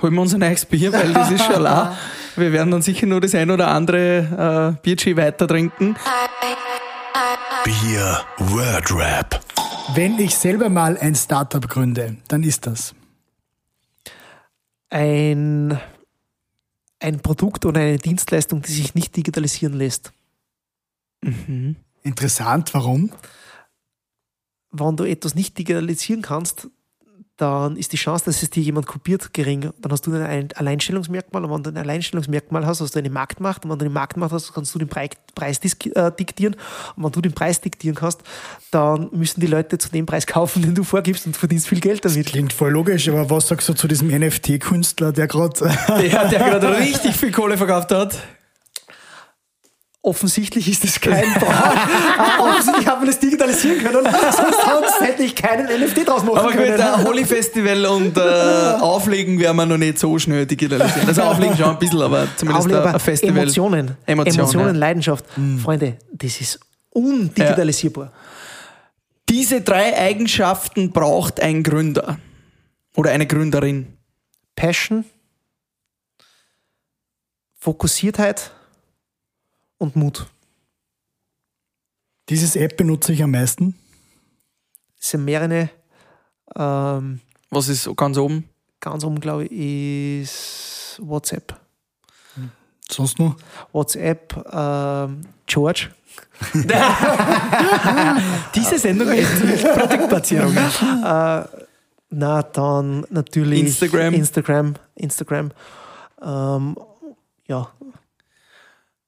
[0.01, 1.97] holen wir uns ein neues Bier, weil das ist schon la.
[2.35, 5.95] Wir werden dann sicher nur das ein oder andere äh, Bierchi weiter trinken.
[7.63, 9.41] Bier Word Rap.
[9.93, 12.95] Wenn ich selber mal ein Startup gründe, dann ist das.
[14.89, 15.79] Ein,
[16.99, 20.11] ein Produkt oder eine Dienstleistung, die sich nicht digitalisieren lässt.
[22.03, 23.11] Interessant, warum?
[24.77, 26.67] Wenn du etwas nicht digitalisieren kannst,
[27.37, 29.71] dann ist die Chance, dass es dir jemand kopiert, gering.
[29.81, 33.65] Dann hast du ein Alleinstellungsmerkmal und wenn du ein Alleinstellungsmerkmal hast, hast du eine Marktmacht
[33.65, 36.55] und wenn du eine Marktmacht hast, kannst du den Preis, Preis äh, diktieren
[36.95, 38.21] und wenn du den Preis diktieren kannst,
[38.71, 42.05] dann müssen die Leute zu dem Preis kaufen, den du vorgibst und verdienst viel Geld
[42.05, 42.27] damit.
[42.27, 45.45] Klingt voll logisch, aber was sagst du zu diesem NFT-Künstler, der gerade.
[45.87, 48.17] Der, der gerade richtig viel Kohle verkauft hat.
[50.05, 52.39] Offensichtlich ist das kein Brand.
[52.39, 56.77] Offensichtlich haben wir das digitalisieren können, sonst, hätte ich keinen NFT draus machen Aber können.
[56.77, 58.21] der Holy Festival und äh,
[58.81, 61.07] Auflegen werden wir noch nicht so schnell digitalisieren.
[61.07, 63.37] Also Auflegen schon ein bisschen, aber zumindest Auflegen, ein aber Festival.
[63.41, 64.79] Emotionen, Emotion, Emotionen, ja.
[64.79, 65.25] Leidenschaft.
[65.63, 66.59] Freunde, das ist
[66.91, 68.11] undigitalisierbar.
[69.27, 72.19] Diese drei Eigenschaften braucht ein Gründer
[72.95, 73.87] oder eine Gründerin.
[74.55, 75.03] Passion,
[77.57, 78.51] Fokussiertheit
[79.77, 80.27] und Mut.
[82.29, 83.75] Dieses App benutze ich am meisten.
[84.99, 85.69] Es sind mehrere.
[86.55, 88.49] Ähm, Was ist ganz oben?
[88.85, 91.59] ganz oben, glaube ich, ist WhatsApp.
[92.87, 93.35] Sonst noch?
[93.71, 95.89] WhatsApp, ähm, George.
[98.55, 99.41] Diese Sendung ist
[99.75, 100.55] Produktplatzierung.
[102.11, 104.13] Na, dann natürlich Instagram.
[104.13, 104.75] Instagram.
[104.93, 105.51] Instagram.
[106.21, 106.77] Ähm,
[107.47, 107.69] ja,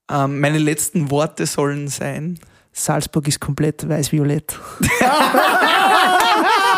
[0.10, 2.40] Ähm, meine letzten Worte sollen sein.
[2.74, 4.60] Salzburg ist komplett weiß-violett.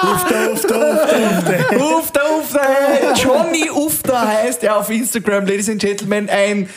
[0.01, 1.75] Ufta, ufta, ufta.
[1.75, 3.13] Ufta, Ufta!
[3.15, 6.29] Johnny Ufta heißt er auf Instagram, Ladies and Gentlemen.
[6.29, 6.69] Ein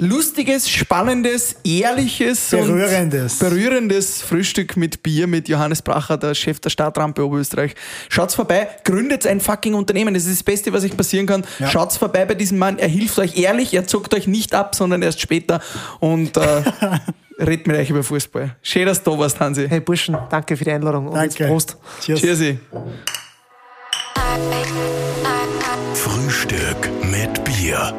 [0.00, 3.40] lustiges, spannendes, ehrliches Berührendes.
[3.40, 7.74] und berührendes Frühstück mit Bier mit Johannes Bracher, der Chef der Stadtrampe Oberösterreich.
[8.08, 10.14] Schaut's vorbei, gründet ein fucking Unternehmen.
[10.14, 11.44] Das ist das Beste, was euch passieren kann.
[11.58, 11.68] Ja.
[11.68, 12.78] Schaut's vorbei bei diesem Mann.
[12.78, 15.60] Er hilft euch ehrlich, er zuckt euch nicht ab, sondern erst später
[16.00, 16.62] und äh,
[17.38, 18.56] redet mit euch über Fußball.
[18.62, 19.68] Schön, dass du da warst, Hansi.
[19.68, 21.52] Hey Burschen, danke für die Einladung und jetzt Danke.
[21.52, 21.76] Prost.
[22.00, 22.20] Cheers.
[22.20, 22.56] Cheers.
[25.94, 27.92] Frühstück mit Bier.